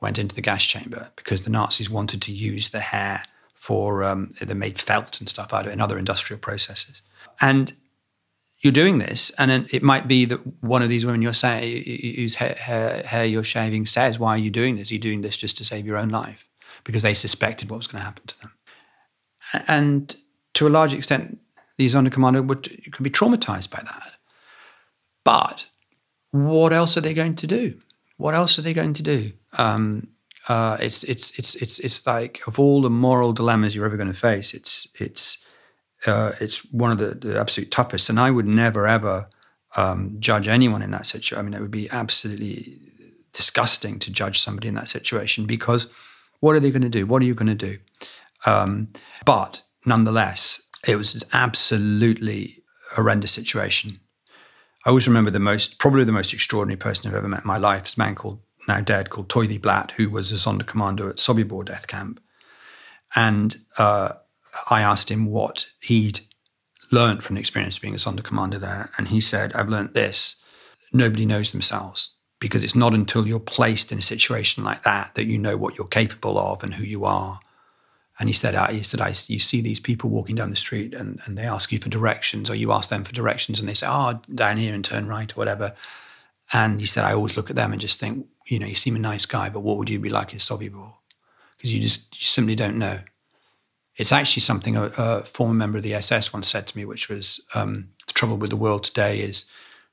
went 0.00 0.18
into 0.18 0.34
the 0.34 0.40
gas 0.40 0.64
chamber 0.64 1.10
because 1.16 1.44
the 1.44 1.50
Nazis 1.50 1.90
wanted 1.90 2.22
to 2.22 2.32
use 2.32 2.70
the 2.70 2.80
hair 2.80 3.22
for, 3.60 4.02
um, 4.02 4.30
they 4.40 4.54
made 4.54 4.78
felt 4.80 5.20
and 5.20 5.28
stuff 5.28 5.52
out 5.52 5.66
of 5.66 5.66
it 5.66 5.72
and 5.72 5.82
other 5.82 5.98
industrial 5.98 6.40
processes. 6.40 7.02
And 7.42 7.74
you're 8.60 8.72
doing 8.72 8.96
this, 8.96 9.30
and 9.36 9.50
it 9.50 9.82
might 9.82 10.08
be 10.08 10.24
that 10.24 10.40
one 10.62 10.82
of 10.82 10.88
these 10.88 11.04
women 11.04 11.20
you're 11.20 11.34
saying, 11.34 11.84
whose 12.16 12.36
hair, 12.36 13.02
hair, 13.04 13.26
you're 13.26 13.44
shaving 13.44 13.84
says, 13.84 14.18
Why 14.18 14.30
are 14.30 14.38
you 14.38 14.50
doing 14.50 14.76
this? 14.76 14.90
Are 14.90 14.94
you 14.94 15.00
doing 15.00 15.20
this 15.20 15.36
just 15.36 15.58
to 15.58 15.64
save 15.64 15.84
your 15.84 15.98
own 15.98 16.08
life? 16.08 16.48
Because 16.84 17.02
they 17.02 17.12
suspected 17.12 17.68
what 17.68 17.76
was 17.76 17.86
going 17.86 18.00
to 18.00 18.04
happen 18.06 18.26
to 18.28 18.40
them. 18.40 18.52
And 19.68 20.16
to 20.54 20.66
a 20.66 20.70
large 20.70 20.94
extent, 20.94 21.38
these 21.76 21.94
Sonderkommando 21.94 22.46
would 22.46 22.92
could 22.92 23.04
be 23.04 23.10
traumatized 23.10 23.68
by 23.68 23.82
that. 23.84 24.14
But 25.22 25.66
what 26.30 26.72
else 26.72 26.96
are 26.96 27.02
they 27.02 27.14
going 27.14 27.36
to 27.36 27.46
do? 27.46 27.78
What 28.16 28.34
else 28.34 28.58
are 28.58 28.62
they 28.62 28.74
going 28.74 28.94
to 28.94 29.02
do? 29.02 29.32
Um, 29.58 30.08
uh, 30.48 30.76
it's 30.80 31.04
it's 31.04 31.38
it's 31.38 31.54
it's 31.56 31.78
it's 31.78 32.06
like 32.06 32.40
of 32.46 32.58
all 32.58 32.82
the 32.82 32.90
moral 32.90 33.32
dilemmas 33.32 33.74
you're 33.74 33.86
ever 33.86 33.96
going 33.96 34.08
to 34.08 34.14
face, 34.14 34.54
it's 34.54 34.88
it's 34.98 35.38
uh, 36.06 36.32
it's 36.40 36.64
one 36.72 36.90
of 36.90 36.98
the, 36.98 37.28
the, 37.28 37.38
absolute 37.38 37.70
toughest. 37.70 38.08
And 38.08 38.18
I 38.18 38.30
would 38.30 38.46
never 38.46 38.86
ever 38.86 39.28
um, 39.76 40.16
judge 40.18 40.48
anyone 40.48 40.82
in 40.82 40.90
that 40.92 41.06
situation. 41.06 41.38
I 41.38 41.42
mean, 41.42 41.54
it 41.54 41.60
would 41.60 41.70
be 41.70 41.90
absolutely 41.90 42.78
disgusting 43.32 43.98
to 44.00 44.10
judge 44.10 44.40
somebody 44.40 44.68
in 44.68 44.74
that 44.74 44.88
situation 44.88 45.46
because 45.46 45.88
what 46.40 46.56
are 46.56 46.60
they 46.60 46.70
going 46.70 46.82
to 46.82 46.88
do? 46.88 47.06
What 47.06 47.22
are 47.22 47.26
you 47.26 47.34
going 47.34 47.54
to 47.58 47.66
do? 47.66 47.76
Um, 48.46 48.88
but 49.24 49.62
nonetheless, 49.84 50.62
it 50.86 50.96
was 50.96 51.14
an 51.14 51.22
absolutely 51.32 52.62
horrendous 52.92 53.32
situation. 53.32 54.00
I 54.84 54.88
always 54.88 55.06
remember 55.06 55.30
the 55.30 55.38
most, 55.38 55.78
probably 55.78 56.04
the 56.04 56.12
most 56.12 56.32
extraordinary 56.32 56.78
person 56.78 57.08
I've 57.08 57.16
ever 57.16 57.28
met 57.28 57.42
in 57.42 57.46
my 57.46 57.58
life 57.58 57.86
is 57.86 57.96
a 57.96 58.00
man 58.00 58.14
called, 58.14 58.40
now 58.70 58.80
dead, 58.80 59.10
called 59.10 59.28
Toivi 59.28 59.60
Blatt, 59.60 59.90
who 59.92 60.08
was 60.08 60.30
a 60.30 60.36
Sonderkommando 60.36 61.10
at 61.10 61.16
Sobibor 61.16 61.64
death 61.64 61.86
camp. 61.86 62.20
And 63.14 63.56
uh, 63.78 64.12
I 64.70 64.82
asked 64.82 65.10
him 65.10 65.26
what 65.26 65.66
he'd 65.80 66.20
learned 66.92 67.24
from 67.24 67.34
the 67.34 67.40
experience 67.40 67.76
of 67.76 67.82
being 67.82 67.94
a 67.94 67.98
Sonderkommando 67.98 68.60
there. 68.60 68.90
And 68.96 69.08
he 69.08 69.20
said, 69.20 69.52
I've 69.52 69.68
learned 69.68 69.94
this. 69.94 70.36
Nobody 70.92 71.26
knows 71.26 71.50
themselves 71.50 72.12
because 72.38 72.64
it's 72.64 72.74
not 72.74 72.94
until 72.94 73.26
you're 73.26 73.40
placed 73.40 73.92
in 73.92 73.98
a 73.98 74.02
situation 74.02 74.64
like 74.64 74.82
that 74.84 75.14
that 75.14 75.26
you 75.26 75.38
know 75.38 75.56
what 75.56 75.76
you're 75.76 75.86
capable 75.86 76.38
of 76.38 76.62
and 76.62 76.74
who 76.74 76.84
you 76.84 77.04
are. 77.04 77.40
And 78.18 78.28
he 78.28 78.32
said, 78.32 78.54
he 78.70 78.82
said, 78.82 79.00
I, 79.00 79.14
you 79.28 79.40
see 79.40 79.60
these 79.60 79.80
people 79.80 80.10
walking 80.10 80.36
down 80.36 80.50
the 80.50 80.56
street 80.56 80.94
and, 80.94 81.20
and 81.24 81.38
they 81.38 81.44
ask 81.44 81.72
you 81.72 81.78
for 81.78 81.88
directions, 81.88 82.50
or 82.50 82.54
you 82.54 82.70
ask 82.70 82.90
them 82.90 83.02
for 83.02 83.12
directions, 83.12 83.58
and 83.58 83.68
they 83.68 83.74
say, 83.74 83.86
oh, 83.88 84.20
down 84.34 84.58
here 84.58 84.74
and 84.74 84.84
turn 84.84 85.06
right, 85.06 85.32
or 85.32 85.36
whatever. 85.36 85.74
And 86.52 86.80
he 86.80 86.86
said, 86.86 87.04
I 87.04 87.14
always 87.14 87.36
look 87.36 87.48
at 87.48 87.56
them 87.56 87.72
and 87.72 87.80
just 87.80 87.98
think, 87.98 88.26
you 88.50 88.58
know, 88.58 88.66
you 88.66 88.74
seem 88.74 88.96
a 88.96 88.98
nice 88.98 89.26
guy, 89.26 89.48
but 89.48 89.60
what 89.60 89.78
would 89.78 89.88
you 89.88 90.00
be 90.00 90.08
like 90.10 90.32
in 90.32 90.38
Sobibor? 90.38 90.94
Because 91.56 91.72
you 91.72 91.80
just 91.80 92.20
you 92.20 92.26
simply 92.26 92.56
don't 92.56 92.78
know. 92.78 93.00
It's 93.96 94.12
actually 94.12 94.40
something 94.40 94.76
a, 94.76 94.84
a, 94.96 95.24
former 95.24 95.54
member 95.54 95.78
of 95.78 95.84
the 95.84 95.94
SS 95.94 96.32
once 96.32 96.48
said 96.48 96.66
to 96.68 96.76
me, 96.76 96.84
which 96.84 97.08
was 97.08 97.40
um, 97.54 97.90
the 98.06 98.12
trouble 98.12 98.36
with 98.36 98.50
the 98.50 98.56
world 98.56 98.82
today 98.82 99.20
is 99.20 99.44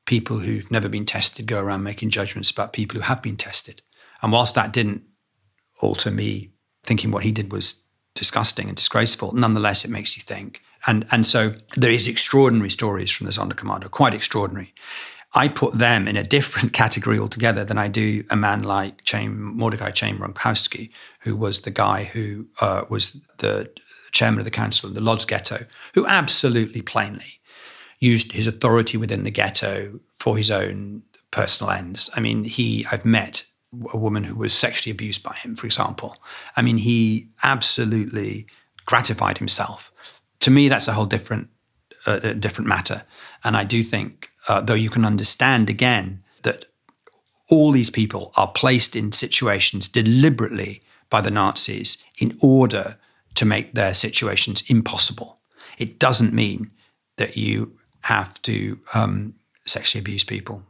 people 0.05 0.39
who've 0.39 0.71
never 0.71 0.89
been 0.89 1.05
tested 1.05 1.45
go 1.45 1.61
around 1.61 1.83
making 1.83 2.09
judgments 2.09 2.49
about 2.49 2.73
people 2.73 2.95
who 2.95 3.03
have 3.03 3.21
been 3.21 3.37
tested. 3.37 3.81
And 4.21 4.31
whilst 4.31 4.55
that 4.55 4.71
didn't 4.71 5.03
alter 5.81 6.09
me 6.09 6.51
thinking 6.83 7.11
what 7.11 7.23
he 7.23 7.31
did 7.31 7.51
was 7.51 7.83
disgusting 8.15 8.67
and 8.67 8.75
disgraceful. 8.75 9.33
Nonetheless, 9.33 9.85
it 9.85 9.91
makes 9.91 10.17
you 10.17 10.23
think. 10.23 10.61
And, 10.87 11.05
and 11.11 11.25
so 11.27 11.53
there 11.75 11.91
is 11.91 12.07
extraordinary 12.07 12.69
stories 12.69 13.11
from 13.11 13.27
the 13.27 13.33
Sonderkommando, 13.33 13.91
quite 13.91 14.13
extraordinary. 14.13 14.73
I 15.35 15.47
put 15.47 15.77
them 15.77 16.07
in 16.07 16.15
a 16.15 16.23
different 16.23 16.73
category 16.81 17.19
altogether 17.19 17.63
than 17.63 17.77
I 17.77 17.87
do 17.87 18.23
a 18.29 18.35
man 18.35 18.63
like 18.63 19.01
Chaim, 19.07 19.57
Mordecai 19.57 19.91
Chaim 19.95 20.17
Rumkowski, 20.17 20.89
who 21.21 21.35
was 21.35 21.61
the 21.61 21.71
guy 21.71 22.03
who 22.05 22.47
uh, 22.61 22.85
was 22.89 23.19
the 23.39 23.69
chairman 24.11 24.39
of 24.39 24.45
the 24.45 24.51
council 24.51 24.89
in 24.89 24.95
the 24.95 25.01
Lodz 25.01 25.25
ghetto, 25.25 25.65
who 25.93 26.07
absolutely 26.07 26.81
plainly 26.81 27.39
used 27.99 28.31
his 28.31 28.47
authority 28.47 28.97
within 28.97 29.23
the 29.23 29.31
ghetto 29.31 29.99
for 30.15 30.37
his 30.37 30.51
own 30.51 31.03
personal 31.31 31.71
ends. 31.71 32.09
I 32.15 32.19
mean, 32.19 32.43
he 32.43 32.85
I've 32.91 33.05
met 33.05 33.45
a 33.93 33.97
woman 33.97 34.23
who 34.23 34.35
was 34.35 34.53
sexually 34.53 34.91
abused 34.91 35.23
by 35.23 35.33
him, 35.35 35.55
for 35.55 35.65
example. 35.65 36.15
I 36.55 36.61
mean, 36.61 36.77
he 36.77 37.29
absolutely 37.43 38.47
gratified 38.85 39.37
himself. 39.37 39.91
To 40.41 40.51
me, 40.51 40.69
that's 40.69 40.87
a 40.87 40.93
whole 40.93 41.05
different, 41.05 41.49
uh, 42.05 42.33
different 42.33 42.67
matter. 42.67 43.03
And 43.43 43.57
I 43.57 43.63
do 43.63 43.83
think, 43.83 44.29
uh, 44.47 44.61
though 44.61 44.73
you 44.73 44.89
can 44.89 45.05
understand 45.05 45.69
again 45.69 46.23
that 46.43 46.65
all 47.49 47.71
these 47.71 47.89
people 47.89 48.31
are 48.37 48.47
placed 48.47 48.95
in 48.95 49.11
situations 49.11 49.87
deliberately 49.87 50.81
by 51.09 51.21
the 51.21 51.31
Nazis 51.31 52.03
in 52.19 52.37
order 52.41 52.97
to 53.35 53.45
make 53.45 53.73
their 53.73 53.93
situations 53.93 54.63
impossible. 54.69 55.39
It 55.77 55.99
doesn't 55.99 56.33
mean 56.33 56.71
that 57.17 57.37
you 57.37 57.77
have 58.01 58.41
to 58.43 58.79
um, 58.93 59.35
sexually 59.65 60.01
abuse 60.01 60.23
people. 60.23 60.63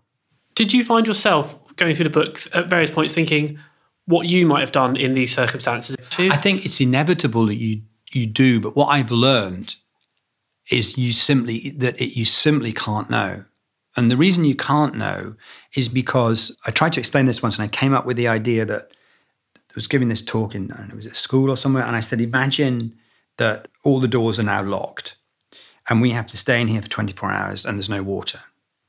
Did 0.56 0.74
you 0.74 0.84
find 0.84 1.08
yourself 1.08 1.58
going 1.76 1.94
through 1.94 2.06
the 2.06 2.10
book 2.10 2.42
at 2.54 2.68
various 2.68 2.90
points 2.90 3.14
thinking 3.14 3.60
what 4.06 4.28
you 4.28 4.46
might 4.46 4.62
have 4.62 4.72
done 4.72 4.96
in 4.96 5.14
these 5.14 5.34
circumstances? 5.34 5.96
I 6.18 6.36
think 6.36 6.66
it's 6.66 6.82
inevitable 6.82 7.46
that 7.48 7.56
you 7.56 7.82
you 8.14 8.26
do, 8.26 8.62
but 8.62 8.76
what 8.76 8.88
I've 8.88 9.12
learned 9.12 9.76
is 10.72 10.98
you 10.98 11.12
simply 11.12 11.72
that 11.72 12.00
it, 12.02 12.18
you 12.18 12.26
simply 12.26 12.72
can't 12.72 13.10
know. 13.10 13.44
And 13.98 14.12
the 14.12 14.18
reason 14.18 14.46
you 14.46 14.56
can't 14.56 14.96
know 14.96 15.36
is 15.76 15.90
because 15.90 16.56
I 16.66 16.72
tried 16.72 16.94
to 16.94 17.00
explain 17.00 17.26
this 17.26 17.42
once 17.42 17.58
and 17.58 17.66
I 17.66 17.68
came 17.68 17.94
up 17.94 18.06
with 18.06 18.16
the 18.16 18.28
idea 18.28 18.64
that 18.64 18.92
I 19.56 19.74
was 19.74 19.88
giving 19.88 20.08
this 20.08 20.22
talk 20.22 20.54
in, 20.54 20.72
I 20.72 20.78
don't 20.78 20.90
know, 20.90 20.96
was 20.96 21.08
it 21.08 21.16
school 21.16 21.50
or 21.50 21.58
somewhere? 21.58 21.84
And 21.84 21.96
I 21.96 22.00
said, 22.00 22.22
imagine 22.22 22.96
that 23.38 23.68
all 23.84 24.00
the 24.00 24.08
doors 24.08 24.40
are 24.40 24.44
now 24.44 24.62
locked 24.62 25.18
and 25.90 26.00
we 26.00 26.12
have 26.12 26.28
to 26.28 26.38
stay 26.38 26.62
in 26.62 26.68
here 26.68 26.82
for 26.82 26.90
24 26.90 27.32
hours 27.32 27.66
and 27.66 27.78
there's 27.78 27.90
no 27.90 28.04
water, 28.04 28.40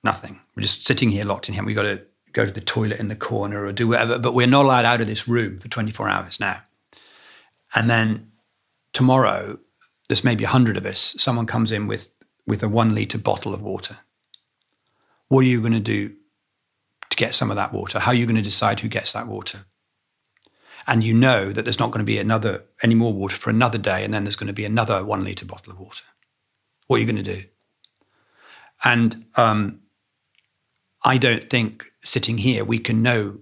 nothing. 0.04 0.40
We're 0.54 0.62
just 0.62 0.86
sitting 0.86 1.10
here 1.10 1.24
locked 1.24 1.48
in 1.48 1.54
here. 1.54 1.64
We've 1.64 1.74
got 1.74 1.82
to 1.82 2.02
go 2.34 2.44
to 2.44 2.52
the 2.52 2.60
toilet 2.60 3.00
in 3.00 3.08
the 3.08 3.16
corner 3.16 3.64
or 3.64 3.72
do 3.72 3.88
whatever, 3.88 4.18
but 4.18 4.34
we're 4.34 4.46
not 4.46 4.66
allowed 4.66 4.84
out 4.84 5.00
of 5.00 5.06
this 5.06 5.26
room 5.26 5.58
for 5.58 5.68
24 5.68 6.08
hours 6.08 6.38
now. 6.38 6.60
And 7.74 7.88
then 7.88 8.30
tomorrow, 8.92 9.58
there's 10.08 10.24
maybe 10.24 10.44
100 10.44 10.76
of 10.76 10.84
us, 10.84 11.14
someone 11.18 11.46
comes 11.46 11.72
in 11.72 11.86
with, 11.86 12.10
with 12.46 12.62
a 12.62 12.68
one 12.68 12.94
litre 12.94 13.18
bottle 13.18 13.54
of 13.54 13.62
water. 13.62 13.98
What 15.28 15.44
are 15.44 15.48
you 15.48 15.60
going 15.60 15.72
to 15.72 15.80
do 15.80 16.14
to 17.10 17.16
get 17.16 17.34
some 17.34 17.50
of 17.50 17.56
that 17.56 17.72
water? 17.72 17.98
How 17.98 18.12
are 18.12 18.14
you 18.14 18.26
going 18.26 18.36
to 18.36 18.42
decide 18.42 18.80
who 18.80 18.88
gets 18.88 19.12
that 19.12 19.26
water? 19.26 19.66
And 20.86 21.04
you 21.04 21.12
know 21.12 21.52
that 21.52 21.62
there's 21.62 21.78
not 21.78 21.90
going 21.90 22.04
to 22.04 22.04
be 22.04 22.18
another 22.18 22.64
any 22.82 22.94
more 22.94 23.12
water 23.12 23.36
for 23.36 23.50
another 23.50 23.78
day, 23.78 24.04
and 24.04 24.12
then 24.12 24.24
there's 24.24 24.36
going 24.36 24.46
to 24.46 24.54
be 24.54 24.64
another 24.64 25.04
one 25.04 25.22
litre 25.24 25.44
bottle 25.44 25.72
of 25.72 25.78
water. 25.78 26.04
What 26.86 26.96
are 26.96 27.00
you 27.00 27.06
going 27.06 27.22
to 27.22 27.34
do? 27.34 27.44
And 28.84 29.26
um, 29.36 29.80
I 31.04 31.18
don't 31.18 31.44
think 31.44 31.84
sitting 32.02 32.38
here 32.38 32.64
we 32.64 32.78
can 32.78 33.02
know 33.02 33.38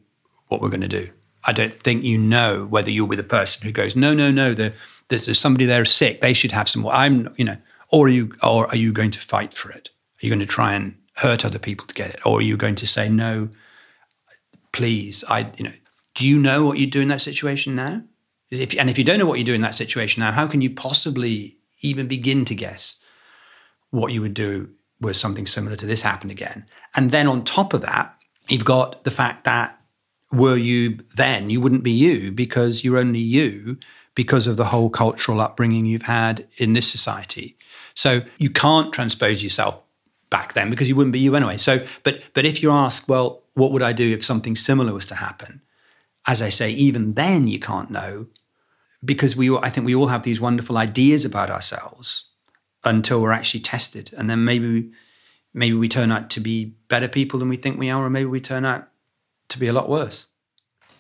what 0.49 0.61
we're 0.61 0.71
going 0.71 0.81
to 0.81 0.89
do. 0.89 1.11
I 1.45 1.53
don't 1.53 1.73
think 1.73 2.03
you 2.03 2.19
know 2.19 2.67
whether 2.67 2.91
you'll 2.91 3.07
be 3.07 3.17
the 3.17 3.23
person 3.23 3.65
who 3.65 3.73
goes, 3.73 3.95
no, 3.95 4.13
no, 4.13 4.33
no, 4.33 4.53
the, 4.53 4.73
there's, 5.09 5.27
there's 5.27 5.39
somebody 5.39 5.65
there 5.65 5.85
sick. 5.85 6.21
They 6.21 6.33
should 6.33 6.53
have 6.53 6.69
some. 6.69 6.83
More. 6.83 6.93
I'm, 6.93 7.33
you 7.37 7.45
know, 7.45 7.57
or 7.91 8.07
are 8.07 8.11
you, 8.11 8.33
or 8.43 8.67
are 8.67 8.77
you 8.77 8.93
going 8.93 9.13
to 9.13 9.21
fight 9.21 9.55
for 9.55 9.71
it? 9.71 9.91
Are 9.91 10.27
you 10.27 10.31
going 10.31 10.41
to 10.41 10.47
try 10.47 10.75
and 10.75 10.97
hurt 11.17 11.45
other 11.45 11.59
people 11.59 11.87
to 11.87 11.95
get 11.95 12.11
it, 12.11 12.21
or 12.25 12.39
are 12.39 12.43
you 12.43 12.57
going 12.57 12.75
to 12.77 12.87
say 12.87 13.09
no? 13.09 13.49
Please, 14.73 15.25
I, 15.29 15.51
you 15.57 15.65
know, 15.65 15.73
do 16.15 16.27
you 16.27 16.39
know 16.39 16.65
what 16.65 16.79
you 16.79 16.87
do 16.87 17.01
in 17.01 17.09
that 17.09 17.21
situation 17.21 17.75
now? 17.75 18.03
If, 18.51 18.79
and 18.79 18.89
if 18.89 18.99
you 18.99 19.05
don't 19.05 19.19
know 19.19 19.27
what 19.27 19.39
you 19.39 19.45
do 19.45 19.55
in 19.55 19.63
that 19.63 19.75
situation 19.75 20.21
now, 20.21 20.33
how 20.33 20.47
can 20.47 20.61
you 20.61 20.71
possibly 20.71 21.59
even 21.83 22.07
begin 22.07 22.45
to 22.47 22.55
guess 22.55 23.01
what 23.91 24.13
you 24.13 24.21
would 24.21 24.35
do 24.35 24.71
were 25.01 25.13
something 25.13 25.47
similar 25.47 25.77
to 25.77 25.87
this 25.87 26.03
happen 26.03 26.31
again? 26.31 26.67
And 26.95 27.11
then 27.11 27.27
on 27.27 27.45
top 27.45 27.75
of 27.75 27.81
that, 27.81 28.15
you've 28.49 28.65
got 28.65 29.05
the 29.05 29.11
fact 29.11 29.45
that 29.45 29.81
were 30.33 30.57
you 30.57 30.99
then, 31.17 31.51
you 31.51 31.61
wouldn't 31.61 31.83
be 31.83 31.93
you 31.93 32.33
because 32.33 32.85
you're 32.85 32.99
only 32.99 33.21
you 33.21 33.79
because 34.15 34.47
of 34.47 34.57
the 34.57 34.65
whole 34.67 34.91
cultural 34.91 35.41
upbringing 35.41 35.87
you've 35.87 36.03
had 36.03 36.47
in 36.57 36.73
this 36.73 36.91
society. 36.91 37.57
So 37.95 38.23
you 38.39 38.51
can't 38.51 38.93
transpose 38.93 39.43
yourself 39.43 39.81
back 40.31 40.55
then 40.55 40.71
because 40.71 40.89
you 40.89 40.97
wouldn't 40.97 41.13
be 41.13 41.21
you 41.21 41.35
anyway. 41.37 41.57
So, 41.57 41.85
but 42.03 42.21
but 42.35 42.45
if 42.45 42.63
you 42.63 42.71
ask, 42.71 43.09
well, 43.09 43.43
what 43.55 43.73
would 43.73 43.83
I 43.83 43.93
do 43.93 44.13
if 44.13 44.25
something 44.25 44.57
similar 44.57 44.93
was 44.93 45.07
to 45.07 45.15
happen? 45.15 45.63
As 46.27 46.43
I 46.43 46.49
say, 46.49 46.71
even 46.71 47.15
then 47.15 47.47
you 47.47 47.59
can't 47.59 47.91
know 47.91 48.27
because 49.05 49.37
we, 49.37 49.55
I 49.57 49.71
think 49.71 49.87
we 49.87 49.95
all 49.95 50.09
have 50.09 50.25
these 50.25 50.41
wonderful 50.41 50.77
ideas 50.77 51.25
about 51.25 51.51
ourselves 51.51 52.25
until 52.85 53.21
we're 53.21 53.33
actually 53.33 53.61
tested, 53.61 54.13
and 54.17 54.29
then 54.29 54.45
maybe 54.45 54.91
maybe 55.55 55.75
we 55.75 55.89
turn 55.89 56.13
out 56.13 56.29
to 56.31 56.41
be 56.41 56.77
better 56.89 57.09
people 57.09 57.39
than 57.39 57.49
we 57.49 57.57
think 57.57 57.79
we 57.79 57.91
are, 57.91 58.05
or 58.05 58.11
maybe 58.11 58.27
we 58.27 58.41
turn 58.41 58.65
out 58.65 58.89
to 59.49 59.59
be 59.59 59.67
a 59.67 59.73
lot 59.73 59.89
worse. 59.89 60.27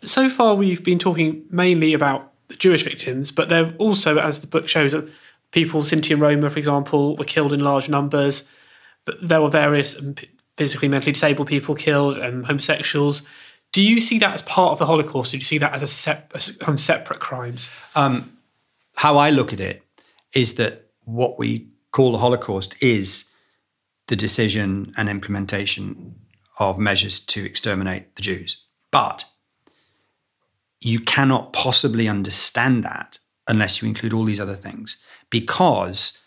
So 0.04 0.28
far, 0.28 0.54
we've 0.54 0.84
been 0.84 0.98
talking 0.98 1.44
mainly 1.50 1.92
about 1.92 2.32
the 2.48 2.54
Jewish 2.54 2.84
victims, 2.84 3.30
but 3.30 3.48
there 3.48 3.74
also, 3.78 4.18
as 4.18 4.40
the 4.40 4.46
book 4.46 4.68
shows, 4.68 4.94
people, 5.50 5.82
Sinti 5.82 6.12
and 6.12 6.20
Roma, 6.20 6.48
for 6.48 6.58
example, 6.58 7.16
were 7.16 7.24
killed 7.24 7.52
in 7.52 7.60
large 7.60 7.88
numbers. 7.88 8.48
There 9.22 9.40
were 9.40 9.50
various 9.50 9.98
um, 9.98 10.14
physically, 10.56 10.88
mentally 10.88 11.12
disabled 11.12 11.48
people 11.48 11.74
killed, 11.74 12.18
and 12.18 12.46
homosexuals. 12.46 13.22
Do 13.72 13.82
you 13.82 14.00
see 14.00 14.18
that 14.18 14.34
as 14.34 14.42
part 14.42 14.72
of 14.72 14.78
the 14.78 14.86
Holocaust? 14.86 15.32
Do 15.32 15.36
you 15.36 15.42
see 15.42 15.58
that 15.58 15.74
as 15.74 15.82
a, 15.82 15.86
sep- 15.86 16.32
as 16.34 16.56
separate 16.76 17.20
crimes? 17.20 17.70
Um, 17.94 18.36
how 18.96 19.18
I 19.18 19.30
look 19.30 19.52
at 19.52 19.60
it 19.60 19.82
is 20.34 20.54
that 20.54 20.90
what 21.04 21.38
we 21.38 21.68
call 21.92 22.12
the 22.12 22.18
Holocaust 22.18 22.82
is 22.82 23.30
the 24.08 24.16
decision 24.16 24.94
and 24.96 25.08
implementation 25.08 26.14
of 26.58 26.78
measures 26.78 27.20
to 27.20 27.44
exterminate 27.44 28.16
the 28.16 28.22
Jews. 28.22 28.62
But 28.90 29.24
you 30.80 31.00
cannot 31.00 31.52
possibly 31.52 32.08
understand 32.08 32.84
that 32.84 33.18
unless 33.48 33.80
you 33.80 33.88
include 33.88 34.12
all 34.12 34.24
these 34.24 34.40
other 34.40 34.54
things 34.54 35.02
because 35.30 36.18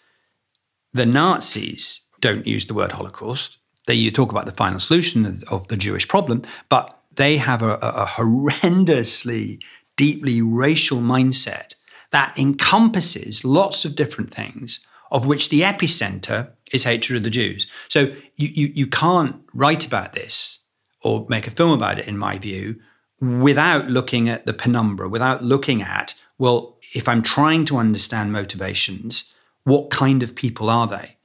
the 0.93 1.05
Nazis 1.05 2.01
don't 2.19 2.47
use 2.47 2.65
the 2.65 2.73
word 2.73 2.91
Holocaust. 2.91 3.57
They 3.87 3.95
you 3.95 4.11
talk 4.11 4.31
about 4.31 4.45
the 4.45 4.51
final 4.51 4.79
solution 4.79 5.43
of, 5.49 5.67
the 5.67 5.77
Jewish 5.77 6.07
problem, 6.07 6.43
but 6.69 6.99
they 7.15 7.37
have 7.37 7.61
a, 7.61 7.73
a 7.81 8.05
horrendously, 8.05 9.61
deeply 9.95 10.41
racial 10.41 10.99
mindset 10.99 11.75
that 12.11 12.37
encompasses 12.37 13.43
lots 13.43 13.85
of 13.85 13.95
different 13.95 14.33
things, 14.33 14.85
of 15.11 15.27
which 15.27 15.49
the 15.49 15.61
epicenter 15.61 16.51
is 16.71 16.83
hatred 16.83 17.17
of 17.17 17.23
the 17.23 17.29
Jews. 17.29 17.67
So 17.87 18.13
you, 18.35 18.47
you, 18.47 18.71
you 18.75 18.87
can't 18.87 19.41
write 19.53 19.85
about 19.85 20.13
this 20.13 20.59
or 21.01 21.25
make 21.29 21.47
a 21.47 21.51
film 21.51 21.71
about 21.71 21.99
it, 21.99 22.07
in 22.07 22.17
my 22.17 22.37
view, 22.37 22.79
without 23.21 23.89
looking 23.89 24.29
at 24.29 24.45
the 24.45 24.53
penumbra, 24.53 25.09
without 25.09 25.43
looking 25.43 25.81
at, 25.81 26.13
well, 26.37 26.77
if 26.93 27.07
I'm 27.07 27.21
trying 27.21 27.65
to 27.65 27.77
understand 27.77 28.31
motivations, 28.31 29.33
what 29.63 29.89
kind 29.89 30.23
of 30.23 30.35
people 30.35 30.69
are 30.69 30.87
they? 30.87 31.17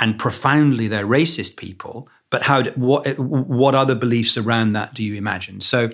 And 0.00 0.18
profoundly, 0.18 0.88
they're 0.88 1.06
racist 1.06 1.56
people. 1.56 2.08
But 2.30 2.42
how? 2.42 2.62
Do, 2.62 2.70
what? 2.76 3.18
What 3.18 3.74
other 3.74 3.94
beliefs 3.94 4.36
around 4.36 4.72
that 4.72 4.94
do 4.94 5.02
you 5.02 5.14
imagine? 5.14 5.60
So, 5.60 5.90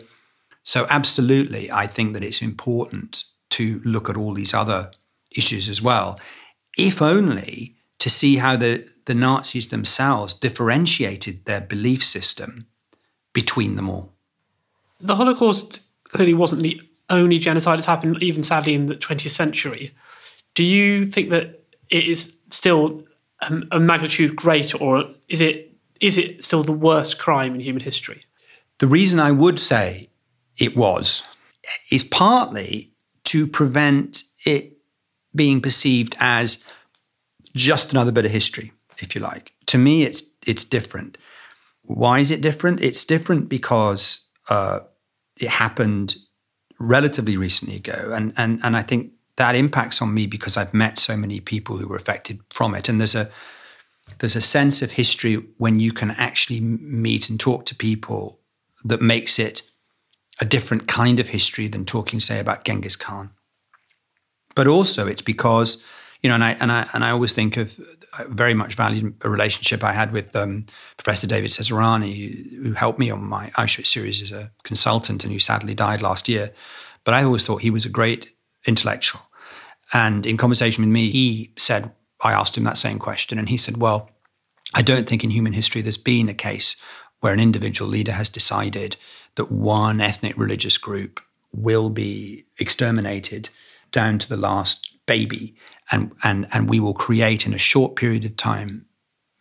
so 0.63 0.87
absolutely, 0.91 1.71
I 1.71 1.87
think 1.87 2.15
that 2.15 2.25
it's 2.25 2.43
important 2.43 3.25
to 3.51 3.81
look 3.85 4.09
at 4.09 4.17
all 4.17 4.35
these 4.35 4.55
other 4.55 4.91
issues 5.37 5.69
as 5.69 5.83
well, 5.83 6.19
if 6.77 7.03
only 7.03 7.77
to 7.99 8.11
see 8.11 8.37
how 8.37 8.57
the, 8.57 8.89
the 9.05 9.15
Nazis 9.15 9.69
themselves 9.69 10.35
differentiated 10.35 11.45
their 11.45 11.61
belief 11.61 12.03
system 12.03 12.67
between 13.33 13.77
them 13.77 13.89
all. 13.89 14.13
The 15.01 15.17
Holocaust 15.17 15.83
clearly 16.09 16.35
wasn't 16.35 16.63
the 16.63 16.81
only 17.11 17.39
genocide 17.39 17.77
that's 17.77 17.87
happened, 17.87 18.23
even 18.23 18.43
sadly 18.43 18.75
in 18.75 18.87
the 18.87 18.97
20th 18.97 19.31
century. 19.31 19.93
Do 20.55 20.65
you 20.65 21.05
think 21.05 21.31
that 21.31 21.65
it 21.91 22.05
is 22.05 22.37
still 22.51 23.05
a, 23.43 23.77
a 23.77 23.81
magnitude 23.81 24.37
great, 24.37 24.81
or 24.81 25.05
is 25.29 25.41
it 25.41 25.73
is 26.01 26.19
it 26.19 26.45
still 26.45 26.63
the 26.63 26.73
worst 26.73 27.19
crime 27.19 27.55
in 27.55 27.61
human 27.61 27.83
history? 27.83 28.25
The 28.79 28.89
reason 28.89 29.21
I 29.21 29.31
would 29.31 29.61
say 29.61 30.11
it 30.59 30.77
was 30.77 31.23
is 31.91 32.05
partly 32.05 32.91
to 33.25 33.47
prevent 33.47 34.25
it 34.45 34.79
being 35.35 35.61
perceived 35.61 36.17
as 36.19 36.65
just 37.55 37.93
another 37.93 38.13
bit 38.13 38.25
of 38.25 38.31
history, 38.31 38.73
if 38.99 39.15
you 39.15 39.21
like. 39.21 39.53
To 39.67 39.79
me, 39.79 40.03
it's 40.03 40.23
it's 40.47 40.65
different. 40.65 41.19
Why 41.83 42.19
is 42.19 42.31
it 42.31 42.41
different? 42.41 42.81
It's 42.81 43.05
different 43.05 43.49
because 43.49 44.21
uh, 44.49 44.81
it 45.41 45.49
happened 45.49 46.17
relatively 46.79 47.37
recently 47.37 47.77
ago, 47.77 48.13
and 48.15 48.33
and 48.37 48.61
and 48.63 48.77
I 48.77 48.83
think 48.83 49.13
that 49.37 49.55
impacts 49.55 50.03
on 50.03 50.13
me 50.13 50.27
because 50.27 50.57
I've 50.57 50.75
met 50.75 50.99
so 50.99 51.17
many 51.17 51.41
people 51.41 51.79
who 51.79 51.89
were 51.89 51.97
affected 51.97 52.41
from 52.53 52.75
it. 52.75 52.89
And 52.89 53.01
there's 53.01 53.15
a 53.15 53.31
there's 54.19 54.37
a 54.37 54.43
sense 54.43 54.83
of 54.83 54.93
history 54.93 55.37
when 55.57 55.81
you 55.81 55.93
can 55.93 56.11
actually 56.13 56.61
meet 56.61 57.31
and 57.31 57.41
talk 57.41 57.65
to 57.67 57.75
people 57.75 58.41
that 58.85 59.01
makes 59.01 59.39
it 59.39 59.63
a 60.41 60.45
different 60.45 60.87
kind 60.87 61.19
of 61.21 61.29
history 61.29 61.69
than 61.69 61.85
talking, 61.85 62.21
say, 62.21 62.39
about 62.39 62.65
Genghis 62.65 62.97
Khan. 62.97 63.31
But 64.55 64.67
also, 64.67 65.07
it's 65.07 65.23
because 65.23 65.83
you 66.23 66.29
know, 66.29 66.35
and 66.37 66.45
I 66.45 66.53
and 66.61 66.71
I 66.71 66.89
and 66.93 67.05
I 67.05 67.11
always 67.11 67.33
think 67.33 67.57
of 67.57 67.81
I 68.13 68.25
very 68.25 68.55
much 68.55 68.75
valued 68.75 69.15
a 69.23 69.31
relationship 69.31 69.83
I 69.83 69.93
had 69.93 70.13
with 70.13 70.35
um, 70.37 70.67
Professor 70.97 71.27
David 71.27 71.51
Cesarani, 71.51 72.53
who 72.63 72.73
helped 72.73 72.99
me 72.99 73.11
on 73.11 73.25
my 73.25 73.51
Auschwitz 73.51 73.87
series 73.87 74.23
as 74.23 74.33
a 74.33 74.51
consultant, 74.63 75.25
and 75.25 75.33
who 75.33 75.39
sadly 75.39 75.75
died 75.75 76.03
last 76.03 76.29
year. 76.29 76.53
But 77.05 77.15
I 77.15 77.25
always 77.25 77.45
thought 77.45 77.63
he 77.63 77.71
was 77.71 77.85
a 77.85 77.89
great 77.89 78.32
intellectual. 78.67 79.23
And 79.93 80.27
in 80.27 80.37
conversation 80.37 80.83
with 80.83 80.93
me, 80.93 81.11
he 81.11 81.53
said, 81.57 81.91
I 82.23 82.33
asked 82.33 82.57
him 82.57 82.65
that 82.65 82.79
same 82.79 82.99
question, 82.99 83.39
and 83.39 83.49
he 83.49 83.57
said, 83.57 83.77
Well, 83.77 84.11
I 84.75 84.83
don't 84.83 85.09
think 85.09 85.23
in 85.25 85.31
human 85.31 85.53
history 85.53 85.83
there's 85.83 85.99
been 85.99 86.29
a 86.29 86.35
case 86.35 86.77
where 87.21 87.33
an 87.33 87.41
individual 87.41 87.91
leader 87.91 88.13
has 88.13 88.29
decided 88.29 88.97
that 89.37 89.51
one 89.51 90.01
ethnic 90.01 90.37
religious 90.37 90.79
group 90.79 91.21
will 91.53 91.91
be 91.91 92.45
exterminated 92.59 93.49
down 93.91 94.19
to 94.19 94.29
the 94.29 94.37
last 94.37 94.89
baby 95.07 95.55
and 95.91 96.13
and 96.25 96.47
and 96.53 96.71
we 96.71 96.81
will 96.81 96.95
create 96.95 97.47
in 97.47 97.53
a 97.53 97.59
short 97.59 97.97
period 97.97 98.25
of 98.25 98.37
time 98.37 98.87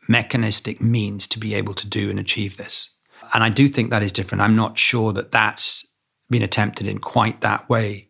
mechanistic 0.08 0.82
means 0.82 1.28
to 1.28 1.40
be 1.40 1.54
able 1.54 1.74
to 1.74 1.88
do 1.88 2.10
and 2.10 2.20
achieve 2.20 2.58
this. 2.58 2.90
And 3.34 3.44
i 3.44 3.50
do 3.50 3.68
think 3.68 3.90
that 3.90 4.04
is 4.04 4.12
different. 4.12 4.42
I'm 4.42 4.56
not 4.56 4.78
sure 4.78 5.14
that 5.14 5.32
that's 5.32 5.88
been 6.30 6.42
attempted 6.42 6.88
in 6.88 6.98
quite 7.00 7.42
that 7.42 7.70
way 7.70 8.10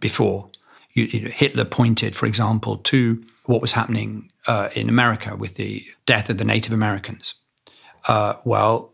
before 0.00 0.50
you, 0.92 1.04
you 1.04 1.20
know, 1.22 1.30
hitler 1.30 1.64
pointed 1.64 2.14
for 2.14 2.26
example 2.26 2.76
to 2.78 3.22
what 3.44 3.60
was 3.60 3.72
happening 3.72 4.30
uh, 4.46 4.68
in 4.74 4.88
america 4.88 5.36
with 5.36 5.54
the 5.54 5.84
death 6.06 6.30
of 6.30 6.38
the 6.38 6.44
native 6.44 6.72
americans 6.72 7.34
uh, 8.08 8.34
well 8.44 8.92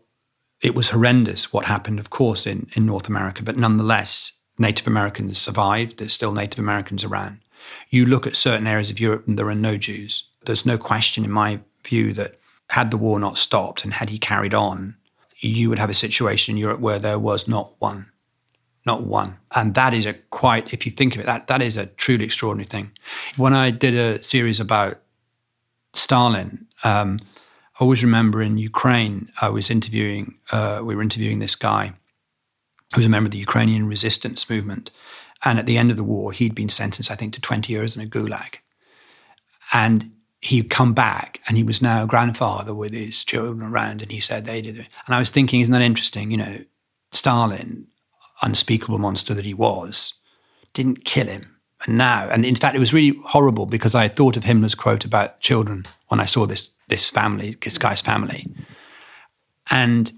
it 0.61 0.75
was 0.75 0.89
horrendous 0.89 1.53
what 1.53 1.65
happened 1.65 1.99
of 1.99 2.09
course 2.09 2.45
in, 2.47 2.67
in 2.75 2.85
north 2.85 3.07
america 3.07 3.43
but 3.43 3.57
nonetheless 3.57 4.33
native 4.57 4.87
americans 4.87 5.37
survived 5.37 5.97
there's 5.97 6.13
still 6.13 6.33
native 6.33 6.59
americans 6.59 7.03
around 7.03 7.39
you 7.89 8.05
look 8.05 8.27
at 8.27 8.35
certain 8.35 8.67
areas 8.67 8.89
of 8.89 8.99
Europe 8.99 9.27
and 9.27 9.37
there 9.37 9.49
are 9.49 9.55
no 9.55 9.77
Jews. 9.77 10.27
There's 10.45 10.65
no 10.65 10.77
question, 10.77 11.25
in 11.25 11.31
my 11.31 11.59
view, 11.83 12.13
that 12.13 12.39
had 12.69 12.91
the 12.91 12.97
war 12.97 13.19
not 13.19 13.37
stopped 13.37 13.83
and 13.83 13.93
had 13.93 14.09
he 14.09 14.17
carried 14.17 14.53
on, 14.53 14.95
you 15.37 15.69
would 15.69 15.79
have 15.79 15.89
a 15.89 15.95
situation 15.95 16.53
in 16.53 16.57
Europe 16.57 16.79
where 16.79 16.99
there 16.99 17.19
was 17.19 17.47
not 17.47 17.73
one. 17.79 18.07
Not 18.85 19.03
one. 19.03 19.37
And 19.55 19.73
that 19.73 19.93
is 19.93 20.05
a 20.05 20.13
quite, 20.13 20.73
if 20.73 20.85
you 20.85 20.91
think 20.91 21.15
of 21.15 21.21
it, 21.21 21.25
that, 21.25 21.47
that 21.47 21.61
is 21.61 21.75
a 21.75 21.87
truly 21.87 22.25
extraordinary 22.25 22.67
thing. 22.67 22.91
When 23.35 23.53
I 23.53 23.71
did 23.71 23.95
a 23.95 24.21
series 24.21 24.59
about 24.59 24.99
Stalin, 25.93 26.67
um, 26.83 27.19
I 27.79 27.83
always 27.83 28.03
remember 28.03 28.41
in 28.41 28.57
Ukraine, 28.57 29.29
I 29.41 29.49
was 29.49 29.69
interviewing, 29.69 30.35
uh, 30.51 30.81
we 30.83 30.95
were 30.95 31.01
interviewing 31.01 31.39
this 31.39 31.55
guy 31.55 31.93
who 32.93 32.99
was 32.99 33.05
a 33.05 33.09
member 33.09 33.27
of 33.27 33.31
the 33.31 33.39
Ukrainian 33.39 33.87
resistance 33.87 34.49
movement. 34.49 34.91
And 35.43 35.59
at 35.59 35.65
the 35.65 35.77
end 35.77 35.91
of 35.91 35.97
the 35.97 36.03
war, 36.03 36.31
he'd 36.31 36.55
been 36.55 36.69
sentenced, 36.69 37.11
I 37.11 37.15
think, 37.15 37.33
to 37.33 37.41
20 37.41 37.73
years 37.73 37.95
in 37.95 38.01
a 38.01 38.05
gulag. 38.05 38.55
And 39.73 40.11
he'd 40.41 40.69
come 40.69 40.93
back 40.93 41.41
and 41.47 41.57
he 41.57 41.63
was 41.63 41.81
now 41.81 42.03
a 42.03 42.07
grandfather 42.07 42.73
with 42.73 42.93
his 42.93 43.23
children 43.23 43.67
around. 43.67 44.01
And 44.01 44.11
he 44.11 44.19
said 44.19 44.45
they 44.45 44.61
did 44.61 44.77
it. 44.77 44.87
And 45.07 45.15
I 45.15 45.19
was 45.19 45.29
thinking, 45.29 45.59
isn't 45.59 45.71
that 45.71 45.81
interesting? 45.81 46.31
You 46.31 46.37
know, 46.37 46.59
Stalin, 47.11 47.87
unspeakable 48.41 48.99
monster 48.99 49.33
that 49.33 49.45
he 49.45 49.53
was, 49.53 50.13
didn't 50.73 51.05
kill 51.05 51.27
him. 51.27 51.57
And 51.85 51.97
now, 51.97 52.29
and 52.29 52.45
in 52.45 52.55
fact, 52.55 52.75
it 52.75 52.79
was 52.79 52.93
really 52.93 53.17
horrible 53.25 53.65
because 53.65 53.95
I 53.95 54.07
thought 54.07 54.37
of 54.37 54.43
Himmler's 54.43 54.75
quote 54.75 55.05
about 55.05 55.39
children 55.41 55.85
when 56.07 56.19
I 56.19 56.25
saw 56.25 56.45
this, 56.45 56.69
this 56.87 57.09
family, 57.09 57.55
this 57.61 57.77
guy's 57.77 58.01
family. 58.01 58.45
And 59.71 60.11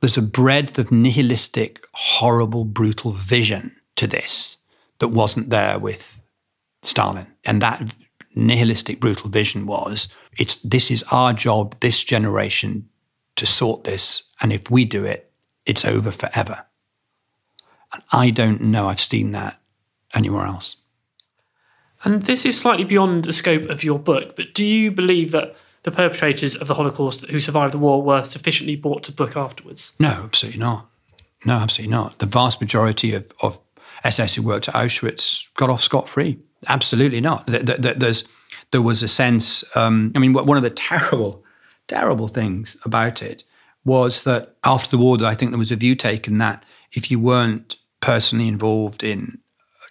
there's 0.00 0.16
a 0.16 0.22
breadth 0.22 0.78
of 0.78 0.90
nihilistic, 0.90 1.84
horrible, 1.92 2.64
brutal 2.64 3.12
vision 3.12 3.74
to 3.96 4.06
this 4.06 4.58
that 4.98 5.08
wasn't 5.08 5.50
there 5.50 5.78
with 5.78 6.20
Stalin. 6.82 7.26
And 7.44 7.60
that 7.62 7.94
nihilistic, 8.34 9.00
brutal 9.00 9.30
vision 9.30 9.66
was 9.66 10.08
it's 10.38 10.56
this 10.56 10.90
is 10.90 11.04
our 11.10 11.32
job, 11.32 11.74
this 11.80 12.04
generation, 12.04 12.88
to 13.36 13.46
sort 13.46 13.84
this. 13.84 14.22
And 14.40 14.52
if 14.52 14.70
we 14.70 14.84
do 14.84 15.04
it, 15.04 15.30
it's 15.66 15.84
over 15.84 16.10
forever. 16.10 16.64
And 17.92 18.02
I 18.12 18.30
don't 18.30 18.62
know 18.62 18.88
I've 18.88 19.00
seen 19.00 19.32
that 19.32 19.60
anywhere 20.14 20.46
else. 20.46 20.76
And 22.04 22.22
this 22.22 22.46
is 22.46 22.58
slightly 22.58 22.84
beyond 22.84 23.24
the 23.24 23.32
scope 23.32 23.64
of 23.66 23.82
your 23.82 23.98
book, 23.98 24.36
but 24.36 24.54
do 24.54 24.64
you 24.64 24.90
believe 24.90 25.32
that 25.32 25.56
the 25.82 25.90
perpetrators 25.90 26.54
of 26.54 26.68
the 26.68 26.74
Holocaust 26.74 27.26
who 27.30 27.40
survived 27.40 27.74
the 27.74 27.78
war 27.78 28.02
were 28.02 28.24
sufficiently 28.24 28.76
brought 28.76 29.02
to 29.04 29.12
book 29.12 29.36
afterwards? 29.36 29.94
No, 29.98 30.08
absolutely 30.08 30.60
not. 30.60 30.88
No, 31.44 31.54
absolutely 31.54 31.92
not. 31.92 32.18
The 32.18 32.26
vast 32.26 32.60
majority 32.60 33.14
of, 33.14 33.32
of 33.42 33.58
SS 34.04 34.34
who 34.34 34.42
worked 34.42 34.68
at 34.68 34.74
Auschwitz 34.74 35.48
got 35.54 35.70
off 35.70 35.82
scot 35.82 36.08
free. 36.08 36.38
Absolutely 36.66 37.20
not. 37.20 37.46
There's, 37.46 38.28
there 38.72 38.82
was 38.82 39.02
a 39.02 39.08
sense, 39.08 39.64
um, 39.76 40.12
I 40.14 40.18
mean, 40.18 40.32
one 40.32 40.56
of 40.56 40.62
the 40.62 40.70
terrible, 40.70 41.44
terrible 41.86 42.28
things 42.28 42.76
about 42.84 43.22
it 43.22 43.44
was 43.86 44.24
that 44.24 44.56
after 44.64 44.90
the 44.90 44.98
war, 44.98 45.16
I 45.24 45.34
think 45.34 45.52
there 45.52 45.58
was 45.58 45.70
a 45.70 45.76
view 45.76 45.94
taken 45.94 46.38
that 46.38 46.64
if 46.92 47.10
you 47.10 47.18
weren't 47.18 47.76
personally 48.00 48.48
involved 48.48 49.02
in 49.02 49.38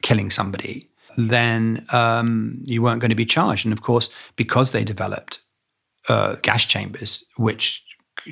killing 0.01 0.29
somebody, 0.29 0.89
then 1.17 1.85
um, 1.93 2.61
you 2.65 2.81
weren't 2.81 2.99
going 2.99 3.09
to 3.09 3.15
be 3.15 3.25
charged. 3.25 3.65
And 3.65 3.73
of 3.73 3.81
course, 3.81 4.09
because 4.35 4.71
they 4.71 4.83
developed 4.83 5.41
uh, 6.09 6.35
gas 6.43 6.65
chambers, 6.65 7.23
which 7.37 7.83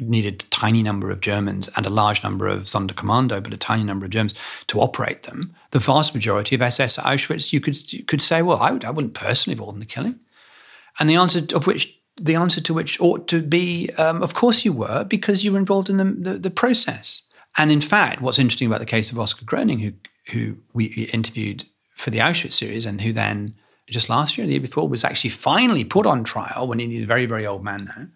needed 0.01 0.43
a 0.43 0.49
tiny 0.49 0.83
number 0.83 1.09
of 1.09 1.21
Germans 1.21 1.69
and 1.77 1.85
a 1.85 1.89
large 1.89 2.23
number 2.23 2.47
of 2.47 2.63
Sonderkommando, 2.63 3.41
but 3.41 3.53
a 3.53 3.57
tiny 3.57 3.83
number 3.83 4.05
of 4.05 4.11
Germans 4.11 4.33
to 4.67 4.81
operate 4.81 5.23
them. 5.23 5.55
The 5.71 5.79
vast 5.79 6.13
majority 6.13 6.55
of 6.55 6.61
SS 6.61 6.99
at 6.99 7.05
Auschwitz, 7.05 7.53
you 7.53 7.61
could 7.61 7.93
you 7.93 8.03
could 8.03 8.21
say, 8.21 8.41
well, 8.41 8.57
I, 8.57 8.71
would, 8.71 8.83
I 8.83 8.89
wouldn't 8.89 9.13
personally 9.13 9.53
involved 9.53 9.75
in 9.75 9.79
the 9.79 9.85
killing, 9.85 10.19
and 10.99 11.09
the 11.09 11.15
answer 11.15 11.41
of 11.55 11.67
which 11.67 11.97
the 12.17 12.35
answer 12.35 12.61
to 12.61 12.73
which 12.73 12.99
ought 13.01 13.27
to 13.27 13.41
be, 13.41 13.89
um, 13.97 14.21
of 14.21 14.33
course, 14.33 14.63
you 14.63 14.73
were 14.73 15.03
because 15.03 15.43
you 15.43 15.51
were 15.51 15.59
involved 15.59 15.89
in 15.89 15.97
the, 15.97 16.31
the, 16.31 16.37
the 16.37 16.51
process. 16.51 17.23
And 17.57 17.71
in 17.71 17.81
fact, 17.81 18.21
what's 18.21 18.39
interesting 18.39 18.67
about 18.67 18.79
the 18.79 18.85
case 18.85 19.11
of 19.11 19.19
Oskar 19.19 19.45
Groening, 19.45 19.79
who 19.79 19.93
who 20.31 20.57
we 20.73 20.85
interviewed 20.85 21.65
for 21.95 22.09
the 22.09 22.19
Auschwitz 22.19 22.53
series, 22.53 22.85
and 22.85 23.01
who 23.01 23.11
then 23.11 23.53
just 23.89 24.09
last 24.09 24.37
year, 24.37 24.47
the 24.47 24.53
year 24.53 24.61
before, 24.61 24.87
was 24.87 25.03
actually 25.03 25.29
finally 25.29 25.83
put 25.83 26.05
on 26.05 26.23
trial 26.23 26.67
when 26.67 26.79
he's 26.79 27.03
a 27.03 27.07
very, 27.07 27.25
very 27.25 27.45
old 27.45 27.63
man 27.63 27.85
now. 27.85 28.07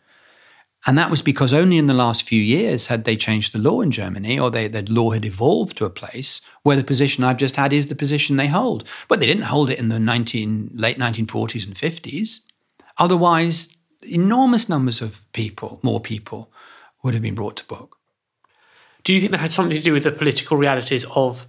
And 0.86 0.98
that 0.98 1.10
was 1.10 1.22
because 1.22 1.54
only 1.54 1.78
in 1.78 1.88
the 1.88 1.94
last 1.94 2.24
few 2.24 2.42
years 2.42 2.88
had 2.88 3.04
they 3.04 3.18
changed 3.18 3.54
the 3.54 3.60
law 3.60 3.82
in 3.82 3.92
Germany, 3.92 4.40
or 4.40 4.50
they, 4.50 4.68
the 4.68 4.84
law 4.84 5.10
had 5.12 5.26
evolved 5.26 5.76
to 5.78 5.86
a 5.86 5.90
place 5.90 6.40
where 6.64 6.78
the 6.78 6.84
position 6.84 7.24
I've 7.24 7.38
just 7.38 7.58
had 7.58 7.74
is 7.74 7.88
the 7.88 7.96
position 7.96 8.38
they 8.38 8.48
hold. 8.48 8.86
But 9.10 9.20
they 9.20 9.26
didn't 9.26 9.44
hold 9.44 9.70
it 9.70 9.80
in 9.80 9.90
the 9.90 10.00
19, 10.00 10.72
late 10.74 10.98
1940s 10.98 11.66
and 11.66 11.76
50s. 11.76 12.40
Otherwise, 12.98 13.68
enormous 14.02 14.70
numbers 14.70 15.02
of 15.02 15.22
people, 15.34 15.80
more 15.82 16.00
people, 16.00 16.52
would 17.04 17.14
have 17.14 17.24
been 17.24 17.36
brought 17.36 17.58
to 17.58 17.66
book. 17.66 17.98
Do 19.04 19.14
you 19.14 19.20
think 19.20 19.32
that 19.32 19.40
had 19.40 19.52
something 19.52 19.78
to 19.78 19.84
do 19.84 19.94
with 19.94 20.04
the 20.04 20.12
political 20.12 20.58
realities 20.58 21.06
of 21.16 21.48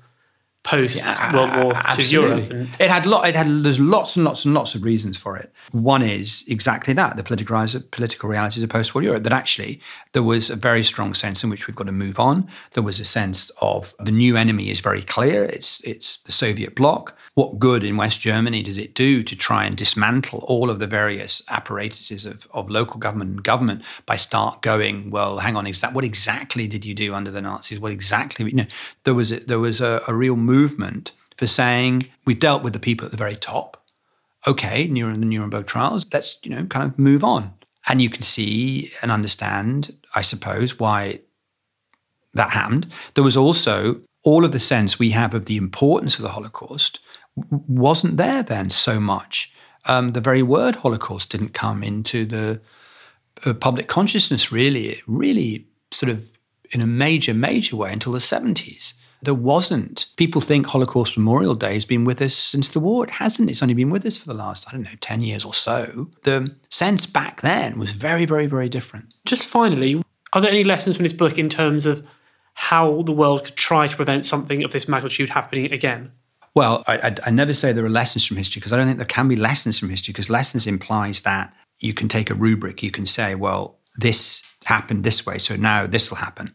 post 0.63 1.03
World 1.33 1.51
War 1.57 1.73
Two 1.95 2.09
Europe. 2.09 2.51
And- 2.51 2.69
it 2.79 2.91
had 2.91 3.07
lot. 3.07 3.29
It 3.29 3.35
had 3.35 3.47
there's 3.65 3.81
lots 3.81 4.17
and 4.17 4.25
lots 4.25 4.45
and 4.45 4.55
lots 4.55 4.75
of 4.75 4.85
reasons 4.85 5.17
for 5.17 5.37
it. 5.37 5.53
One 5.73 6.03
is 6.03 6.45
exactly 6.49 6.95
that 6.95 7.17
the 7.17 7.23
political 7.23 7.57
political 7.91 8.29
realities 8.29 8.63
of 8.63 8.71
post-war 8.71 9.03
Europe. 9.03 9.25
That 9.25 9.33
actually 9.33 9.81
there 10.13 10.23
was 10.23 10.51
a 10.51 10.57
very 10.57 10.85
strong 10.85 11.15
sense 11.15 11.43
in 11.43 11.51
which 11.51 11.67
we've 11.67 11.77
got 11.77 11.87
to 11.87 11.93
move 11.93 12.19
on. 12.19 12.49
There 12.73 12.83
was 12.83 13.01
a 13.01 13.05
sense 13.05 13.51
of 13.61 13.95
the 13.99 14.13
new 14.13 14.37
enemy 14.37 14.71
is 14.71 14.81
very 14.81 15.03
clear. 15.03 15.45
It's 15.45 15.81
it's 15.85 16.19
the 16.19 16.33
Soviet 16.33 16.75
bloc. 16.75 17.17
What 17.35 17.59
good 17.59 17.85
in 17.85 17.97
West 17.97 18.21
Germany 18.21 18.63
does 18.63 18.79
it 18.79 18.95
do 18.95 19.23
to 19.23 19.37
try 19.37 19.65
and 19.65 19.77
dismantle 19.77 20.41
all 20.41 20.71
of 20.71 20.81
the 20.81 20.87
various 20.87 21.41
apparatuses 21.49 22.27
of, 22.27 22.49
of 22.53 22.69
local 22.69 22.99
government 22.99 23.31
and 23.31 23.43
government 23.43 23.83
by 24.07 24.17
start 24.17 24.61
going? 24.63 25.11
Well, 25.11 25.39
hang 25.39 25.57
on, 25.57 25.67
is 25.67 25.81
that 25.81 25.95
what 25.95 26.05
exactly 26.05 26.67
did 26.67 26.85
you 26.85 26.95
do 26.95 27.15
under 27.15 27.31
the 27.31 27.41
Nazis? 27.41 27.79
What 27.79 27.93
exactly? 27.93 28.47
You 28.47 28.57
know, 28.57 28.67
there 29.05 29.15
was 29.15 29.31
a, 29.31 29.41
there 29.41 29.61
was 29.61 29.81
a, 29.81 30.03
a 30.09 30.15
real 30.15 30.37
movement 30.49 31.13
for 31.37 31.47
saying 31.47 32.09
we've 32.25 32.41
dealt 32.41 32.63
with 32.63 32.73
the 32.73 32.87
people 32.89 33.05
at 33.05 33.13
the 33.13 33.25
very 33.25 33.37
top. 33.37 33.85
Okay, 34.47 34.87
the 34.87 34.93
Nuremberg 35.03 35.67
trials, 35.67 36.07
let's 36.13 36.39
you 36.43 36.51
know 36.51 36.65
kind 36.67 36.91
of 36.91 36.99
move 36.99 37.23
on. 37.23 37.53
And 37.89 38.03
you 38.03 38.11
can 38.11 38.23
see 38.23 38.91
and 39.03 39.11
understand, 39.11 39.95
I 40.15 40.23
suppose, 40.23 40.79
why 40.79 41.21
that 42.35 42.51
happened. 42.51 42.91
There 43.15 43.25
was 43.25 43.37
also 43.37 44.01
all 44.25 44.45
of 44.45 44.53
the 44.53 44.61
sense 44.61 44.99
we 44.99 45.11
have 45.11 45.35
of 45.35 45.47
the 45.47 45.57
importance 45.57 46.17
of 46.17 46.23
the 46.23 46.35
Holocaust 46.37 47.01
wasn't 47.51 48.17
there 48.17 48.43
then 48.43 48.71
so 48.71 49.01
much. 49.01 49.53
Um, 49.87 50.13
the 50.13 50.21
very 50.21 50.43
word 50.43 50.77
Holocaust 50.77 51.31
didn't 51.31 51.55
come 51.55 51.83
into 51.83 52.27
the 52.27 52.61
uh, 53.47 53.55
public 53.55 53.89
consciousness 53.89 54.53
really, 54.53 55.03
really 55.07 55.67
sort 55.91 56.11
of 56.11 56.29
in 56.71 56.81
a 56.81 56.87
major, 56.87 57.33
major 57.33 57.77
way 57.77 57.93
until 57.93 58.13
the 58.13 58.19
70s. 58.19 58.95
There 59.23 59.35
wasn't. 59.35 60.07
People 60.16 60.41
think 60.41 60.66
Holocaust 60.66 61.16
Memorial 61.16 61.55
Day 61.55 61.75
has 61.75 61.85
been 61.85 62.05
with 62.05 62.23
us 62.23 62.35
since 62.35 62.69
the 62.69 62.81
war. 62.81 63.05
It 63.05 63.11
hasn't. 63.11 63.51
It's 63.51 63.62
only 63.62 63.75
been 63.75 63.91
with 63.91 64.07
us 64.07 64.16
for 64.16 64.27
the 64.27 64.35
last, 64.35 64.69
I 64.69 64.73
don't 64.73 64.83
know, 64.83 64.91
10 65.01 65.23
years 65.23 65.45
or 65.45 65.55
so. 65.55 66.09
The 66.23 66.55
sense 66.71 67.07
back 67.07 67.41
then 67.41 67.79
was 67.79 67.91
very, 67.93 68.27
very, 68.27 68.47
very 68.47 68.69
different. 68.69 69.14
Just 69.25 69.49
finally, 69.49 70.03
are 70.33 70.41
there 70.41 70.51
any 70.51 70.64
lessons 70.64 70.97
from 70.97 71.05
this 71.05 71.12
book 71.12 71.39
in 71.39 71.49
terms 71.49 71.85
of 71.85 72.07
how 72.55 73.03
the 73.03 73.12
world 73.12 73.45
could 73.45 73.57
try 73.57 73.87
to 73.87 73.97
prevent 73.97 74.25
something 74.25 74.62
of 74.62 74.73
this 74.73 74.89
magnitude 74.89 75.31
happening 75.31 75.73
again? 75.73 76.12
Well, 76.55 76.85
I, 76.87 76.99
I, 76.99 77.14
I 77.27 77.31
never 77.31 77.55
say 77.55 77.73
there 77.73 77.85
are 77.85 77.91
lessons 77.91 78.27
from 78.27 78.37
history 78.37 78.61
because 78.61 78.73
I 78.73 78.77
don't 78.77 78.87
think 78.87 78.99
there 78.99 79.07
can 79.07 79.29
be 79.29 79.37
lessons 79.37 79.79
from 79.79 79.91
history 79.91 80.12
because 80.12 80.31
lessons 80.31 80.66
implies 80.66 81.21
that 81.23 81.53
you 81.79 81.95
can 81.95 82.09
take 82.09 82.31
a 82.31 82.35
rubric, 82.35 82.83
you 82.83 82.91
can 82.91 83.07
say, 83.07 83.35
well, 83.35 83.79
this 83.97 84.43
happened 84.64 85.05
this 85.05 85.25
way, 85.25 85.39
so 85.39 85.57
now 85.57 85.87
this 85.87 86.11
will 86.11 86.16
happen. 86.16 86.53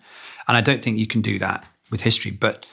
And 0.47 0.57
I 0.57 0.61
don't 0.61 0.83
think 0.83 0.97
you 0.97 1.07
can 1.07 1.21
do 1.21 1.39
that 1.39 1.65
with 1.93 2.01
history. 2.01 2.31
But 2.31 2.65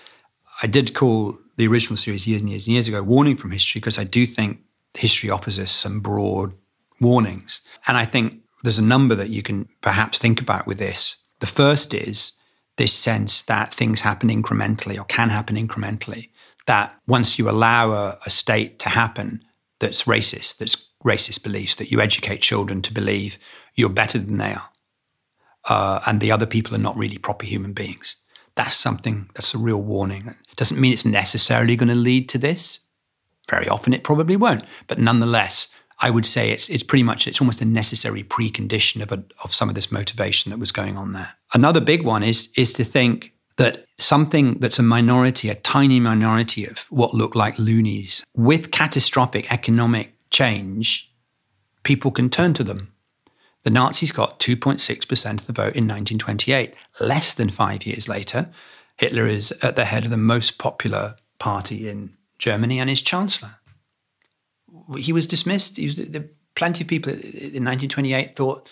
I 0.62 0.66
did 0.66 0.94
call 0.94 1.38
the 1.56 1.68
original 1.68 1.98
series 1.98 2.26
years 2.26 2.40
and 2.40 2.48
years 2.48 2.66
and 2.66 2.72
years 2.72 2.88
ago 2.88 3.02
Warning 3.02 3.36
from 3.36 3.50
History 3.50 3.78
because 3.78 3.98
I 3.98 4.04
do 4.04 4.26
think 4.26 4.60
history 4.94 5.28
offers 5.28 5.58
us 5.58 5.70
some 5.70 6.00
broad 6.00 6.54
warnings. 7.00 7.60
And 7.86 7.98
I 7.98 8.06
think 8.06 8.40
there's 8.62 8.78
a 8.78 8.82
number 8.94 9.14
that 9.14 9.28
you 9.28 9.42
can 9.42 9.68
perhaps 9.82 10.18
think 10.18 10.40
about 10.40 10.66
with 10.66 10.78
this. 10.78 11.22
The 11.40 11.46
first 11.46 11.92
is 11.92 12.32
this 12.78 12.94
sense 12.94 13.42
that 13.42 13.74
things 13.74 14.00
happen 14.00 14.30
incrementally 14.30 14.98
or 14.98 15.04
can 15.04 15.28
happen 15.28 15.56
incrementally, 15.56 16.30
that 16.66 16.98
once 17.06 17.38
you 17.38 17.50
allow 17.50 17.92
a, 17.92 18.18
a 18.24 18.30
state 18.30 18.78
to 18.78 18.88
happen 18.88 19.44
that's 19.80 20.04
racist, 20.04 20.56
that's 20.56 20.76
racist 21.04 21.42
beliefs, 21.42 21.74
that 21.76 21.90
you 21.90 22.00
educate 22.00 22.40
children 22.40 22.80
to 22.80 22.92
believe 22.92 23.38
you're 23.74 23.90
better 23.90 24.18
than 24.18 24.38
they 24.38 24.54
are. 24.54 24.68
Uh, 25.68 26.00
and 26.06 26.22
the 26.22 26.32
other 26.32 26.46
people 26.46 26.74
are 26.74 26.78
not 26.78 26.96
really 26.96 27.18
proper 27.18 27.44
human 27.44 27.74
beings 27.74 28.16
that's 28.60 28.76
something 28.76 29.26
that's 29.34 29.54
a 29.54 29.58
real 29.58 29.80
warning. 29.80 30.26
It 30.26 30.56
doesn't 30.56 30.78
mean 30.78 30.92
it's 30.92 31.06
necessarily 31.06 31.76
going 31.76 31.88
to 31.88 31.94
lead 31.94 32.28
to 32.28 32.38
this. 32.38 32.80
Very 33.48 33.66
often 33.68 33.94
it 33.94 34.04
probably 34.04 34.36
won't. 34.36 34.66
But 34.86 34.98
nonetheless, 34.98 35.74
I 36.00 36.10
would 36.10 36.26
say 36.26 36.50
it's 36.50 36.68
it's 36.68 36.82
pretty 36.82 37.02
much 37.02 37.26
it's 37.26 37.40
almost 37.40 37.62
a 37.62 37.64
necessary 37.64 38.22
precondition 38.22 39.02
of 39.02 39.12
a, 39.12 39.24
of 39.44 39.54
some 39.54 39.70
of 39.70 39.74
this 39.74 39.90
motivation 39.90 40.50
that 40.50 40.58
was 40.58 40.72
going 40.72 40.98
on 40.98 41.12
there. 41.14 41.32
Another 41.54 41.80
big 41.80 42.04
one 42.04 42.22
is 42.22 42.52
is 42.54 42.74
to 42.74 42.84
think 42.84 43.32
that 43.56 43.86
something 43.98 44.58
that's 44.60 44.78
a 44.78 44.82
minority, 44.82 45.48
a 45.48 45.54
tiny 45.54 45.98
minority 45.98 46.66
of 46.66 46.86
what 46.90 47.14
look 47.14 47.34
like 47.34 47.58
loonies, 47.58 48.24
with 48.36 48.70
catastrophic 48.70 49.50
economic 49.50 50.14
change, 50.30 51.10
people 51.82 52.10
can 52.10 52.28
turn 52.28 52.52
to 52.54 52.64
them. 52.64 52.92
The 53.62 53.70
Nazis 53.70 54.12
got 54.12 54.40
2.6% 54.40 55.40
of 55.40 55.46
the 55.46 55.52
vote 55.52 55.76
in 55.76 55.86
1928. 55.86 56.76
Less 57.00 57.34
than 57.34 57.50
five 57.50 57.84
years 57.84 58.08
later, 58.08 58.50
Hitler 58.96 59.26
is 59.26 59.52
at 59.62 59.76
the 59.76 59.84
head 59.84 60.04
of 60.04 60.10
the 60.10 60.16
most 60.16 60.58
popular 60.58 61.16
party 61.38 61.88
in 61.88 62.16
Germany 62.38 62.80
and 62.80 62.88
is 62.88 63.02
chancellor. 63.02 63.56
He 64.96 65.12
was 65.12 65.26
dismissed. 65.26 65.76
He 65.76 65.86
was, 65.86 65.96
the, 65.96 66.30
plenty 66.54 66.84
of 66.84 66.88
people 66.88 67.12
in 67.12 67.64
1928 67.64 68.36
thought 68.36 68.68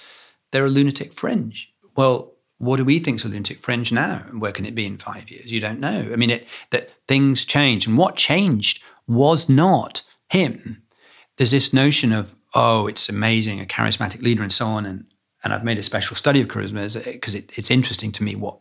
they're 0.51 0.67
a 0.67 0.71
lunatic 0.71 1.13
fringe. 1.13 1.73
Well, 1.97 2.33
what 2.59 2.77
do 2.77 2.85
we 2.85 2.99
think 2.99 3.19
is 3.19 3.25
a 3.25 3.29
lunatic 3.29 3.61
fringe 3.61 3.93
now? 3.93 4.25
And 4.29 4.41
where 4.41 4.53
can 4.53 4.67
it 4.67 4.75
be 4.75 4.87
in 4.87 4.99
five 4.99 5.31
years? 5.31 5.53
You 5.53 5.61
don't 5.61 5.81
know. 5.81 6.11
I 6.13 6.17
mean, 6.17 6.31
it, 6.31 6.49
that 6.71 6.91
things 7.07 7.45
change. 7.45 7.87
And 7.87 7.97
what 7.97 8.17
changed 8.17 8.83
was 9.07 9.49
not 9.49 10.03
him. 10.29 10.83
There's 11.37 11.53
this 11.53 11.73
notion 11.73 12.13
of 12.13 12.35
oh, 12.55 12.87
it's 12.87 13.09
amazing, 13.09 13.61
a 13.61 13.65
charismatic 13.65 14.23
leader, 14.23 14.43
and 14.43 14.53
so 14.53 14.67
on. 14.67 14.87
And 14.87 15.07
and 15.45 15.53
I've 15.53 15.65
made 15.65 15.79
a 15.79 15.83
special 15.83 16.17
study 16.17 16.41
of 16.41 16.49
charisma 16.49 17.05
because 17.13 17.35
eh, 17.35 17.39
it, 17.39 17.57
it's 17.57 17.71
interesting 17.71 18.11
to 18.13 18.25
me 18.25 18.35
what 18.35 18.59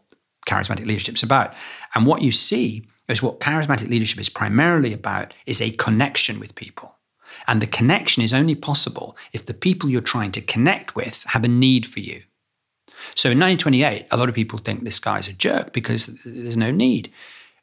charismatic 0.48 0.86
leadership 0.86 1.16
is 1.16 1.24
about. 1.24 1.54
And 1.96 2.06
what 2.06 2.22
you 2.22 2.32
see 2.32 2.88
is 3.10 3.24
what 3.24 3.40
charismatic 3.40 3.90
leadership 3.90 4.20
is 4.20 4.30
primarily 4.30 4.94
about 4.94 5.34
is 5.46 5.60
a 5.60 5.72
connection 5.72 6.40
with 6.40 6.56
people. 6.56 6.96
And 7.48 7.62
the 7.62 7.68
connection 7.68 8.24
is 8.24 8.34
only 8.34 8.56
possible 8.56 9.18
if 9.34 9.46
the 9.46 9.54
people 9.54 9.90
you're 9.90 10.02
trying 10.02 10.32
to 10.34 10.42
connect 10.42 10.96
with 10.96 11.24
have 11.24 11.44
a 11.44 11.48
need 11.48 11.86
for 11.86 12.00
you. 12.00 12.22
So 13.16 13.30
in 13.30 13.40
1928, 13.40 14.08
a 14.12 14.18
lot 14.18 14.30
of 14.30 14.36
people 14.36 14.60
think 14.60 14.84
this 14.84 15.00
guy's 15.00 15.28
a 15.28 15.34
jerk 15.34 15.74
because 15.74 16.08
there's 16.26 16.58
no 16.58 16.72
need 16.72 17.12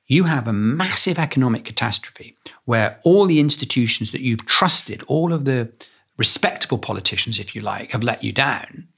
you 0.07 0.25
have 0.25 0.47
a 0.47 0.53
massive 0.53 1.19
economic 1.19 1.65
catastrophe 1.65 2.37
where 2.65 2.99
all 3.05 3.27
the 3.27 3.41
institutions 3.41 4.11
that 4.11 4.21
you've 4.21 4.45
trusted, 4.47 5.03
all 5.07 5.33
of 5.33 5.45
the 5.45 5.73
respectable 6.17 6.79
politicians, 6.79 7.39
if 7.39 7.55
you 7.55 7.61
like, 7.61 7.93
have 7.93 8.03
let 8.03 8.23
you 8.23 8.33
down. 8.33 8.89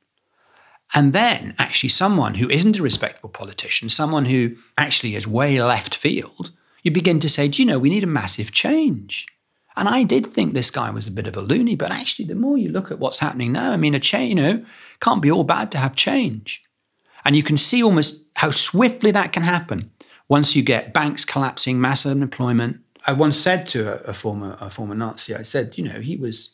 And 0.95 1.13
then 1.13 1.55
actually 1.59 1.89
someone 1.89 2.35
who 2.35 2.49
isn't 2.49 2.79
a 2.79 2.83
respectable 2.83 3.29
politician, 3.29 3.89
someone 3.89 4.27
who 4.27 4.57
actually 4.79 5.15
is 5.15 5.27
way 5.27 5.61
left 5.63 5.95
field, 5.95 6.53
you 6.83 6.91
begin 6.91 7.19
to 7.21 7.29
say, 7.29 7.49
do 7.49 7.63
you 7.63 7.67
know, 7.67 7.79
we 7.79 7.91
need 7.91 8.05
a 8.05 8.09
massive 8.09 8.53
change. 8.53 9.27
And 9.77 9.89
I 9.89 10.05
did 10.05 10.27
think 10.27 10.55
this 10.55 10.71
guy 10.71 10.91
was 10.91 11.07
a 11.07 11.13
bit 11.13 11.27
of 11.27 11.37
a 11.37 11.43
loony, 11.43 11.75
but 11.77 11.93
actually, 11.93 12.25
the 12.25 12.35
more 12.35 12.57
you 12.57 12.71
look 12.71 12.91
at 12.91 12.99
what's 12.99 13.19
happening 13.19 13.53
now, 13.53 13.73
I 13.73 13.77
mean, 13.77 13.95
a 13.95 14.01
change, 14.01 14.31
you 14.31 14.35
know, 14.35 14.65
can't 15.01 15.21
be 15.21 15.31
all 15.31 15.45
bad 15.45 15.71
to 15.73 15.79
have 15.79 15.95
change. 15.95 16.63
And 17.27 17.37
you 17.37 17.43
can 17.43 17.59
see 17.59 17.83
almost 17.83 18.25
how 18.37 18.53
swiftly 18.53 19.11
that 19.11 19.33
can 19.33 19.43
happen 19.43 19.91
once 20.29 20.57
you 20.57 20.63
get 20.63 20.95
banks 20.95 21.25
collapsing, 21.25 21.79
mass 21.79 22.07
unemployment. 22.07 22.79
I 23.07 23.13
once 23.13 23.37
said 23.37 23.67
to 23.69 24.01
a, 24.01 24.11
a 24.11 24.15
former 24.15 24.57
a 24.61 24.71
former 24.71 24.95
Nazi, 24.95 25.35
I 25.35 25.43
said, 25.43 25.77
you 25.77 25.85
know, 25.85 26.01
he 26.01 26.17
was 26.17 26.53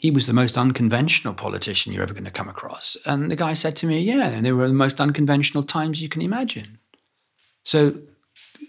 he 0.00 0.10
was 0.10 0.26
the 0.26 0.32
most 0.32 0.56
unconventional 0.56 1.34
politician 1.34 1.92
you're 1.92 2.02
ever 2.02 2.14
going 2.14 2.24
to 2.24 2.30
come 2.30 2.48
across. 2.48 2.96
And 3.04 3.30
the 3.30 3.36
guy 3.36 3.52
said 3.52 3.76
to 3.76 3.86
me, 3.86 4.00
Yeah, 4.00 4.28
and 4.28 4.46
they 4.46 4.52
were 4.52 4.66
the 4.66 4.72
most 4.72 4.98
unconventional 4.98 5.62
times 5.62 6.00
you 6.00 6.08
can 6.08 6.22
imagine. 6.22 6.78
So, 7.62 7.98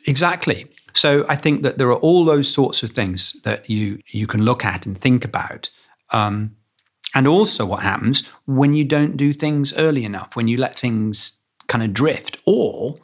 exactly. 0.06 0.68
So, 0.94 1.26
I 1.30 1.38
think 1.38 1.64
that 1.64 1.78
there 1.78 1.88
are 1.88 2.00
all 2.00 2.26
those 2.26 2.54
sorts 2.54 2.84
of 2.84 2.90
things 2.90 3.38
that 3.44 3.70
you, 3.70 4.00
you 4.08 4.28
can 4.28 4.44
look 4.44 4.66
at 4.66 4.86
and 4.86 5.00
think 5.00 5.24
about. 5.24 5.70
Um, 6.10 6.58
and 7.16 7.28
also, 7.28 7.66
what 7.66 7.82
happens 7.82 8.28
when 8.46 8.74
you 8.74 8.84
don't 8.84 9.16
do 9.16 9.32
things 9.32 9.74
early 9.76 10.04
enough, 10.04 10.36
when 10.36 10.50
you 10.50 10.58
let 10.58 10.78
things 10.78 11.38
kind 11.68 11.82
of 11.82 11.94
drift, 11.94 12.42
or 12.46 12.96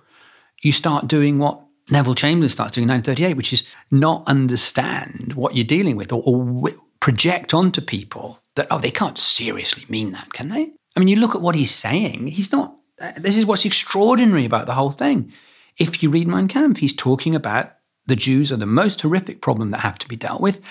you 0.64 0.74
start 0.74 1.08
doing 1.08 1.40
what 1.40 1.62
Neville 1.90 2.16
Chamberlain 2.16 2.50
starts 2.50 2.74
doing 2.74 2.90
in 2.90 2.90
1938, 2.90 3.38
which 3.38 3.54
is 3.54 3.66
not 3.90 4.28
understand 4.28 5.34
what 5.36 5.56
you're 5.56 5.64
dealing 5.64 5.96
with 5.96 6.12
or, 6.12 6.22
or 6.26 6.72
project 7.00 7.54
onto 7.54 7.82
people 7.82 8.40
that, 8.56 8.68
oh, 8.72 8.80
they 8.80 8.92
can't 8.92 9.18
seriously 9.18 9.86
mean 9.90 10.12
that, 10.12 10.34
can 10.34 10.50
they? 10.50 10.72
I 10.96 11.00
mean, 11.00 11.08
you 11.08 11.18
look 11.18 11.36
at 11.36 11.42
what 11.42 11.56
he's 11.56 11.72
saying, 11.72 12.28
he's 12.28 12.52
not, 12.52 12.76
uh, 13.00 13.12
this 13.18 13.38
is 13.38 13.46
what's 13.46 13.66
extraordinary 13.66 14.46
about 14.46 14.66
the 14.66 14.74
whole 14.74 14.92
thing. 14.92 15.32
If 15.78 16.02
you 16.02 16.10
read 16.10 16.28
Mein 16.28 16.48
Kampf, 16.48 16.80
he's 16.80 16.96
talking 16.96 17.36
about 17.36 17.74
the 18.08 18.16
Jews 18.16 18.52
are 18.52 18.58
the 18.58 18.66
most 18.66 19.02
horrific 19.02 19.42
problem 19.42 19.72
that 19.72 19.82
have 19.82 20.00
to 20.00 20.08
be 20.08 20.16
dealt 20.16 20.42
with, 20.42 20.62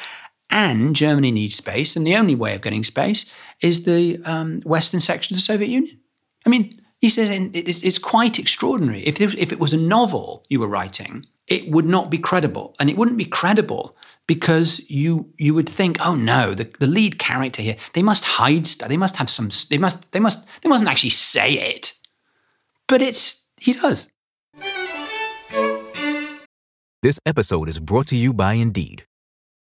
and 0.50 0.96
Germany 0.96 1.30
needs 1.30 1.56
space, 1.56 1.96
and 1.96 2.06
the 2.06 2.16
only 2.16 2.34
way 2.34 2.54
of 2.54 2.62
getting 2.62 2.84
space 2.84 3.32
is 3.60 3.84
the 3.84 4.20
um, 4.24 4.62
western 4.62 5.00
section 5.00 5.34
of 5.34 5.38
the 5.38 5.42
Soviet 5.42 5.68
Union. 5.68 5.98
I 6.44 6.48
mean, 6.48 6.72
he 7.00 7.08
says 7.08 7.28
it's 7.52 7.98
quite 7.98 8.38
extraordinary. 8.38 9.02
If, 9.02 9.20
if 9.20 9.52
it 9.52 9.60
was 9.60 9.72
a 9.72 9.76
novel 9.76 10.44
you 10.48 10.60
were 10.60 10.68
writing, 10.68 11.26
it 11.46 11.70
would 11.70 11.84
not 11.84 12.10
be 12.10 12.18
credible. 12.18 12.74
And 12.80 12.88
it 12.88 12.96
wouldn't 12.96 13.18
be 13.18 13.24
credible 13.26 13.96
because 14.26 14.88
you 14.90 15.32
you 15.38 15.54
would 15.54 15.68
think, 15.68 15.98
oh 16.04 16.14
no, 16.14 16.54
the, 16.54 16.70
the 16.80 16.86
lead 16.86 17.18
character 17.18 17.62
here, 17.62 17.76
they 17.92 18.02
must 18.02 18.24
hide 18.24 18.66
stuff. 18.66 18.88
They 18.88 18.96
must 18.96 19.16
have 19.16 19.30
some 19.30 19.50
they 19.70 19.78
must 19.78 20.10
they 20.12 20.20
must 20.20 20.44
they 20.62 20.68
mustn't 20.68 20.88
actually 20.88 21.10
say 21.10 21.52
it. 21.52 21.92
But 22.88 23.02
it's 23.02 23.46
he 23.60 23.72
does. 23.74 24.08
This 27.02 27.20
episode 27.24 27.68
is 27.68 27.78
brought 27.78 28.08
to 28.08 28.16
you 28.16 28.32
by 28.32 28.54
Indeed. 28.54 29.04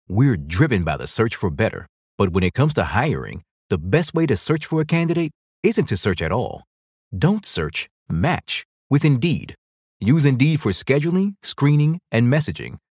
We're 0.07 0.38
driven 0.38 0.84
by 0.84 0.97
the 0.97 1.07
search 1.07 1.36
for 1.36 1.49
better, 1.49 1.88
but 2.18 2.30
when 2.30 2.43
it 2.43 2.53
comes 2.53 2.74
to 2.76 2.86
hiring, 2.86 3.43
the 3.70 3.78
best 3.78 4.14
way 4.14 4.26
to 4.28 4.38
search 4.38 4.66
for 4.66 4.80
a 4.82 4.86
candidate 4.86 5.32
isn't 5.61 5.86
to 5.86 5.97
search 5.97 6.22
at 6.22 6.32
all. 6.32 6.64
Don't 7.18 7.45
search, 7.45 7.89
match 8.09 8.66
with 8.89 9.03
Indeed. 9.03 9.55
Use 9.99 10.26
Indeed 10.26 10.61
for 10.61 10.72
scheduling, 10.72 11.36
screening, 11.41 11.99
and 12.11 12.32
messaging 12.32 12.78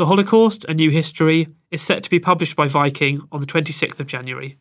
The 0.00 0.06
Holocaust, 0.06 0.64
A 0.66 0.72
New 0.72 0.88
History 0.88 1.48
is 1.70 1.82
set 1.82 2.02
to 2.02 2.08
be 2.08 2.18
published 2.18 2.56
by 2.56 2.68
Viking 2.68 3.20
on 3.30 3.40
the 3.40 3.46
26th 3.46 4.00
of 4.00 4.06
January. 4.06 4.56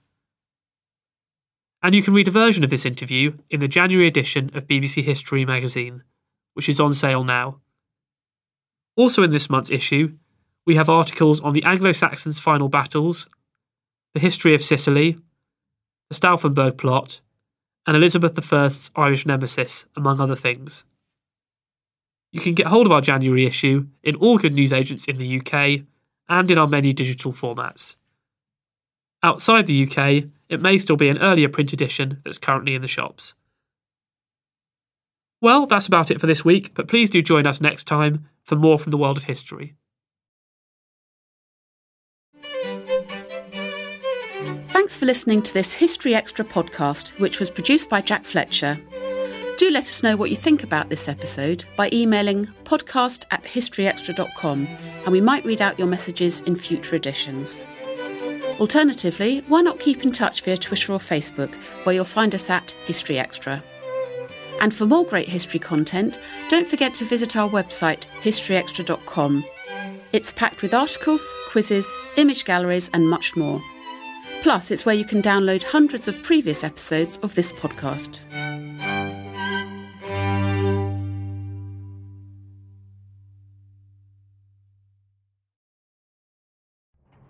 And 1.82 1.96
you 1.96 2.04
can 2.04 2.14
read 2.14 2.28
a 2.28 2.32
version 2.32 2.66
of 2.66 2.70
this 2.70 2.86
interview 2.86 3.38
in 3.50 3.62
the 3.62 3.70
January 3.70 4.06
edition 4.06 4.52
of 4.54 4.68
BBC 4.68 5.02
History 5.02 5.46
magazine, 5.46 6.04
which 6.56 6.68
is 6.68 6.82
on 6.82 6.94
sale 6.94 7.24
now. 7.24 7.62
Also 8.98 9.24
in 9.24 9.32
this 9.32 9.50
month's 9.50 9.72
issue, 9.72 10.12
we 10.66 10.76
have 10.76 10.90
articles 10.90 11.40
on 11.40 11.54
the 11.54 11.64
Anglo 11.64 11.94
Saxons' 11.94 12.42
final 12.42 12.68
battles, 12.68 13.26
the 14.14 14.20
history 14.20 14.54
of 14.54 14.62
Sicily, 14.62 15.20
the 16.10 16.16
Stauffenberg 16.16 16.78
plot, 16.78 17.22
and 17.88 17.96
Elizabeth 17.96 18.38
I's 18.52 18.92
Irish 18.94 19.26
nemesis, 19.26 19.86
among 19.96 20.20
other 20.20 20.36
things. 20.36 20.84
You 22.32 22.40
can 22.40 22.54
get 22.54 22.68
hold 22.68 22.86
of 22.86 22.92
our 22.92 23.02
January 23.02 23.46
issue 23.46 23.88
in 24.04 24.16
all 24.16 24.38
good 24.38 24.54
newsagents 24.54 25.06
in 25.06 25.18
the 25.18 25.40
UK 25.40 25.82
and 26.28 26.52
in 26.52 26.58
our 26.58 26.68
many 26.68 26.94
digital 26.94 27.32
formats. 27.32 27.96
Outside 29.24 29.66
the 29.66 29.84
UK, 29.84 30.30
it 30.48 30.62
may 30.62 30.78
still 30.78 30.96
be 30.96 31.10
an 31.10 31.18
earlier 31.18 31.50
print 31.50 31.74
edition 31.74 32.22
that's 32.24 32.38
currently 32.38 32.76
in 32.76 32.82
the 32.82 32.88
shops. 32.88 33.34
Well, 35.42 35.66
that's 35.66 35.88
about 35.88 36.12
it 36.12 36.20
for 36.20 36.28
this 36.28 36.46
week, 36.46 36.74
but 36.74 36.88
please 36.88 37.10
do 37.10 37.22
join 37.22 37.48
us 37.48 37.62
next 37.62 37.86
time 37.86 38.28
for 38.44 38.56
more 38.56 38.78
from 38.78 38.92
the 38.92 38.98
world 38.98 39.18
of 39.18 39.24
history. 39.24 39.76
Thanks 44.70 44.98
for 44.98 45.06
listening 45.06 45.42
to 45.44 45.54
this 45.54 45.74
History 45.74 46.16
Extra 46.16 46.44
podcast, 46.44 47.10
which 47.20 47.40
was 47.40 47.50
produced 47.50 47.90
by 47.90 48.02
Jack 48.02 48.26
Fletcher. 48.26 48.80
Let 49.70 49.84
us 49.84 50.02
know 50.02 50.18
what 50.18 50.32
you 50.32 50.36
think 50.36 50.64
about 50.64 50.90
this 50.90 51.08
episode 51.08 51.64
by 51.78 51.92
emailing 51.94 52.48
podcast 52.64 53.26
at 53.30 53.44
historyextra.com 53.44 54.66
and 54.66 55.12
we 55.12 55.22
might 55.22 55.46
read 55.46 55.62
out 55.62 55.78
your 55.78 55.88
messages 55.88 56.42
in 56.42 56.56
future 56.56 56.96
editions. 56.96 57.64
Alternatively, 58.60 59.44
why 59.48 59.62
not 59.62 59.80
keep 59.80 60.04
in 60.04 60.12
touch 60.12 60.42
via 60.42 60.58
Twitter 60.58 60.92
or 60.92 60.98
Facebook, 60.98 61.54
where 61.84 61.94
you'll 61.94 62.04
find 62.04 62.34
us 62.34 62.50
at 62.50 62.72
History 62.88 63.20
Extra. 63.20 63.64
And 64.60 64.74
for 64.74 64.88
more 64.88 65.06
great 65.06 65.30
history 65.30 65.60
content, 65.60 66.20
don't 66.50 66.68
forget 66.68 66.96
to 66.96 67.06
visit 67.06 67.38
our 67.38 67.50
website, 67.50 68.06
historyextra.com. 68.22 69.46
It's 70.12 70.32
packed 70.32 70.64
with 70.64 70.74
articles, 70.74 71.26
quizzes, 71.48 71.88
image 72.18 72.44
galleries, 72.44 72.90
and 72.92 73.08
much 73.08 73.36
more. 73.36 73.62
Plus, 74.42 74.72
it's 74.72 74.86
where 74.86 74.96
you 74.96 75.06
can 75.06 75.22
download 75.22 75.62
hundreds 75.62 76.08
of 76.08 76.22
previous 76.24 76.64
episodes 76.64 77.20
of 77.20 77.36
this 77.36 77.52
podcast. 77.52 78.20